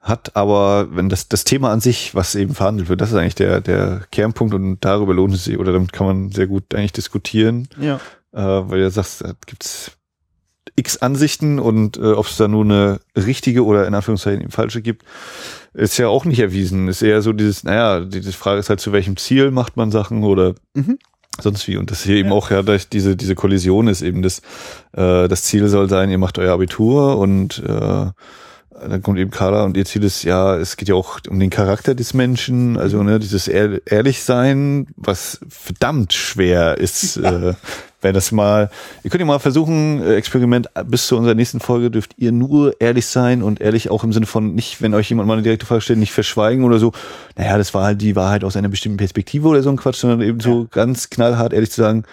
[0.00, 3.36] hat, aber wenn das, das Thema an sich, was eben verhandelt wird, das ist eigentlich
[3.36, 6.92] der, der Kernpunkt und darüber lohnt es sich, oder damit kann man sehr gut eigentlich
[6.92, 7.96] diskutieren, Ja.
[8.32, 9.92] äh, weil du sagst, da gibt's
[10.76, 14.82] x Ansichten und äh, ob es da nur eine richtige oder in Anführungszeichen eben falsche
[14.82, 15.04] gibt,
[15.72, 16.88] ist ja auch nicht erwiesen.
[16.88, 19.90] Ist eher so dieses, naja, die, die Frage ist halt, zu welchem Ziel macht man
[19.90, 20.98] Sachen oder Mhm.
[21.40, 21.76] Sonst wie.
[21.76, 24.40] Und das hier eben auch ja diese, diese Kollision ist eben das,
[24.92, 28.06] äh, das Ziel soll sein, ihr macht euer Abitur und äh,
[28.80, 31.50] dann kommt eben Carla und ihr Ziel ist ja, es geht ja auch um den
[31.50, 37.54] Charakter des Menschen, also ne, dieses ehr ehrlich sein, was verdammt schwer ist, äh,
[38.00, 38.70] wenn das mal,
[39.02, 42.80] ihr könnt ja mal versuchen, äh, Experiment, bis zu unserer nächsten Folge dürft ihr nur
[42.80, 45.66] ehrlich sein und ehrlich auch im Sinne von nicht, wenn euch jemand mal eine direkte
[45.66, 46.92] Frage stellt, nicht verschweigen oder so,
[47.36, 50.20] naja, das war halt die Wahrheit aus einer bestimmten Perspektive oder so ein Quatsch, sondern
[50.20, 52.04] eben so ganz knallhart ehrlich zu sagen,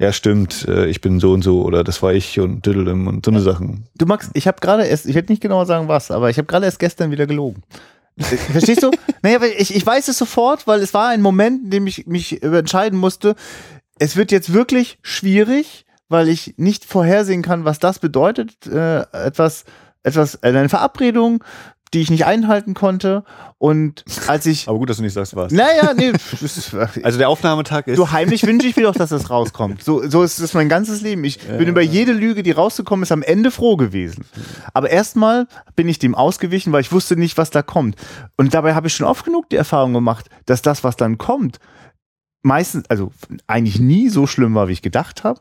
[0.00, 3.24] ja stimmt, äh, ich bin so und so oder das war ich und düdelem und
[3.24, 3.86] so eine Sachen.
[3.96, 6.46] Du Max, ich habe gerade erst, ich werde nicht genau sagen was, aber ich habe
[6.46, 7.62] gerade erst gestern wieder gelogen.
[8.18, 8.90] Verstehst du?
[9.22, 12.06] naja, weil ich, ich weiß es sofort, weil es war ein Moment, in dem ich
[12.06, 13.34] mich entscheiden musste.
[13.98, 18.66] Es wird jetzt wirklich schwierig, weil ich nicht vorhersehen kann, was das bedeutet.
[18.66, 19.64] Äh, etwas,
[20.02, 21.44] etwas, äh, eine Verabredung,
[21.92, 23.24] die ich nicht einhalten konnte.
[23.58, 25.52] Und als ich, Aber gut, dass du nicht sagst, was.
[25.52, 26.12] naja, nee,
[27.02, 27.96] Also der Aufnahmetag ist.
[27.96, 29.82] so heimlich wünsche ich mir doch, dass das rauskommt.
[29.82, 31.24] So, so ist es mein ganzes Leben.
[31.24, 34.24] Ich bin über jede Lüge, die rausgekommen ist, am Ende froh gewesen.
[34.72, 37.96] Aber erstmal bin ich dem ausgewichen, weil ich wusste nicht, was da kommt.
[38.36, 41.58] Und dabei habe ich schon oft genug die Erfahrung gemacht, dass das, was dann kommt,
[42.42, 43.12] meistens, also
[43.46, 45.40] eigentlich nie so schlimm war, wie ich gedacht habe.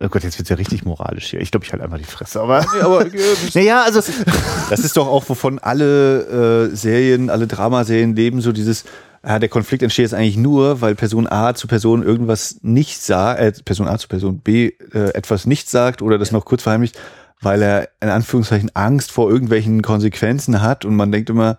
[0.00, 1.40] Oh Gott, jetzt wird's ja richtig moralisch hier.
[1.40, 2.40] Ich glaube, ich halte einfach die Fresse.
[2.40, 3.10] Aber, aber äh,
[3.54, 4.00] naja, also
[4.70, 8.84] das ist doch auch, wovon alle äh, Serien, alle Dramaserien leben, so dieses,
[9.24, 13.40] ja, der Konflikt entsteht jetzt eigentlich nur, weil Person A zu Person irgendwas nicht sagt,
[13.40, 16.98] äh, Person A zu Person B äh, etwas nicht sagt oder das noch kurz verheimlicht,
[17.40, 21.58] weil er in Anführungszeichen Angst vor irgendwelchen Konsequenzen hat und man denkt immer,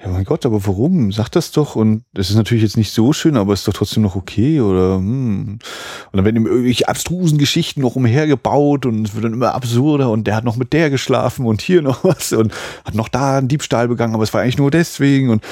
[0.00, 1.10] ja mein Gott, aber warum?
[1.12, 4.04] Sag das doch und das ist natürlich jetzt nicht so schön, aber ist doch trotzdem
[4.04, 5.58] noch okay oder hm.
[5.58, 10.10] Und dann werden ihm irgendwelche abstrusen Geschichten noch umhergebaut und es wird dann immer absurder
[10.10, 12.52] und der hat noch mit der geschlafen und hier noch was und
[12.84, 15.42] hat noch da einen Diebstahl begangen, aber es war eigentlich nur deswegen und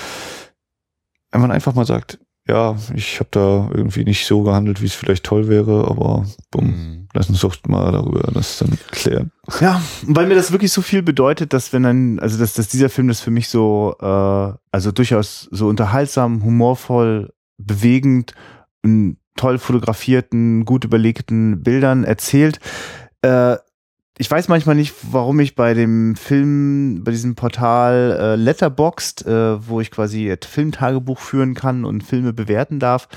[1.32, 2.18] wenn man einfach mal sagt,
[2.48, 7.08] ja, ich habe da irgendwie nicht so gehandelt, wie es vielleicht toll wäre, aber bumm,
[7.12, 9.32] lass uns doch mal darüber das dann klären.
[9.60, 12.88] Ja, weil mir das wirklich so viel bedeutet, dass wenn dann, also dass, dass dieser
[12.88, 18.34] Film das für mich so, äh, also durchaus so unterhaltsam, humorvoll, bewegend,
[18.82, 22.60] in toll fotografierten, gut überlegten Bildern erzählt,
[23.22, 23.56] äh,
[24.18, 29.68] ich weiß manchmal nicht, warum ich bei dem Film, bei diesem Portal äh, Letterboxd, äh,
[29.68, 33.08] wo ich quasi Filmtagebuch führen kann und Filme bewerten darf,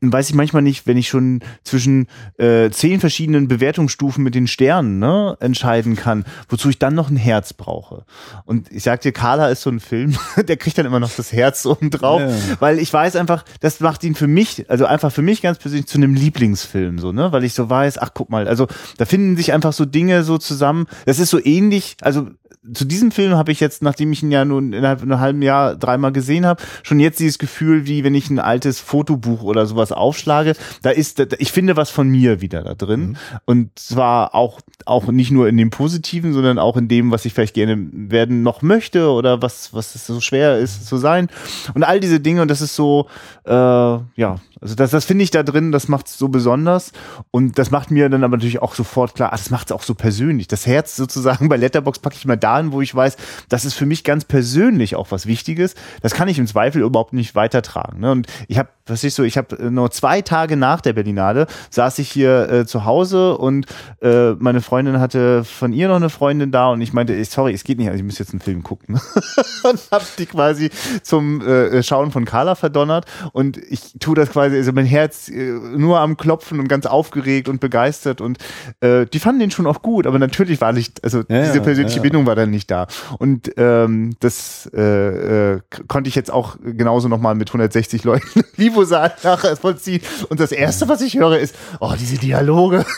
[0.00, 2.06] weiß ich manchmal nicht, wenn ich schon zwischen
[2.38, 7.16] äh, zehn verschiedenen Bewertungsstufen mit den Sternen ne, entscheiden kann, wozu ich dann noch ein
[7.16, 8.04] Herz brauche.
[8.44, 11.32] Und ich sag dir, Carla ist so ein Film, der kriegt dann immer noch das
[11.32, 12.30] Herz oben drauf, ja.
[12.60, 15.88] weil ich weiß einfach, das macht ihn für mich, also einfach für mich ganz persönlich
[15.88, 19.36] zu einem Lieblingsfilm, so, ne, weil ich so weiß, ach guck mal, also da finden
[19.36, 20.86] sich einfach so Dinge so zusammen.
[21.06, 22.28] Das ist so ähnlich, also
[22.72, 25.42] zu diesem Film habe ich jetzt, nachdem ich ihn ja nun innerhalb von einem halben
[25.42, 29.66] Jahr dreimal gesehen habe, schon jetzt dieses Gefühl, wie wenn ich ein altes Fotobuch oder
[29.66, 33.00] sowas aufschlage, da ist, ich finde was von mir wieder da drin.
[33.00, 33.16] Mhm.
[33.44, 37.34] Und zwar auch, auch nicht nur in dem Positiven, sondern auch in dem, was ich
[37.34, 41.28] vielleicht gerne werden noch möchte oder was, was es so schwer ist zu sein.
[41.74, 43.08] Und all diese Dinge, und das ist so,
[43.44, 46.92] äh, ja, also das, das finde ich da drin, das macht es so besonders.
[47.30, 49.82] Und das macht mir dann aber natürlich auch sofort klar, ah, das macht es auch
[49.82, 50.48] so persönlich.
[50.48, 53.16] Das Herz sozusagen bei Letterbox packe ich mal dahin, wo ich weiß,
[53.48, 55.74] das ist für mich ganz persönlich auch was Wichtiges.
[56.02, 58.00] Das kann ich im Zweifel überhaupt nicht weitertragen.
[58.00, 58.10] Ne?
[58.10, 61.98] Und ich habe, was ich so, ich habe nur zwei Tage nach der Berlinade saß
[61.98, 63.66] ich hier äh, zu Hause und
[64.02, 67.64] äh, meine Freundin hatte von ihr noch eine Freundin da und ich meinte, sorry, es
[67.64, 69.00] geht nicht, also ich muss jetzt einen Film gucken.
[69.64, 70.70] und habe die quasi
[71.02, 75.34] zum äh, Schauen von Carla verdonnert und ich tue das quasi also mein Herz äh,
[75.34, 78.38] nur am Klopfen und ganz aufgeregt und begeistert und
[78.80, 81.96] äh, die fanden den schon auch gut, aber natürlich war nicht, also ja, diese persönliche
[81.96, 82.86] ja, Bindung war dann nicht da
[83.18, 89.14] und ähm, das äh, äh, konnte ich jetzt auch genauso nochmal mit 160 Leuten Livo-Saal
[89.22, 92.84] nachher vollziehen und das erste, was ich höre, ist, oh, diese Dialoge.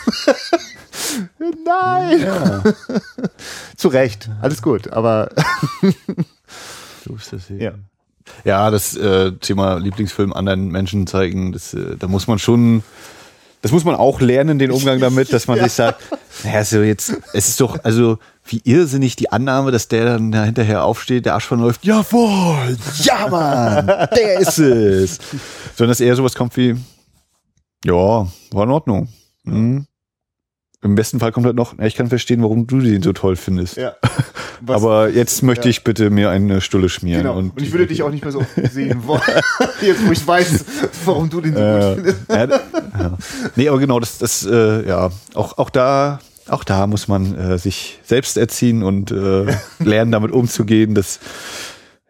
[1.39, 2.21] Nein!
[2.21, 2.63] Ja.
[3.75, 5.29] Zu Recht, alles gut, aber
[7.05, 7.57] so ist das hier.
[7.57, 7.73] Ja.
[8.43, 12.83] Ja, das äh, Thema Lieblingsfilm anderen Menschen zeigen, das, äh, da muss man schon,
[13.61, 15.63] das muss man auch lernen, den Umgang damit, dass man ja.
[15.63, 16.01] sich sagt,
[16.43, 18.19] naja, so jetzt, es ist doch, also
[18.51, 23.27] wie irrsinnig die Annahme, dass der dann da hinterher aufsteht, der Arsch verläuft, jawohl, ja
[23.27, 25.19] Mann, der ist es.
[25.75, 26.75] Sondern dass eher sowas kommt wie,
[27.85, 29.09] ja, war in Ordnung.
[29.43, 29.85] Mhm.
[30.83, 33.77] Im besten Fall kommt halt noch, ich kann verstehen, warum du den so toll findest.
[33.77, 33.95] Ja.
[34.67, 35.69] Aber jetzt möchte ja.
[35.71, 37.23] ich bitte mir eine Stulle schmieren.
[37.23, 37.37] Genau.
[37.37, 39.21] Und, und ich würde dich auch nicht mehr so sehen wollen.
[39.81, 40.65] jetzt, wo ich weiß,
[41.05, 42.29] warum du den so äh, gut findest.
[42.29, 43.17] Ja, ja.
[43.55, 46.19] Nee, aber genau, das, das äh, ja, auch, auch da,
[46.49, 49.45] auch da muss man äh, sich selbst erziehen und äh,
[49.79, 51.19] lernen, damit umzugehen, dass,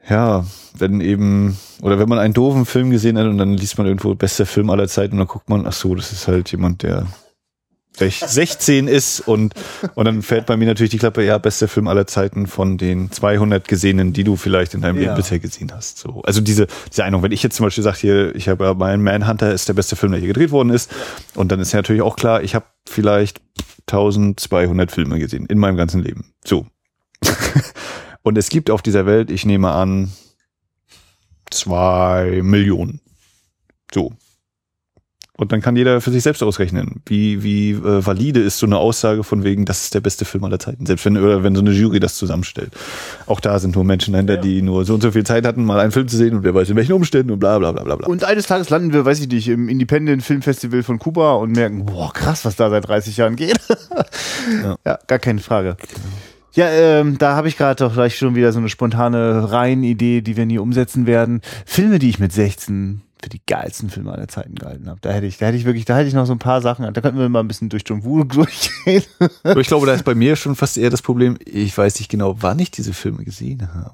[0.10, 0.46] ja,
[0.78, 4.14] wenn eben, oder wenn man einen doofen Film gesehen hat und dann liest man irgendwo
[4.16, 7.08] bester Film aller Zeiten und dann guckt man, ach so, das ist halt jemand, der
[7.98, 9.54] 16 ist und,
[9.96, 13.12] und dann fällt bei mir natürlich die Klappe, ja, bester Film aller Zeiten von den
[13.12, 15.04] 200 gesehenen, die du vielleicht in deinem ja.
[15.04, 15.98] Leben bisher gesehen hast.
[15.98, 16.22] So.
[16.24, 19.52] Also diese, diese Einung, wenn ich jetzt zum Beispiel sage hier, ich habe mein Manhunter
[19.52, 20.92] ist der beste Film, der hier gedreht worden ist
[21.36, 23.42] und dann ist ja natürlich auch klar, ich habe vielleicht
[23.88, 26.34] 1200 Filme gesehen in meinem ganzen Leben.
[26.44, 26.68] So.
[28.22, 30.12] und es gibt auf dieser Welt, ich nehme an,
[31.50, 33.02] zwei Millionen.
[33.94, 34.14] So.
[35.38, 38.78] Und dann kann jeder für sich selbst ausrechnen, wie, wie äh, valide ist so eine
[38.78, 40.88] Aussage von wegen, das ist der beste Film aller Zeiten.
[40.88, 42.72] Selbst wenn, oder wenn so eine Jury das zusammenstellt.
[43.28, 44.42] Auch da sind nur Menschen dahinter, ja.
[44.42, 46.56] die nur so und so viel Zeit hatten, mal einen Film zu sehen und wer
[46.56, 48.08] weiß in welchen Umständen und bla bla bla bla bla.
[48.08, 51.52] Und eines Tages landen wir, weiß ich nicht, im Independent Film Festival von Kuba und
[51.52, 53.60] merken, boah, krass, was da seit 30 Jahren geht.
[54.64, 54.76] ja.
[54.86, 55.78] ja, gar keine Frage.
[56.54, 60.36] Ja, ähm, da habe ich gerade doch vielleicht schon wieder so eine spontane Reihenidee, die
[60.36, 61.42] wir nie umsetzen werden.
[61.68, 65.00] Filme, die ich mit 16 für die geilsten Filme aller Zeiten gehalten habe.
[65.02, 66.92] Da hätte ich, da hätte ich wirklich, da hätte ich noch so ein paar Sachen,
[66.94, 69.04] da könnten wir mal ein bisschen durch John Woo durchgehen.
[69.44, 72.10] Aber ich glaube, da ist bei mir schon fast eher das Problem, ich weiß nicht
[72.10, 73.94] genau, wann ich diese Filme gesehen habe.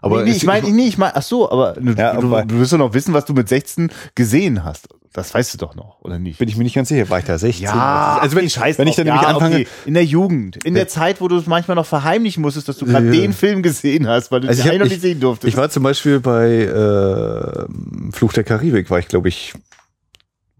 [0.00, 2.58] Aber nee, nee, ich meine, nee, ich meine, ach so, aber, du, ja, du, du
[2.58, 4.88] wirst doch noch wissen, was du mit 16 gesehen hast.
[5.14, 6.40] Das weißt du doch noch, oder nicht?
[6.40, 7.08] Bin ich mir nicht ganz sicher.
[7.08, 7.64] War ich da 16?
[7.64, 9.54] Ja, also wenn, Scheiß wenn ich dann ja, nämlich anfange.
[9.54, 9.68] Okay.
[9.86, 10.64] In der Jugend.
[10.64, 13.12] In der Zeit, wo du es manchmal noch verheimlichen musstest, dass du gerade ja.
[13.12, 15.48] den Film gesehen hast, weil du also den noch nicht sehen durftest.
[15.48, 19.54] Ich war zum Beispiel bei äh, Fluch der Karibik, war ich, glaube ich.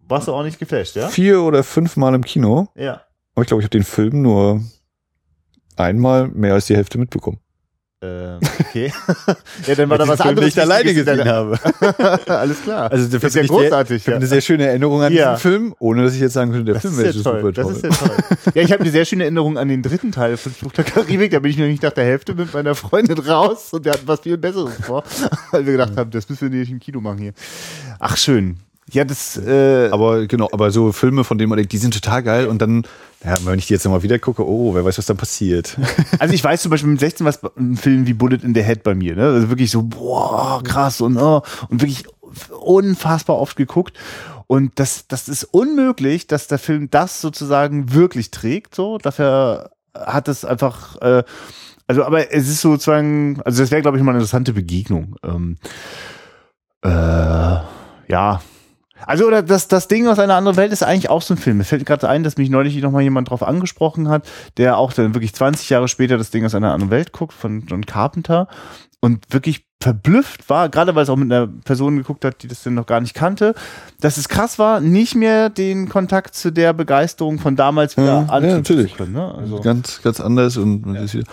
[0.06, 1.08] Warst du auch nicht geflasht, ja?
[1.08, 2.68] Vier oder fünf Mal im Kino.
[2.76, 3.02] Ja.
[3.34, 4.62] Aber ich glaube, ich habe den Film nur
[5.74, 7.40] einmal mehr als die Hälfte mitbekommen.
[8.02, 8.92] Ähm, okay.
[9.66, 10.48] ja, dann war da was anderes.
[10.48, 11.58] ich alleine gesehen habe.
[12.26, 12.90] Alles klar.
[12.90, 14.02] Also das ist ja großartig.
[14.02, 15.34] Ich habe eine sehr schöne Erinnerung an ja.
[15.34, 17.52] diesen Film, ohne dass ich jetzt sagen könnte, der das Film wäre super toll.
[17.52, 18.16] Das ist ja toll.
[18.54, 21.30] ja, ich habe eine sehr schöne Erinnerung an den dritten Teil von Flucht der Karibik.
[21.30, 24.20] Da bin ich nämlich nach der Hälfte mit meiner Freundin raus und der hat was
[24.20, 25.04] viel Besseres vor,
[25.50, 27.32] weil wir gedacht haben, das müssen wir nicht im Kino machen hier.
[27.98, 28.58] Ach schön.
[28.92, 29.38] Ja, das.
[29.38, 32.60] Äh aber genau, aber so Filme, von denen man denkt, die sind total geil und
[32.60, 32.84] dann,
[33.24, 35.78] ja, wenn ich die jetzt nochmal wieder gucke, oh, wer weiß, was dann passiert.
[36.18, 38.82] Also ich weiß zum Beispiel mit 16 was ein Film wie Bullet in the Head
[38.82, 39.24] bei mir, ne?
[39.24, 42.04] Also wirklich so, boah, krass und oh, und wirklich
[42.60, 43.96] unfassbar oft geguckt.
[44.46, 48.74] Und das, das ist unmöglich, dass der Film das sozusagen wirklich trägt.
[48.74, 51.24] So, dafür hat es einfach, äh,
[51.86, 55.16] also aber es ist sozusagen, also das wäre glaube ich mal eine interessante Begegnung.
[55.22, 55.56] Ähm,
[56.82, 56.88] äh,
[58.08, 58.40] ja,
[59.06, 61.58] also oder das, das Ding aus einer anderen Welt ist eigentlich auch so ein Film.
[61.58, 64.26] Mir fällt gerade ein, dass mich neulich noch mal jemand drauf angesprochen hat,
[64.56, 67.64] der auch dann wirklich 20 Jahre später das Ding aus einer anderen Welt guckt, von
[67.66, 68.48] John Carpenter
[69.00, 72.62] und wirklich verblüfft war, gerade weil es auch mit einer Person geguckt hat, die das
[72.62, 73.54] denn noch gar nicht kannte,
[74.00, 78.38] dass es krass war, nicht mehr den Kontakt zu der Begeisterung von damals wieder Ja,
[78.40, 78.96] ja, natürlich.
[78.96, 79.12] können.
[79.12, 79.34] Ne?
[79.36, 81.24] Also, Ganz, ganz anders und man ist hier-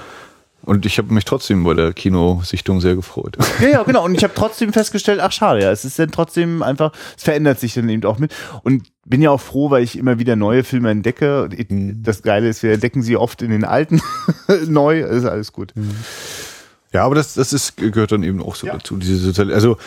[0.64, 3.38] und ich habe mich trotzdem bei der Kinosichtung sehr gefreut.
[3.62, 4.06] ja, ja, genau.
[4.06, 7.60] Und ich habe trotzdem festgestellt, ach schade, ja, es ist dann trotzdem einfach, es verändert
[7.60, 8.34] sich dann eben auch mit.
[8.64, 11.50] Und bin ja auch froh, weil ich immer wieder neue Filme entdecke.
[12.04, 14.02] Das Geile ist, wir entdecken sie oft in den alten
[14.68, 15.74] neu, ist alles gut.
[16.94, 18.74] Ja, aber das, das ist, gehört dann eben auch so Ja.
[18.74, 18.98] dazu.
[18.98, 19.78] Diese soziale, also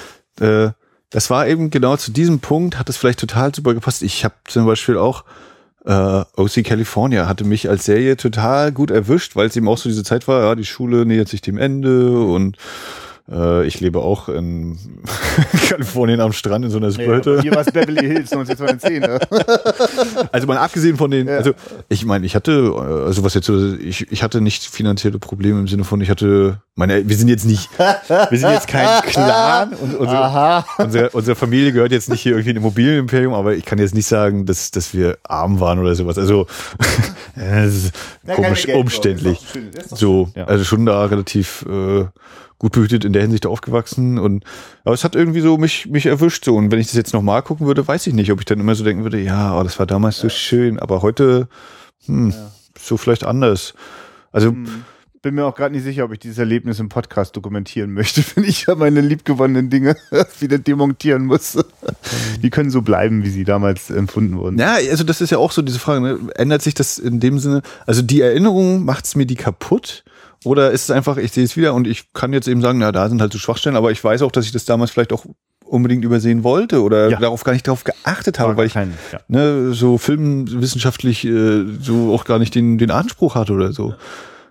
[0.41, 0.71] äh,
[1.11, 4.03] das war eben genau zu diesem Punkt, hat es vielleicht total super gepasst.
[4.03, 5.25] Ich habe zum Beispiel auch
[5.85, 9.89] äh, OC California hatte mich als Serie total gut erwischt, weil es eben auch so
[9.89, 12.57] diese Zeit war, ja, die Schule nähert sich dem Ende und
[13.31, 14.79] äh, ich lebe auch in
[15.69, 17.41] Kalifornien am Strand in so einer Superhütte.
[17.41, 19.01] Hier war es Beverly Hills 1910.
[19.01, 19.19] Ne?
[20.33, 21.53] Also mal abgesehen von den, also
[21.89, 25.61] ich meine, ich hatte, äh, also was jetzt so, ich, ich hatte nicht finanzielle Probleme
[25.61, 29.73] im Sinne von, ich hatte, meine, wir sind jetzt nicht, wir sind jetzt kein Clan
[29.75, 33.79] und unsere, unsere, unsere Familie gehört jetzt nicht hier irgendwie ein Immobilienimperium, aber ich kann
[33.79, 36.19] jetzt nicht sagen, dass, dass wir arm waren oder sowas.
[36.19, 36.47] Also
[37.37, 39.39] Ja, komisch umständlich.
[39.87, 40.45] So, Ja.
[40.45, 42.05] also schon da relativ äh,
[42.65, 44.43] gut behütet in der Hinsicht aufgewachsen und
[44.85, 47.21] aber es hat irgendwie so mich mich erwischt so und wenn ich das jetzt noch
[47.21, 49.63] mal gucken würde, weiß ich nicht, ob ich dann immer so denken würde, ja, oh,
[49.63, 51.49] das war damals so schön, aber heute
[52.07, 52.33] hm,
[52.79, 53.75] so vielleicht anders.
[54.33, 54.85] Also Hm.
[55.21, 58.45] Bin mir auch gerade nicht sicher, ob ich dieses Erlebnis im Podcast dokumentieren möchte, wenn
[58.45, 59.97] ich ja meine liebgewonnenen Dinge
[60.39, 61.57] wieder demontieren muss.
[62.43, 64.59] Die können so bleiben, wie sie damals empfunden wurden.
[64.59, 66.19] Ja, also das ist ja auch so diese Frage, ne?
[66.35, 70.05] ändert sich das in dem Sinne, also die Erinnerung, macht's mir die kaputt?
[70.45, 72.93] Oder ist es einfach, ich sehe es wieder und ich kann jetzt eben sagen, na,
[72.93, 75.25] da sind halt so Schwachstellen, aber ich weiß auch, dass ich das damals vielleicht auch
[75.65, 77.19] unbedingt übersehen wollte oder Ja.
[77.19, 79.21] darauf gar nicht darauf geachtet habe, weil ich kein- ja.
[79.29, 83.95] ne, so filmwissenschaftlich äh, so auch gar nicht den, den Anspruch hatte oder so.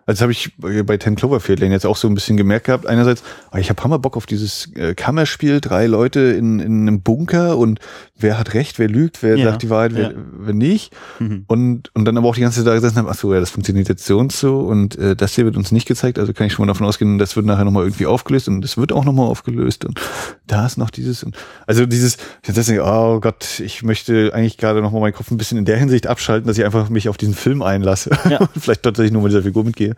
[0.05, 2.67] Also das habe ich bei bei Ten Cloverfield Lane jetzt auch so ein bisschen gemerkt
[2.67, 2.85] gehabt.
[2.85, 7.01] Einerseits, ah, ich habe Hammer Bock auf dieses äh, Kammerspiel, drei Leute in, in einem
[7.01, 7.79] Bunker und
[8.17, 10.17] wer hat recht, wer lügt, wer Ja, sagt die Wahrheit, wer, ja.
[10.37, 10.93] wer nicht.
[11.19, 11.45] Mhm.
[11.47, 13.49] Und, und dann aber auch die ganze Zeit da gesessen haben, ach so, ja, das
[13.49, 16.47] funktioniert jetzt so und so und äh, das hier wird uns nicht gezeigt, also kann
[16.47, 19.05] ich schon mal davon ausgehen, das wird nachher nochmal irgendwie aufgelöst und das wird auch
[19.05, 19.99] nochmal aufgelöst und
[20.47, 21.35] da ist noch dieses und
[21.67, 25.57] also dieses, ich denke, oh Gott, ich möchte eigentlich gerade nochmal meinen Kopf ein bisschen
[25.57, 28.39] in der Hinsicht abschalten, dass ich einfach mich auf diesen Film einlasse Ja.
[28.53, 29.92] und vielleicht tatsächlich nur mit dieser Figur mitgehe.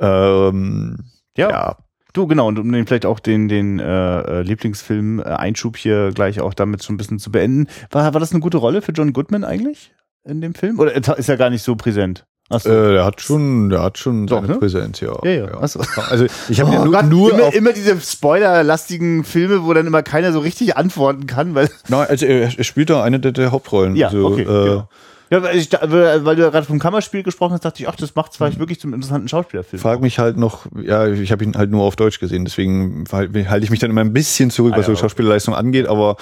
[0.00, 0.98] Ähm,
[1.36, 1.50] Ja.
[1.50, 1.76] ja.
[2.12, 6.10] Du, genau, und um den vielleicht auch den, den äh, äh, Lieblingsfilm äh, Einschub hier
[6.12, 7.68] gleich auch damit so ein bisschen zu beenden.
[7.90, 9.94] War, war das eine gute Rolle für John Goodman eigentlich
[10.24, 10.78] in dem Film?
[10.78, 12.26] Oder ist er gar nicht so präsent?
[12.50, 12.68] Achso.
[12.68, 14.58] Äh, der hat schon, der hat schon Doch, seine ne?
[14.58, 15.18] Präsenz, ja.
[15.24, 15.66] Ja, ja.
[15.66, 15.80] So.
[16.10, 19.86] Also ich habe ja Oh nur, Gott, nur immer, immer diese spoilerlastigen Filme, wo dann
[19.86, 23.32] immer keiner so richtig antworten kann, weil Nein, also er, er spielt da eine der,
[23.32, 23.96] der Hauptrollen.
[23.96, 24.88] Ja, also, okay, äh, genau.
[25.32, 28.14] Ja, weil, ich, weil du ja gerade vom Kammerspiel gesprochen hast, dachte ich, ach, das
[28.14, 29.80] macht vielleicht wirklich zum interessanten Schauspielerfilm.
[29.80, 33.48] Frag mich halt noch, ja, ich habe ihn halt nur auf Deutsch gesehen, deswegen halte
[33.48, 35.06] halt ich mich dann immer ein bisschen zurück, Ah, was so ja, okay.
[35.06, 36.16] Schauspielerleistung angeht, aber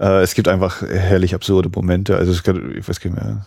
[0.00, 2.16] äh, es gibt einfach herrlich absurde Momente.
[2.16, 3.46] Also es gibt, ich weiß gar nicht mehr.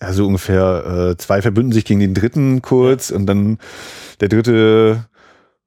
[0.00, 3.58] Ja, so ungefähr äh, zwei verbünden sich gegen den dritten kurz und dann
[4.20, 5.04] der dritte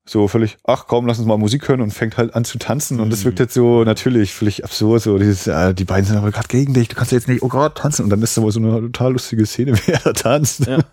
[0.08, 3.00] so völlig, ach komm, lass uns mal Musik hören und fängt halt an zu tanzen
[3.00, 3.26] und das Mhm.
[3.26, 6.74] wirkt jetzt so natürlich völlig absurd, so dieses, äh, die beiden sind aber gerade gegen
[6.76, 9.14] dich, du kannst jetzt nicht, oh Gott, tanzen und dann ist aber so eine total
[9.14, 10.68] lustige Szene, wie er da tanzt.
[10.68, 10.78] Ja.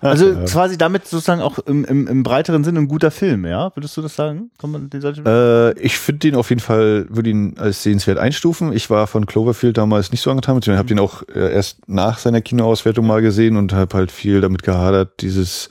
[0.00, 0.44] Also Ja.
[0.44, 3.72] quasi damit sozusagen auch im, im, im breiteren Sinne ein guter Film, ja?
[3.74, 4.50] Würdest du das sagen?
[4.56, 8.72] Kann man den Äh, ich finde den auf jeden Fall, würde ihn als sehenswert einstufen.
[8.72, 12.18] Ich war von Cloverfield damals nicht so angetan, beziehungsweise habe den auch äh, erst nach
[12.18, 15.68] seiner Kinoauswertung mal gesehen und habe halt viel damit gehadert, dieses,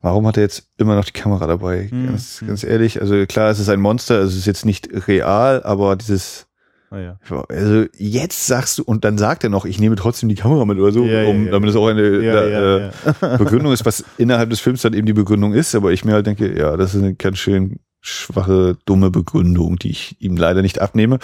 [0.00, 1.88] warum hat er jetzt immer noch die Kamera dabei?
[1.90, 2.06] Mhm.
[2.06, 5.62] Ganz, ganz ehrlich, also klar, es ist ein Monster, also es ist jetzt nicht real,
[5.62, 6.46] aber dieses,
[6.90, 7.18] Ah, ja.
[7.50, 10.78] also jetzt sagst du, und dann sagt er noch, ich nehme trotzdem die Kamera mit
[10.78, 11.50] oder so, Ja, um, ja.
[11.52, 12.90] damit es auch eine da, äh,
[13.38, 16.26] Begründung ist, was innerhalb des Films dann eben die Begründung ist, aber ich mir halt
[16.26, 21.18] denke, ja, das ist ganz schön schwache, dumme Begründung, die ich ihm leider nicht abnehme.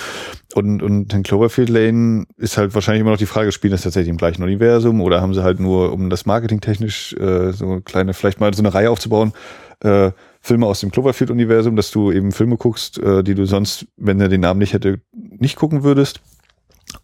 [0.54, 4.10] Und, und in Cloverfield Lane ist halt wahrscheinlich immer noch die Frage, spielen das tatsächlich
[4.10, 8.14] im gleichen Universum oder haben sie halt nur, um das marketingtechnisch äh, so eine kleine,
[8.14, 9.32] vielleicht mal so eine Reihe aufzubauen,
[9.80, 10.10] äh,
[10.40, 14.28] Filme aus dem Cloverfield-Universum, dass du eben Filme guckst, äh, die du sonst, wenn er
[14.28, 16.20] den Namen nicht hätte, nicht gucken würdest.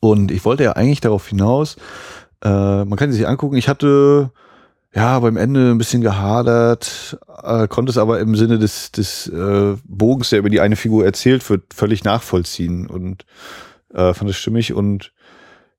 [0.01, 1.76] Und ich wollte ja eigentlich darauf hinaus,
[2.44, 4.30] äh, man kann sie sich angucken, ich hatte
[4.94, 9.76] ja beim Ende ein bisschen gehadert, äh, konnte es aber im Sinne des, des äh,
[9.84, 13.24] Bogens, der über die eine Figur erzählt wird, völlig nachvollziehen und
[13.94, 15.12] äh, fand es stimmig und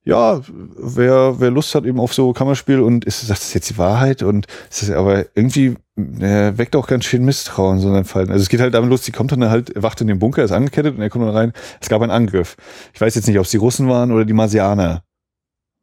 [0.03, 3.77] ja, wer, wer Lust hat eben auf so Kammerspiel und ist, sagt, das jetzt die
[3.77, 8.29] Wahrheit und ist aber irgendwie äh, weckt auch ganz schön Misstrauen so ein Fall.
[8.31, 10.51] Also es geht halt damit los, die kommt dann halt, wacht in den Bunker, ist
[10.51, 12.57] angekettet und er kommt dann rein, es gab einen Angriff.
[12.93, 15.03] Ich weiß jetzt nicht, ob es die Russen waren oder die Marsianer.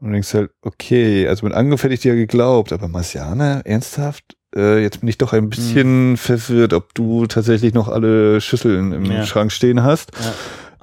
[0.01, 3.63] Und du denkst halt, okay, also mit Angriff hätte ich dir ja geglaubt, aber Marsianer,
[3.65, 4.37] ernsthaft?
[4.55, 9.05] Äh, jetzt bin ich doch ein bisschen verwirrt, ob du tatsächlich noch alle Schüsseln im
[9.07, 9.27] Ja.
[9.27, 10.13] Schrank stehen hast.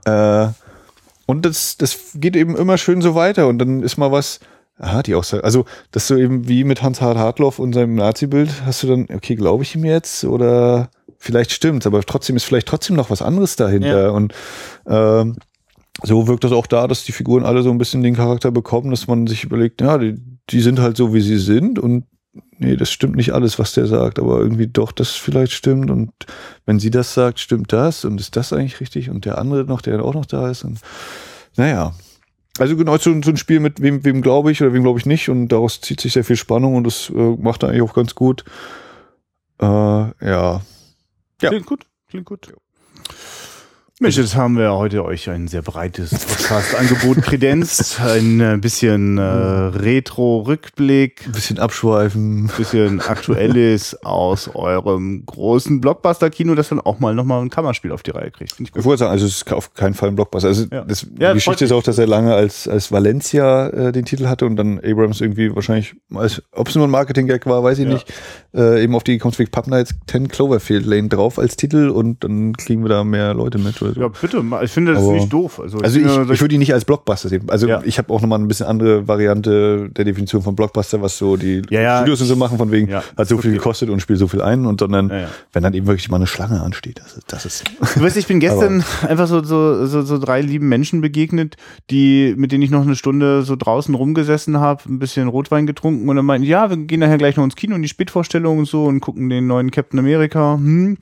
[0.06, 0.48] Äh,
[1.26, 4.40] und das, das geht eben immer schön so weiter und dann ist mal was,
[4.78, 8.84] aha, die Aussage, also das so eben wie mit Hans-Hart Hartloff und seinem Nazi-Bild, hast
[8.84, 12.96] du dann, okay, glaube ich ihm jetzt oder vielleicht stimmt's, aber trotzdem ist vielleicht trotzdem
[12.96, 14.10] noch was anderes dahinter Ja.
[14.10, 14.34] und
[14.88, 15.38] ähm,
[16.04, 18.92] so wirkt das auch da, dass die Figuren alle so ein bisschen den Charakter bekommen,
[18.92, 20.16] dass man sich überlegt, ja, die,
[20.50, 22.06] die sind halt so, wie sie sind und
[22.58, 26.12] nee, das stimmt nicht alles, was der sagt, aber irgendwie doch, das vielleicht stimmt und
[26.66, 29.82] wenn sie das sagt, stimmt das und ist das eigentlich richtig und der andere noch,
[29.82, 30.80] der auch noch da ist und
[31.56, 31.94] naja.
[32.58, 35.06] Also genau so, so ein Spiel mit wem, wem glaube ich oder wem glaube ich
[35.06, 37.94] nicht und daraus zieht sich sehr viel Spannung und das äh, macht er eigentlich auch
[37.94, 38.46] ganz gut.
[39.62, 40.12] Äh, ja.
[41.42, 41.50] Ja.
[41.50, 42.54] Klingt gut, klingt gut.
[44.02, 48.02] Mensch, jetzt haben wir heute euch ein sehr breites Podcast-Angebot kredenzt.
[48.06, 52.52] Ein äh, bisschen äh, Retro-Rückblick, Ein bisschen abschweifen.
[52.58, 58.12] bisschen Aktuelles aus eurem großen Blockbuster-Kino, das dann auch mal nochmal ein Kammerspiel auf die
[58.12, 58.52] Reihe kriegt.
[58.52, 58.84] Finde ich Ich gut.
[58.84, 60.50] wollte sagen, also es ist auf keinen Fall ein Blockbuster.
[60.50, 60.84] Also Ja.
[60.84, 64.28] das, Ja, die Geschichte ist auch, dass er lange als, als Valencia äh, den Titel
[64.28, 67.86] hatte und dann Abrams irgendwie wahrscheinlich, als, ob es nur ein Marketing-Gag war, weiß ich
[67.88, 67.94] Ja.
[67.94, 68.14] nicht,
[68.54, 72.58] äh, eben auf die kommt Pub Nights 10 Cloverfield Lane drauf als Titel und dann
[72.58, 74.02] kriegen wir da mehr Leute mit so.
[74.02, 75.60] Ja, bitte, ich finde das Aber- nicht doof.
[75.60, 77.44] Also, Also ich, solche- ich würde ihn nicht als Blockbuster sehen.
[77.48, 77.82] Also Ja.
[77.84, 81.62] ich habe auch nochmal ein bisschen andere Variante der Definition von Blockbuster, was so die
[81.70, 84.42] Ja, Studios und so machen, von wegen, hat so viel gekostet und spielt so viel
[84.42, 85.12] ein und sondern
[85.54, 87.64] wenn dann eben wirklich mal eine Schlange ansteht, das das ist
[87.96, 91.56] Du weißt, ich bin gestern einfach so, so, so, so drei lieben Menschen begegnet,
[91.90, 96.08] die, mit denen ich noch eine Stunde so draußen rumgesessen habe, ein bisschen Rotwein getrunken
[96.10, 98.66] und dann meinten, ja, wir gehen nachher gleich noch ins Kino in die Spätvorstellung und
[98.68, 100.56] so und gucken den neuen Captain America.
[100.56, 100.98] Hm.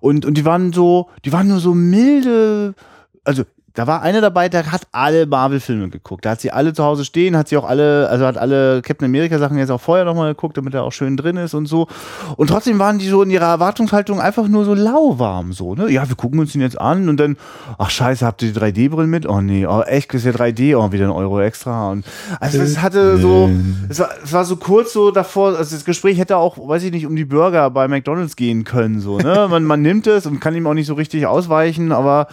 [0.00, 1.74] Und, und die waren so, die waren nur so
[2.18, 2.74] milde,
[3.24, 3.44] also
[3.78, 6.24] da war einer dabei, der hat alle Marvel-Filme geguckt.
[6.24, 9.06] Da hat sie alle zu Hause stehen, hat sie auch alle, also hat alle Captain
[9.06, 11.86] America-Sachen jetzt auch vorher nochmal geguckt, damit er auch schön drin ist und so.
[12.36, 15.92] Und trotzdem waren die so in ihrer Erwartungshaltung einfach nur so lauwarm, so, ne?
[15.92, 17.36] Ja, wir gucken uns den jetzt an und dann,
[17.78, 19.28] ach scheiße, habt ihr die 3D-Brillen mit?
[19.28, 21.92] Oh nee, oh echt, ist ja 3D, oh, wieder ein Euro extra.
[21.92, 22.04] Und
[22.40, 23.48] also es hatte so,
[23.88, 26.90] es war, es war so kurz so davor, also das Gespräch hätte auch, weiß ich
[26.90, 29.46] nicht, um die Burger bei McDonalds gehen können, so, ne?
[29.48, 32.26] Man, man nimmt es und kann ihm auch nicht so richtig ausweichen, aber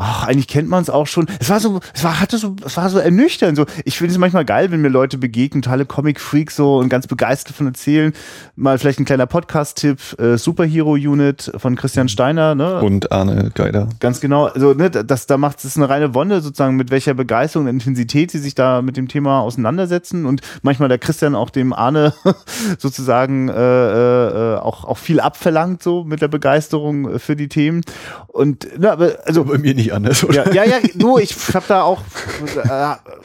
[0.00, 1.26] ach, eigentlich kennt man es auch schon.
[1.38, 3.56] Es war so, es war, hatte so, es war so ernüchternd.
[3.56, 7.06] So, ich finde es manchmal geil, wenn mir Leute begegnen, tolle Comic-Freaks so und ganz
[7.06, 8.12] begeistert von erzählen.
[8.56, 12.80] Mal vielleicht ein kleiner Podcast-Tipp, äh, Superhero Unit von Christian Steiner, ne?
[12.80, 13.88] und Arne Geider.
[14.00, 17.66] Ganz genau, also ne, das, da macht es eine reine Wonne sozusagen, mit welcher Begeisterung
[17.66, 21.72] und Intensität sie sich da mit dem Thema auseinandersetzen und manchmal der Christian auch dem
[21.72, 22.14] Arne
[22.78, 27.82] sozusagen äh, äh, auch, auch viel abverlangt so mit der Begeisterung für die Themen
[28.28, 30.52] und ne, aber also Bei mir nicht anders, oder?
[30.52, 32.02] ja, ja, ja, nur ich habe da auch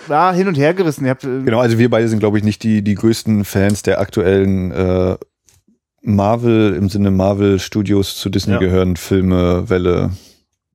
[0.09, 1.07] äh, hin und her gerissen.
[1.07, 3.99] Hab, äh, Genau, also wir beide sind, glaube ich, nicht die, die größten Fans der
[3.99, 5.17] aktuellen äh,
[6.01, 8.59] Marvel, im Sinne Marvel Studios zu Disney Ja.
[8.59, 10.11] gehören, Filme, Welle.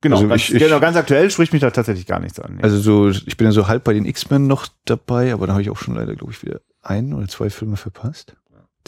[0.01, 2.57] genau, also ganz, ich- ich- genau, ganz aktuell spricht mich da tatsächlich gar nichts an.
[2.57, 2.63] Ja.
[2.63, 5.61] Also so, ich bin ja so halb bei den X-Men noch dabei, aber da habe
[5.61, 8.35] ich auch schon leider, glaube ich, wieder ein oder zwei Filme verpasst.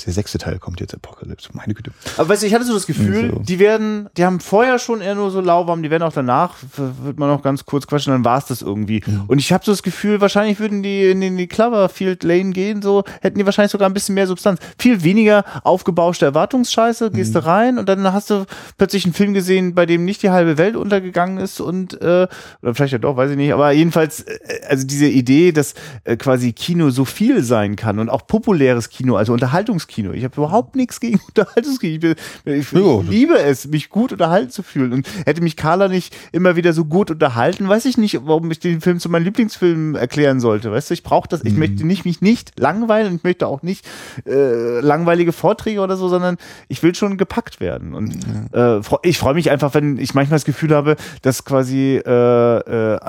[0.06, 1.92] Der sechste Teil kommt jetzt, Apocalypse, meine Güte.
[2.18, 3.40] Aber weißt du, ich hatte so das Gefühl, So.
[3.40, 7.20] die werden, die haben vorher schon eher nur so lauwarm, die werden auch danach, wird
[7.20, 9.04] man noch ganz kurz quatschen, dann war es das irgendwie.
[9.28, 12.52] Und ich habe so das Gefühl, wahrscheinlich würden die in die, in die Cloverfield Lane
[12.52, 14.60] gehen, so hätten die wahrscheinlich sogar ein bisschen mehr Substanz.
[14.80, 18.46] Viel weniger aufgebauschte Erwartungsscheiße, gehst du rein und dann hast du
[18.80, 22.28] plötzlich einen Film gesehen, bei dem nicht die halbe Welt untergegangen ist und, äh,
[22.64, 26.18] oder vielleicht ja doch, weiß ich nicht, aber jedenfalls, äh, also diese Idee, dass äh,
[26.18, 29.34] quasi Kino so viel sein kann und auch populäres Kino, also
[29.84, 30.14] Unterhaltungskino.
[30.14, 32.14] Ich habe überhaupt nichts gegen Unterhaltungskino.
[32.46, 34.94] Ich, ich, ich liebe es, mich gut unterhalten zu fühlen.
[34.94, 38.60] Und hätte mich Carla nicht immer wieder so gut unterhalten, weiß ich nicht, warum ich
[38.60, 40.72] den Film zu meinem Lieblingsfilm erklären sollte.
[40.72, 43.62] Weißt du, ich brauche das, ich möchte nicht, mich nicht langweilen und ich möchte auch
[43.62, 43.86] nicht
[44.26, 46.38] äh, langweilige Vorträge oder so, sondern
[46.68, 47.94] ich will schon gepackt werden.
[47.94, 48.18] Und
[48.54, 53.00] äh, ich freue mich einfach, wenn ich manchmal das Gefühl habe, dass quasi äh, äh,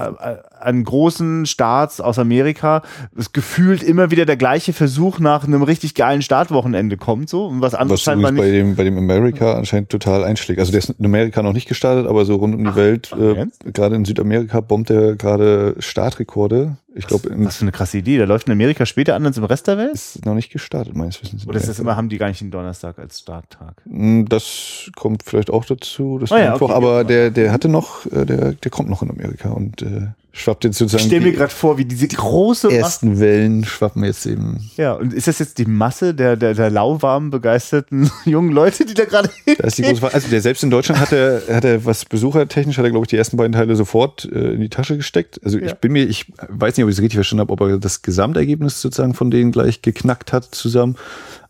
[0.60, 2.82] an großen Starts aus Amerika
[3.16, 6.22] es gefühlt immer wieder der gleiche Versuch nach einem richtig geilen
[6.64, 8.76] Startwochenende kommt, so und was anderes Was scheinbar übrigens nicht.
[8.76, 10.58] bei dem, bei dem America anscheinend total einschlägt.
[10.60, 13.46] Also der ist in Amerika noch nicht gestartet, aber so rund um die Welt, äh,
[13.72, 16.76] gerade in Südamerika bombt er gerade Startrekorde.
[16.96, 18.18] Ich glaube, Was für eine krasse Idee.
[18.18, 19.94] Der läuft in Amerika später an als im Rest der Welt?
[19.94, 21.46] ist noch nicht gestartet, meines Wissens.
[21.46, 23.74] Oder ist das immer, haben die gar nicht den Donnerstag als Starttag?
[23.84, 26.18] Mm, Das kommt vielleicht auch dazu.
[26.18, 27.04] Das Ah ja, okay, aber ja.
[27.04, 30.74] der, der hatte noch, äh, der, der kommt noch in Amerika und äh, schwappt jetzt
[30.74, 32.78] Ich sozusagen stelle mir gerade vor, wie diese große Masse.
[32.78, 34.68] ersten Wellen schwappen jetzt eben.
[34.76, 38.94] Ja, und ist das jetzt die Masse der, der, der lauwarmen, begeisterten jungen Leute, die
[38.94, 40.12] da gerade Frage.
[40.14, 43.10] Also der selbst in Deutschland hat er, hat er was besuchertechnisch, hat er, glaube ich,
[43.10, 45.40] die ersten beiden Teile sofort äh, in die Tasche gesteckt.
[45.44, 45.66] Also Ja.
[45.66, 48.02] ich bin mir, ich weiß nicht, ob ich es richtig verstanden habe, ob er das
[48.02, 50.96] Gesamtergebnis sozusagen von denen gleich geknackt hat zusammen.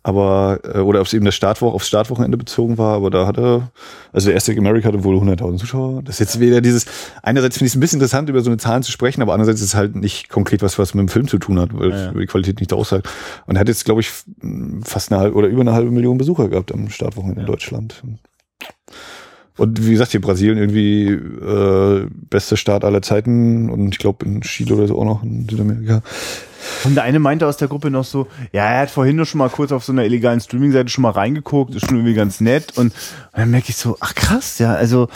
[0.07, 3.39] Aber, äh, oder ob es eben das Startwoch, aufs Startwochenende bezogen war, aber da hat
[3.39, 3.71] er,
[4.13, 6.03] also der erste America hatte wohl 100.000 Zuschauer.
[6.03, 6.85] Das ist jetzt wieder dieses,
[7.23, 9.63] einerseits finde ich es ein bisschen interessant, über so eine Zahlen zu sprechen, aber andererseits
[9.63, 11.97] ist es halt nicht konkret was, was mit dem Film zu tun hat, weil Ja,
[11.97, 12.13] ja.
[12.13, 13.09] die Qualität nicht aussagt.
[13.47, 14.11] Und er hat jetzt, glaube ich,
[14.83, 18.03] fast eine halbe oder über eine halbe Million Besucher gehabt am Startwochenende in Deutschland.
[19.57, 24.41] Und wie gesagt, hier Brasilien irgendwie äh, beste Start aller Zeiten und ich glaube in
[24.41, 26.03] Chile oder so auch noch in Südamerika.
[26.85, 29.39] Und der eine meinte aus der Gruppe noch so, ja, er hat vorhin nur schon
[29.39, 32.77] mal kurz auf so einer illegalen Streaming-Seite schon mal reingeguckt, ist schon irgendwie ganz nett.
[32.77, 32.95] Und, und
[33.33, 35.09] dann merke ich so, ach krass, ja, also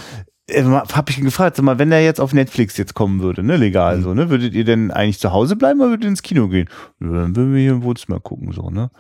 [0.48, 3.42] äh, hab ich ihn gefragt, sag mal, wenn der jetzt auf Netflix jetzt kommen würde,
[3.42, 6.22] ne, legal so, ne, würdet ihr denn eigentlich zu Hause bleiben oder würdet ihr ins
[6.22, 6.68] Kino gehen?
[7.00, 8.90] Ja, dann würden wir hier im Wohnzimmer gucken, so, ne?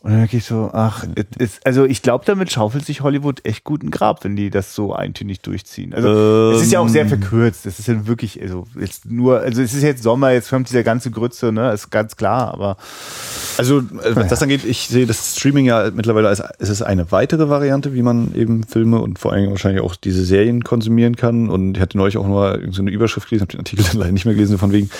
[0.00, 3.44] Und dann merke ich so, ach, es ist, also ich glaube, damit schaufelt sich Hollywood
[3.44, 5.94] echt gut ein Grab, wenn die das so eintönig durchziehen.
[5.94, 7.66] Also es ist ja auch sehr verkürzt.
[7.66, 10.82] Es ist ja wirklich, also jetzt nur, also es ist jetzt Sommer, jetzt kommt dieser
[10.82, 12.76] ganze Grütze, ne, ist ganz klar, aber
[13.58, 17.10] Also, äh, was das angeht, ich sehe das Streaming ja mittlerweile als es ist eine
[17.12, 21.50] weitere Variante, wie man eben Filme und vor allem wahrscheinlich auch diese Serien konsumieren kann.
[21.50, 24.12] Und ich hatte neulich auch nur so eine Überschrift gelesen, habe den Artikel dann leider
[24.12, 24.90] nicht mehr gelesen, von wegen,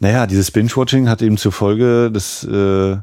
[0.00, 2.96] naja, dieses Binge-Watching hat eben zur Folge, dass äh,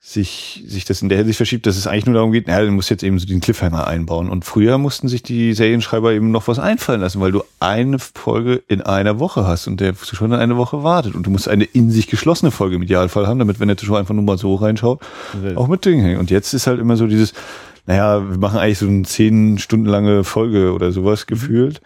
[0.00, 2.70] sich, sich das in der Hinsicht verschiebt, dass es eigentlich nur darum geht, naja, du
[2.70, 4.28] musst jetzt eben so den Cliffhanger einbauen.
[4.28, 8.62] Und früher mussten sich die Serienschreiber eben noch was einfallen lassen, weil du eine Folge
[8.68, 11.14] in einer Woche hast und der Zuschauer dann eine Woche wartet.
[11.14, 13.98] Und du musst eine in sich geschlossene Folge im Idealfall haben, damit, wenn der Zuschauer
[13.98, 15.00] einfach nur mal so reinschaut,
[15.56, 16.20] auch mit Dingen hängen.
[16.20, 17.32] Und jetzt ist halt immer so dieses,
[17.86, 21.80] naja, wir machen eigentlich so eine zehn Stunden lange Folge oder sowas gefühlt.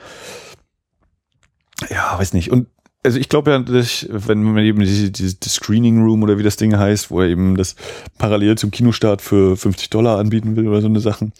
[1.91, 2.51] Ja, weiß nicht.
[2.51, 2.69] Und
[3.05, 6.39] also ich glaube ja, dass ich, wenn man eben diese, diese das Screening Room oder
[6.39, 7.77] wie das Ding heißt, wo er eben das
[8.19, 11.33] parallel zum Kinostart für 50 Dollar anbieten will oder so eine Sachen,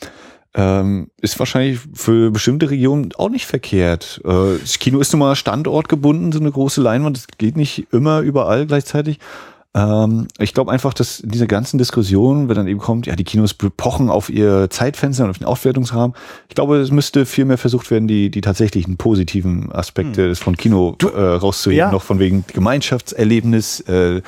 [0.55, 4.21] ähm, ist wahrscheinlich für bestimmte Regionen auch nicht verkehrt.
[4.25, 8.21] Äh, das Kino ist nun mal standortgebunden, so eine große Leinwand, das geht nicht immer
[8.21, 9.19] überall gleichzeitig.
[9.79, 13.25] Ähm, ich glaube einfach, dass in dieser ganzen Diskussion, wenn dann eben kommt, ja, die
[13.25, 16.17] Kinos pochen auf ihr Zeitfenster und auf den Aufwertungsrahmen,
[16.49, 20.97] ich glaube, es müsste viel mehr versucht werden, die, die tatsächlichen positiven Aspekte von Kino
[21.03, 21.93] äh, rauszuheben, Ja.
[21.93, 24.23] noch von wegen Gemeinschaftserlebnis, äh,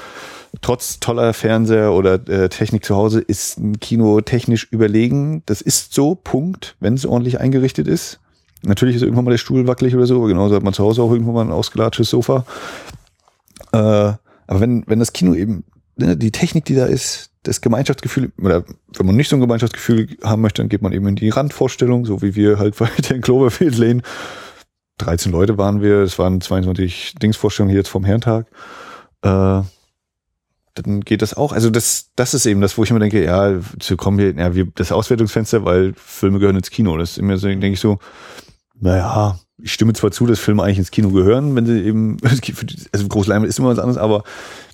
[0.61, 5.43] trotz toller Fernseher oder äh, Technik zu Hause ist ein Kino technisch überlegen.
[5.47, 8.21] Das ist so, Punkt, wenn es ordentlich eingerichtet ist.
[8.63, 11.03] Natürlich ist irgendwann mal der Stuhl wackelig oder so, aber genauso hat man zu Hause
[11.03, 12.45] auch irgendwann mal ein ausgelatschtes Sofa.
[13.73, 14.13] Äh,
[14.51, 15.63] aber wenn, wenn das Kino eben,
[15.95, 18.65] ne, die Technik, die da ist, das Gemeinschaftsgefühl, oder
[18.97, 22.05] wenn man nicht so ein Gemeinschaftsgefühl haben möchte, dann geht man eben in die Randvorstellung,
[22.05, 24.03] so wie wir halt weiter in Cloverfield Lane.
[24.99, 28.49] 13 Leute waren wir, es waren 22 Dingsvorstellungen hier jetzt vom Herrentag.
[29.23, 29.63] Äh,
[30.75, 31.53] dann geht das auch.
[31.53, 34.53] Also das, das ist eben das, wo ich immer denke, ja, zu kommen hier, ja,
[34.57, 36.97] wir, das Auswertungsfenster, weil Filme gehören ins Kino.
[36.97, 38.01] Das ist immer so, denke ich so,
[38.81, 42.17] naja, ich stimme zwar zu, dass Filme eigentlich ins Kino gehören, wenn sie eben,
[42.93, 44.25] also Großleinwand ist immer was anderes, aber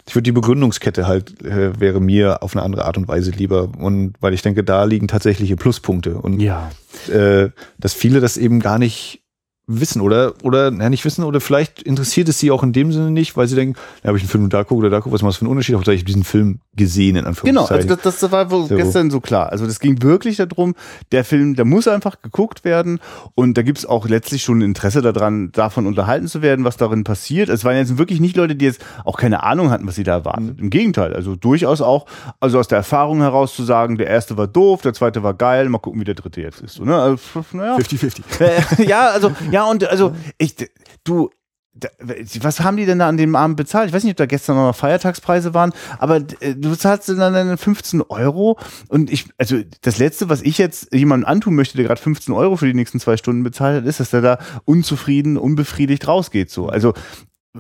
[0.09, 3.71] ich würde die Begründungskette halt, äh, wäre mir auf eine andere Art und Weise lieber.
[3.77, 6.15] Und weil ich denke, da liegen tatsächliche Pluspunkte.
[6.17, 6.71] Und ja.
[7.09, 9.23] äh, dass viele das eben gar nicht
[9.69, 13.11] wissen oder oder ja, nicht wissen oder vielleicht interessiert es sie auch in dem Sinne
[13.11, 15.23] nicht, weil sie denken, ja, habe ich einen Film da gucke oder da gucke, was
[15.23, 15.75] macht das für einen Unterschied?
[15.75, 17.91] Hauptsache ich habe diesen Film gesehen in Genau, Anführungszeichen.
[17.91, 18.77] also das, das war wohl So.
[18.77, 19.51] gestern so klar.
[19.51, 20.75] Also das ging wirklich darum,
[21.11, 23.01] der Film, der muss einfach geguckt werden
[23.35, 27.03] und da gibt es auch letztlich schon Interesse daran, davon unterhalten zu werden, was darin
[27.03, 27.49] passiert.
[27.49, 30.13] Es waren jetzt wirklich nicht Leute, die jetzt auch keine Ahnung hatten, was sie da
[30.13, 30.61] erwartet.
[30.61, 32.07] Im Gegenteil, also durchaus auch,
[32.39, 35.69] also aus der Erfahrung heraus zu sagen, der erste war doof, der zweite war geil,
[35.71, 36.75] mal gucken, wie der dritte jetzt ist.
[36.75, 36.95] So, ne?
[36.97, 37.19] also,
[37.53, 37.77] naja.
[37.79, 38.21] 50-50.
[38.79, 40.55] Äh, ja, also, ja, und also, ich,
[41.05, 41.31] du,
[42.41, 43.89] was haben die denn da an dem Abend bezahlt?
[43.89, 47.57] Ich weiß nicht, ob da gestern noch Feiertagspreise waren, aber äh, du zahlst dann deine
[47.57, 48.59] 15 Euro
[48.89, 52.57] und ich, also das Letzte, was ich jetzt jemandem antun möchte, der gerade 15 Euro
[52.57, 56.51] für die nächsten zwei Stunden bezahlt hat, ist, dass der da unzufrieden, unbefriedigt rausgeht.
[56.51, 56.95] So, also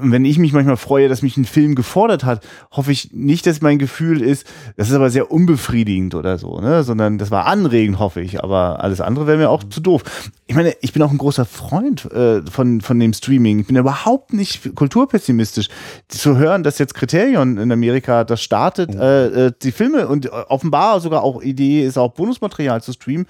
[0.00, 3.60] wenn ich mich manchmal freue, dass mich ein Film gefordert hat, hoffe ich nicht, dass
[3.60, 4.46] mein Gefühl ist,
[4.76, 6.82] das ist aber sehr unbefriedigend oder so, ne?
[6.84, 8.42] Sondern das war anregend, hoffe ich.
[8.42, 10.02] Aber alles andere wäre mir auch zu doof.
[10.46, 13.60] Ich meine, ich bin auch ein großer Freund äh, von, von dem Streaming.
[13.60, 15.68] Ich bin überhaupt nicht kulturpessimistisch.
[16.08, 21.00] Zu hören, dass jetzt Kriterion in Amerika das startet, äh, äh, die Filme und offenbar
[21.00, 23.26] sogar auch Idee ist, auch Bonusmaterial zu streamen,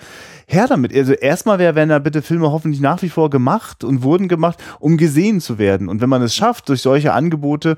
[0.46, 0.94] her damit.
[0.94, 4.62] Also erstmal wäre, werden da bitte Filme hoffentlich nach wie vor gemacht und wurden gemacht,
[4.80, 5.88] um gesehen zu werden.
[5.88, 7.76] Und wenn man es schafft, durch solche Angebote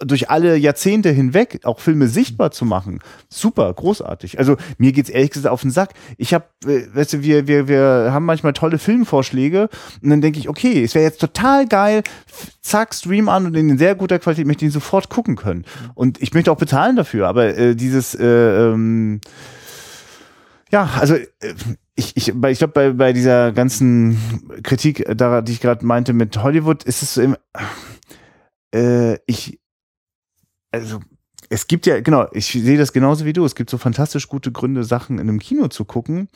[0.00, 4.38] durch alle Jahrzehnte hinweg auch Filme sichtbar zu machen, super, großartig.
[4.38, 5.92] Also mir geht's ehrlich gesagt auf den Sack.
[6.16, 9.68] Ich habe, äh, weißt du, wir, wir, wir haben manchmal tolle Filmvorschläge
[10.02, 12.02] und dann denke ich, okay, es wäre jetzt total geil,
[12.62, 15.64] zack, Stream an und in sehr guter Qualität möchte ich ihn sofort gucken können.
[15.94, 19.20] Und ich möchte auch bezahlen dafür, aber äh, dieses äh, ähm,
[20.70, 21.26] ja, also äh,
[21.94, 24.18] ich, ich, ich glaube, bei, bei dieser ganzen
[24.62, 27.36] Kritik, äh, da, die ich gerade meinte mit Hollywood, ist es so im,
[28.74, 29.60] äh, ich,
[30.70, 31.00] also
[31.48, 33.44] es gibt ja, genau, ich sehe das genauso wie du.
[33.44, 36.28] Es gibt so fantastisch gute Gründe, Sachen in einem Kino zu gucken.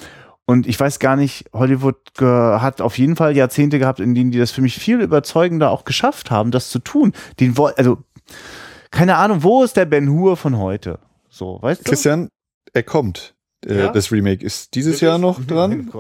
[0.47, 4.39] Und ich weiß gar nicht, Hollywood hat auf jeden Fall Jahrzehnte gehabt, in denen die
[4.39, 7.13] das für mich viel überzeugender auch geschafft haben, das zu tun.
[7.41, 7.99] Den, also,
[8.91, 10.99] keine Ahnung, wo ist der Ben Hur von heute?
[11.31, 11.91] So, weißt du?
[11.91, 12.29] Christian,
[12.75, 13.34] er kommt.
[13.67, 13.93] Äh, ja?
[13.93, 15.91] Das Remake ist dieses Jahr noch dran.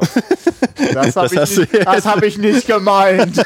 [0.92, 3.38] Das habe ich, nicht, hab ich nicht gemeint.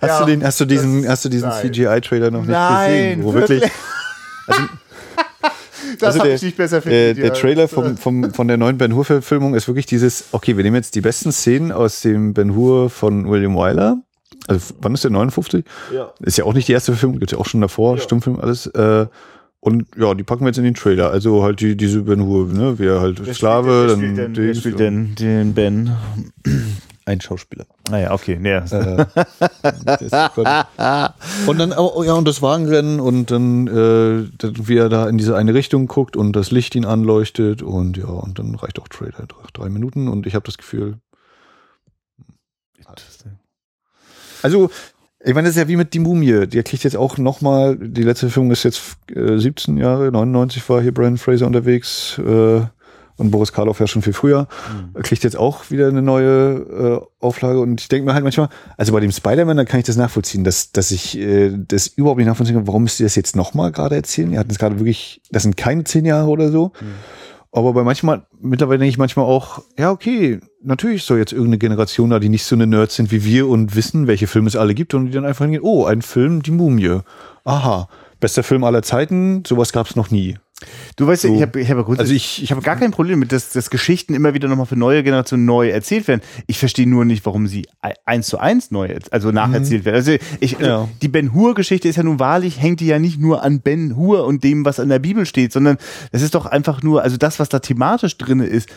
[0.00, 0.20] hast, ja.
[0.20, 3.24] du den, hast du diesen, hast du diesen CGI-Trailer noch nicht Nein, gesehen?
[3.24, 3.62] Wo wirklich.
[3.62, 3.72] wirklich
[4.50, 4.62] also,
[5.98, 8.78] das also der, ich nicht besser findet, der, der Trailer vom, vom, von der neuen
[8.78, 12.54] Ben Hur-Verfilmung ist wirklich dieses, okay, wir nehmen jetzt die besten Szenen aus dem Ben
[12.54, 13.98] Hur von William Wyler.
[14.46, 15.64] Also wann ist der 59?
[15.94, 16.12] Ja.
[16.20, 18.02] Ist ja auch nicht die erste Verfilmung, gibt ja auch schon davor, ja.
[18.02, 18.66] Stummfilm, alles.
[18.66, 19.06] Äh,
[19.60, 21.10] und ja, die packen wir jetzt in den Trailer.
[21.10, 22.78] Also halt die, diese Ben Hur, ne?
[22.78, 24.34] Wer halt wer Sklave, spielt, wer dann.
[24.34, 25.96] Spielt denn, wer spielt denn den Ben?
[27.04, 27.66] Ein Schauspieler.
[27.90, 28.38] Ah ja, okay.
[28.40, 28.60] Nee, äh,
[31.46, 35.36] und dann, oh, ja, und das Wagenrennen und dann, äh, wie er da in diese
[35.36, 39.26] eine Richtung guckt und das Licht ihn anleuchtet und ja, und dann reicht auch Trailer.
[39.54, 40.98] Drei Minuten und ich habe das Gefühl.
[44.42, 44.70] Also,
[45.22, 46.46] ich meine, das ist ja wie mit die Mumie.
[46.46, 50.80] Die kriegt jetzt auch nochmal, die letzte Filmung ist jetzt äh, 17 Jahre, 99 war
[50.80, 52.62] hier Brian Fraser unterwegs äh,
[53.16, 54.48] und Boris Karloff ja schon viel früher.
[54.94, 55.02] Mhm.
[55.02, 58.48] Kriegt jetzt auch wieder eine neue äh, Auflage und ich denke mir halt manchmal,
[58.78, 62.16] also bei dem Spider-Man, da kann ich das nachvollziehen, dass, dass ich äh, das überhaupt
[62.16, 64.32] nicht nachvollziehen kann, warum müsst ihr das jetzt nochmal gerade erzählen?
[64.32, 66.72] Ihr hatten es gerade wirklich, das sind keine zehn Jahre oder so.
[66.80, 66.86] Mhm.
[67.52, 72.10] Aber bei manchmal, mittlerweile denke ich manchmal auch, ja, okay, natürlich soll jetzt irgendeine Generation
[72.10, 74.74] da, die nicht so eine Nerds sind wie wir und wissen, welche Filme es alle
[74.74, 77.00] gibt und die dann einfach hingehen, oh, ein Film, die Mumie.
[77.44, 77.88] Aha,
[78.20, 80.38] bester Film aller Zeiten, sowas gab es noch nie.
[80.96, 81.34] Du weißt, so.
[81.34, 84.14] ich habe ich hab also ich, ich habe gar kein Problem mit, dass, dass Geschichten
[84.14, 86.20] immer wieder nochmal für neue Generationen neu erzählt werden.
[86.46, 87.66] Ich verstehe nur nicht, warum sie
[88.04, 89.84] eins zu eins neu, also nacherzählt mhm.
[89.86, 89.96] werden.
[89.96, 90.88] Also ich, ja.
[91.02, 93.96] die Ben Hur Geschichte ist ja nun wahrlich, hängt die ja nicht nur an Ben
[93.96, 95.78] Hur und dem, was in der Bibel steht, sondern
[96.12, 98.68] es ist doch einfach nur, also das, was da thematisch drin ist,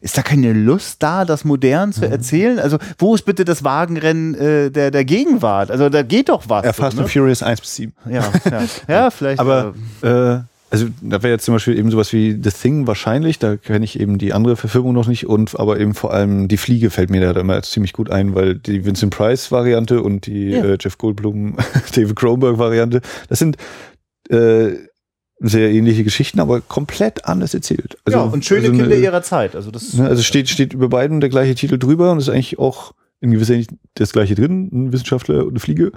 [0.00, 2.12] ist da keine Lust da, das modern zu mhm.
[2.12, 2.58] erzählen?
[2.58, 5.70] Also wo ist bitte das Wagenrennen äh, der, der Gegenwart?
[5.70, 6.64] Also da geht doch was.
[6.64, 7.02] Ja, Fast so, ne?
[7.04, 7.92] and Furious 1 bis 7.
[8.06, 9.40] Ja, ja, ja vielleicht.
[9.40, 10.40] Aber äh,
[10.70, 13.98] also da wäre jetzt zum Beispiel eben sowas wie The Thing wahrscheinlich, da kenne ich
[13.98, 17.20] eben die andere Verfilmung noch nicht und aber eben vor allem die Fliege fällt mir
[17.20, 20.64] da immer ziemlich gut ein, weil die Vincent Price Variante und die ja.
[20.64, 21.56] äh, Jeff Goldblum,
[21.94, 23.56] David Cronenberg Variante, das sind
[24.28, 24.74] äh,
[25.40, 27.98] sehr ähnliche Geschichten, aber komplett anders erzählt.
[28.04, 29.56] Also, ja, und schöne also Kinder eine, ihrer Zeit.
[29.56, 32.60] Also das ne, also steht steht über beiden der gleiche Titel drüber und ist eigentlich
[32.60, 35.90] auch in gewisser Hinsicht das gleiche drin, ein Wissenschaftler und eine Fliege,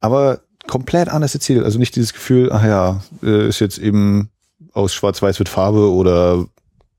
[0.00, 1.64] aber komplett anders erzählt.
[1.64, 4.30] Also nicht dieses Gefühl, ach ja, äh, ist jetzt eben
[4.72, 6.46] aus Schwarz-Weiß mit Farbe oder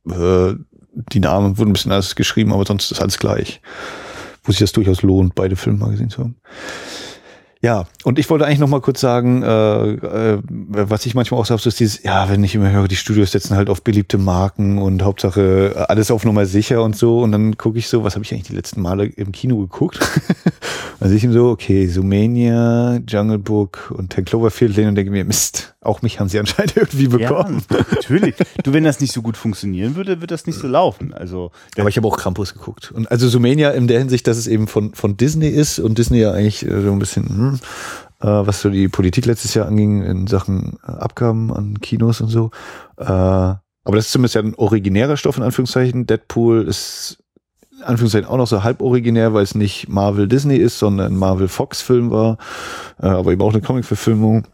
[0.09, 0.55] äh,
[0.93, 3.61] die Namen wurden ein bisschen anders geschrieben, aber sonst ist alles gleich.
[4.43, 6.35] Wo sich das durchaus lohnt, beide Filme mal gesehen zu haben.
[7.63, 11.45] Ja, und ich wollte eigentlich noch mal kurz sagen, äh, äh, was ich manchmal auch
[11.45, 14.79] sage, ist dieses, ja, wenn ich immer höre, die Studios setzen halt auf beliebte Marken
[14.79, 17.19] und Hauptsache äh, alles auf Nummer sicher und so.
[17.19, 19.99] Und dann gucke ich so, was habe ich eigentlich die letzten Male im Kino geguckt?
[20.99, 25.75] also ich so, okay, Sumania, Jungle Book und Ten Cloverfield Lane und denke mir, Mist,
[25.81, 27.63] auch mich haben sie anscheinend irgendwie bekommen.
[27.71, 28.35] Ja, natürlich.
[28.63, 31.13] Du, wenn das nicht so gut funktionieren würde, wird das nicht so laufen.
[31.13, 32.91] Also, aber ich habe auch Krampus geguckt.
[32.91, 36.19] Und also Sumania in der Hinsicht, dass es eben von, von Disney ist und Disney
[36.19, 37.50] ja eigentlich äh, so ein bisschen, hm,
[38.21, 42.29] äh, was so die Politik letztes Jahr anging in Sachen äh, Abgaben an Kinos und
[42.29, 42.51] so.
[42.97, 46.05] Äh, aber das ist zumindest ja ein originärer Stoff in Anführungszeichen.
[46.05, 47.17] Deadpool ist
[47.77, 51.17] in Anführungszeichen auch noch so halb originär, weil es nicht Marvel Disney ist, sondern ein
[51.17, 52.37] Marvel Fox Film war,
[53.01, 54.45] äh, aber eben auch eine Comic-Verfilmung.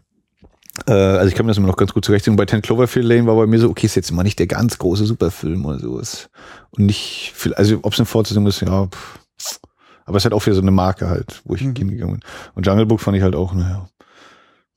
[0.85, 2.37] Äh, also ich kann mir das immer noch ganz gut zurechtziehen.
[2.37, 4.77] Bei Ten Cloverfield Lane war bei mir so, okay, ist jetzt immer nicht der ganz
[4.77, 6.29] große Superfilm oder sowas.
[6.71, 9.59] Und nicht viel, also ob es eine Fortsetzung ist, ja, pff,
[10.07, 11.75] aber es ist halt auch wieder so eine Marke halt, wo ich mhm.
[11.75, 12.29] hingegangen bin.
[12.55, 13.87] Und Jungle Book fand ich halt auch, naja.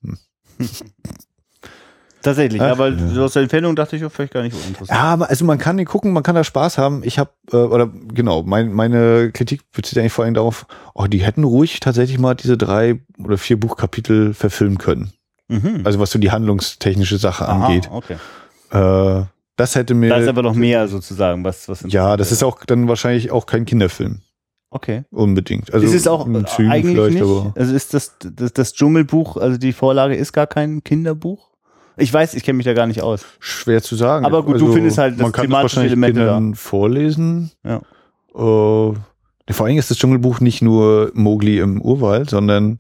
[0.03, 0.19] Hm.
[2.23, 3.23] Tatsächlich, Ach, aber ja.
[3.23, 4.91] aus der Empfehlung dachte ich auch vielleicht gar nicht uninteressant.
[4.91, 7.03] Ja, aber also man kann den gucken, man kann da Spaß haben.
[7.03, 11.23] Ich habe äh, oder genau, mein, meine Kritik bezieht eigentlich vor allem darauf, oh, die
[11.23, 15.15] hätten ruhig tatsächlich mal diese drei oder vier Buchkapitel verfilmen können.
[15.49, 15.81] Mhm.
[15.85, 17.89] Also was so die handlungstechnische Sache Aha, angeht.
[17.91, 18.17] Okay.
[18.71, 19.25] Äh,
[19.57, 20.11] das hätte mir.
[20.11, 21.85] Da ist aber noch mehr sozusagen, was was.
[21.89, 24.21] Ja, das ist auch dann wahrscheinlich auch kein Kinderfilm.
[24.71, 25.03] Okay.
[25.11, 25.75] Unbedingt.
[25.75, 27.57] Also ist es auch äh, eigentlich vielleicht, nicht?
[27.57, 31.51] Also ist das, das das Dschungelbuch, also die Vorlage ist gar kein Kinderbuch?
[31.97, 33.25] Ich weiß, ich kenne mich da gar nicht aus.
[33.41, 34.25] schwer zu sagen.
[34.25, 36.41] Also, Aber gut, du findest halt das man kann thematische Elemente da.
[36.55, 37.51] Vorlesen.
[37.65, 37.81] Ja.
[38.35, 38.95] Äh,
[39.53, 42.79] vor allem ist das Dschungelbuch nicht nur Mowgli im Urwald, sondern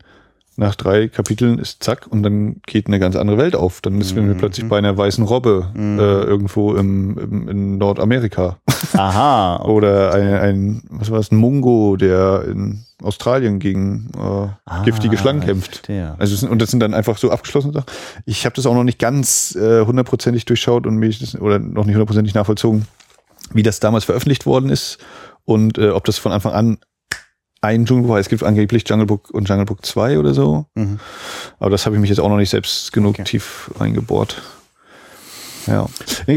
[0.61, 3.81] nach drei Kapiteln ist zack und dann geht eine ganz andere Welt auf.
[3.81, 4.37] Dann sind wir Mhm.
[4.37, 5.99] plötzlich bei einer weißen Robbe Mhm.
[5.99, 8.59] äh, irgendwo im, im, in Nordamerika.
[8.93, 9.57] Aha.
[9.63, 9.71] okay.
[9.71, 14.21] Oder ein, ein, was war das, ein Mungo, der in Australien gegen äh,
[14.67, 15.89] Ah, giftige Schlangen kämpft.
[16.19, 17.87] Also es sind, und das sind dann einfach so abgeschlossene Sachen.
[18.27, 21.87] Ich habe das auch noch nicht ganz äh, hundertprozentig durchschaut und mich das, oder noch
[21.87, 22.87] nicht hundertprozentig nachvollzogen,
[23.55, 24.99] wie das damals veröffentlicht worden ist
[25.47, 26.79] und äh, ob das von Anfang an
[27.63, 30.99] ein Dschungelbuch, es gibt angeblich Jungle Book und Jungle Book 2 oder so, Mhm.
[31.59, 33.25] aber das habe ich mich jetzt auch noch nicht selbst genug Okay.
[33.25, 34.41] tief reingebohrt.
[35.67, 35.87] Ja.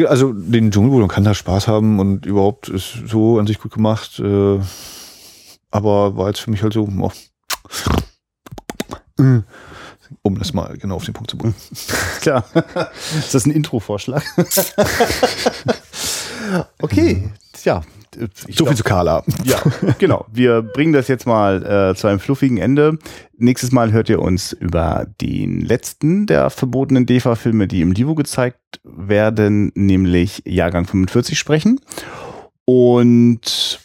[0.08, 3.74] Also den Dschungelbuch, man kann da Spaß haben und überhaupt ist so an sich gut
[3.74, 4.60] gemacht, äh,
[5.72, 7.12] aber war jetzt für mich halt so, oh,
[10.22, 11.56] um das mal genau auf den Punkt zu bringen.
[12.22, 12.44] Klar.
[13.18, 14.24] ist das ein Intro-Vorschlag?
[16.82, 17.32] okay.
[17.54, 17.82] Tja.
[18.48, 19.24] Ich So viel zu Carla.
[19.44, 19.62] Ja,
[20.00, 20.26] genau.
[20.32, 22.98] Wir bringen das jetzt mal äh, zu einem fluffigen Ende.
[23.38, 28.80] Nächstes Mal hört ihr uns über den letzten der verbotenen DEFA-Filme, die im Livo gezeigt
[28.84, 31.80] werden, nämlich Jahrgang 45 sprechen.
[32.66, 33.80] Und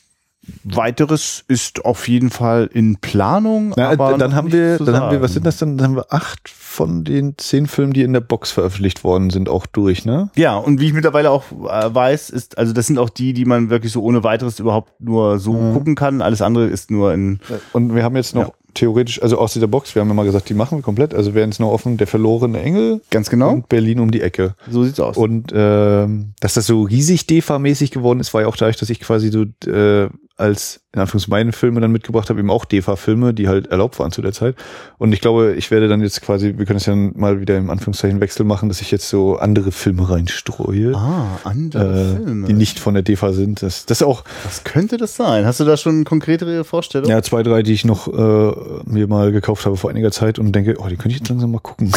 [0.64, 3.72] weiteres ist auf jeden Fall in Planung.
[3.76, 5.34] Na, aber dann haben wir, dann haben wir, was sagen.
[5.34, 5.78] sind das denn?
[5.78, 9.48] Dann haben wir acht von den zehn Filmen, die in der Box veröffentlicht worden sind,
[9.48, 10.30] auch durch, ne?
[10.36, 13.44] Ja, und wie ich mittlerweile auch äh, weiß, ist, also das sind auch die, die
[13.44, 15.72] man wirklich so ohne weiteres überhaupt nur so Mhm.
[15.74, 16.22] gucken kann.
[16.22, 17.40] Alles andere ist nur in
[17.72, 18.52] Und wir haben jetzt noch Ja.
[18.74, 21.34] Theoretisch, also aus dieser Box, wir haben ja mal gesagt, die machen wir komplett, also
[21.34, 23.50] wären es noch offen, der verlorene Engel ganz genau.
[23.50, 24.54] und Berlin um die Ecke.
[24.70, 25.16] so sieht's aus.
[25.16, 29.00] Und ähm, dass das so riesig DEFA-mäßig geworden ist, war ja auch dadurch, dass ich
[29.00, 30.08] quasi so äh,
[30.38, 34.10] als in Anführungszeichen meine Filme dann mitgebracht habe, eben auch DEFA-Filme, die halt erlaubt waren
[34.10, 34.56] zu der Zeit.
[34.96, 37.70] Und ich glaube, ich werde dann jetzt quasi, wir können es ja mal wieder im
[37.70, 42.46] Anführungszeichen Wechsel machen, dass ich jetzt so andere Filme reinstreue, ah, andere äh, Filme.
[42.46, 43.62] die nicht von der DEFA sind.
[43.62, 45.44] Das, das auch Was könnte das sein?
[45.44, 47.10] Hast du da schon konkretere Vorstellungen?
[47.10, 48.52] ja zwei, drei, die ich noch äh,
[48.84, 51.52] mir mal gekauft habe vor einiger Zeit und denke, oh, die könnte ich jetzt langsam
[51.52, 51.92] mal gucken.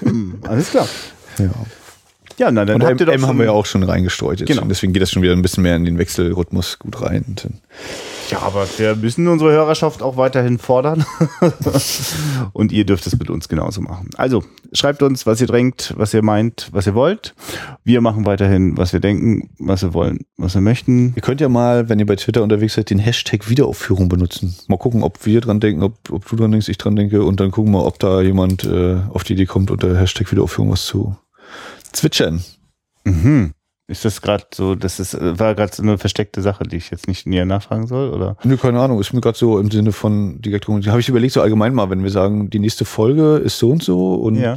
[0.00, 0.88] Hm, alles klar.
[1.38, 1.50] ja.
[2.38, 4.40] Ja, na, dann Und habt M, ihr doch M haben wir ja auch schon reingestreut
[4.40, 4.48] jetzt.
[4.48, 4.62] Genau.
[4.62, 7.36] Und deswegen geht das schon wieder ein bisschen mehr in den Wechselrhythmus gut rein.
[8.30, 11.04] Ja, aber wir müssen unsere Hörerschaft auch weiterhin fordern.
[12.52, 14.10] Und ihr dürft es mit uns genauso machen.
[14.16, 14.42] Also,
[14.72, 17.34] schreibt uns, was ihr drängt, was ihr meint, was ihr wollt.
[17.84, 21.12] Wir machen weiterhin, was wir denken, was wir wollen, was wir möchten.
[21.14, 24.56] Ihr könnt ja mal, wenn ihr bei Twitter unterwegs seid, den Hashtag Wiederaufführung benutzen.
[24.66, 27.38] Mal gucken, ob wir dran denken, ob, ob du dran denkst, ich dran denke und
[27.38, 30.84] dann gucken wir, ob da jemand äh, auf die Idee kommt, unter Hashtag Wiederaufführung was
[30.84, 31.16] zu
[31.96, 32.42] zwitschern.
[33.04, 33.52] Mhm.
[33.88, 36.90] Ist das gerade so, das ist, äh, war gerade so eine versteckte Sache, die ich
[36.90, 38.36] jetzt nicht näher nachfragen soll, oder?
[38.42, 41.40] Nö, keine Ahnung, ist mir gerade so im Sinne von direkt habe ich überlegt, so
[41.40, 44.54] allgemein mal, wenn wir sagen, die nächste Folge ist so und so und Ja.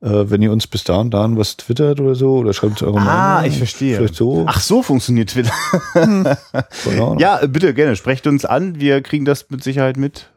[0.00, 3.00] äh, wenn ihr uns bis dahin, dahin was twittert oder so oder schreibt uns eure
[3.00, 3.50] Ah, Meinung.
[3.50, 3.98] ich verstehe.
[3.98, 4.44] Vielleicht so.
[4.48, 5.52] Ach, so funktioniert Twitter.
[7.18, 8.80] Ja, äh, bitte gerne, sprecht uns an.
[8.80, 10.30] Wir kriegen das mit Sicherheit mit.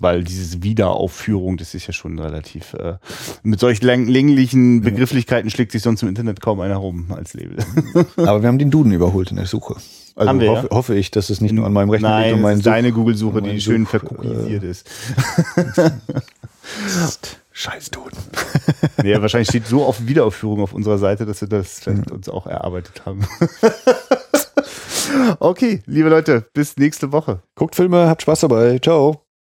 [0.00, 2.94] Weil diese Wiederaufführung, das ist ja schon relativ, äh,
[3.42, 7.58] mit solch länglichen Begrifflichkeiten schlägt sich sonst im Internet kaum einer rum als Label.
[8.16, 9.76] Aber wir haben den Duden überholt in der Suche.
[10.16, 12.34] Also Haben wir, hoffe, hoffe ich, dass es nicht nur an meinem Rechner Nein, liegt
[12.34, 14.88] und das mein ist deine Google-Suche, die schön Such- verkookiert ist.
[17.52, 18.18] Scheiß Duden.
[19.02, 22.46] Nee, wahrscheinlich steht so auf Wiederaufführung auf unserer Seite, dass wir das vielleicht uns auch
[22.46, 23.26] erarbeitet haben.
[25.38, 27.40] okay, liebe Leute, bis nächste Woche.
[27.54, 28.78] Guckt Filme, habt Spaß dabei.
[28.78, 29.24] Ciao.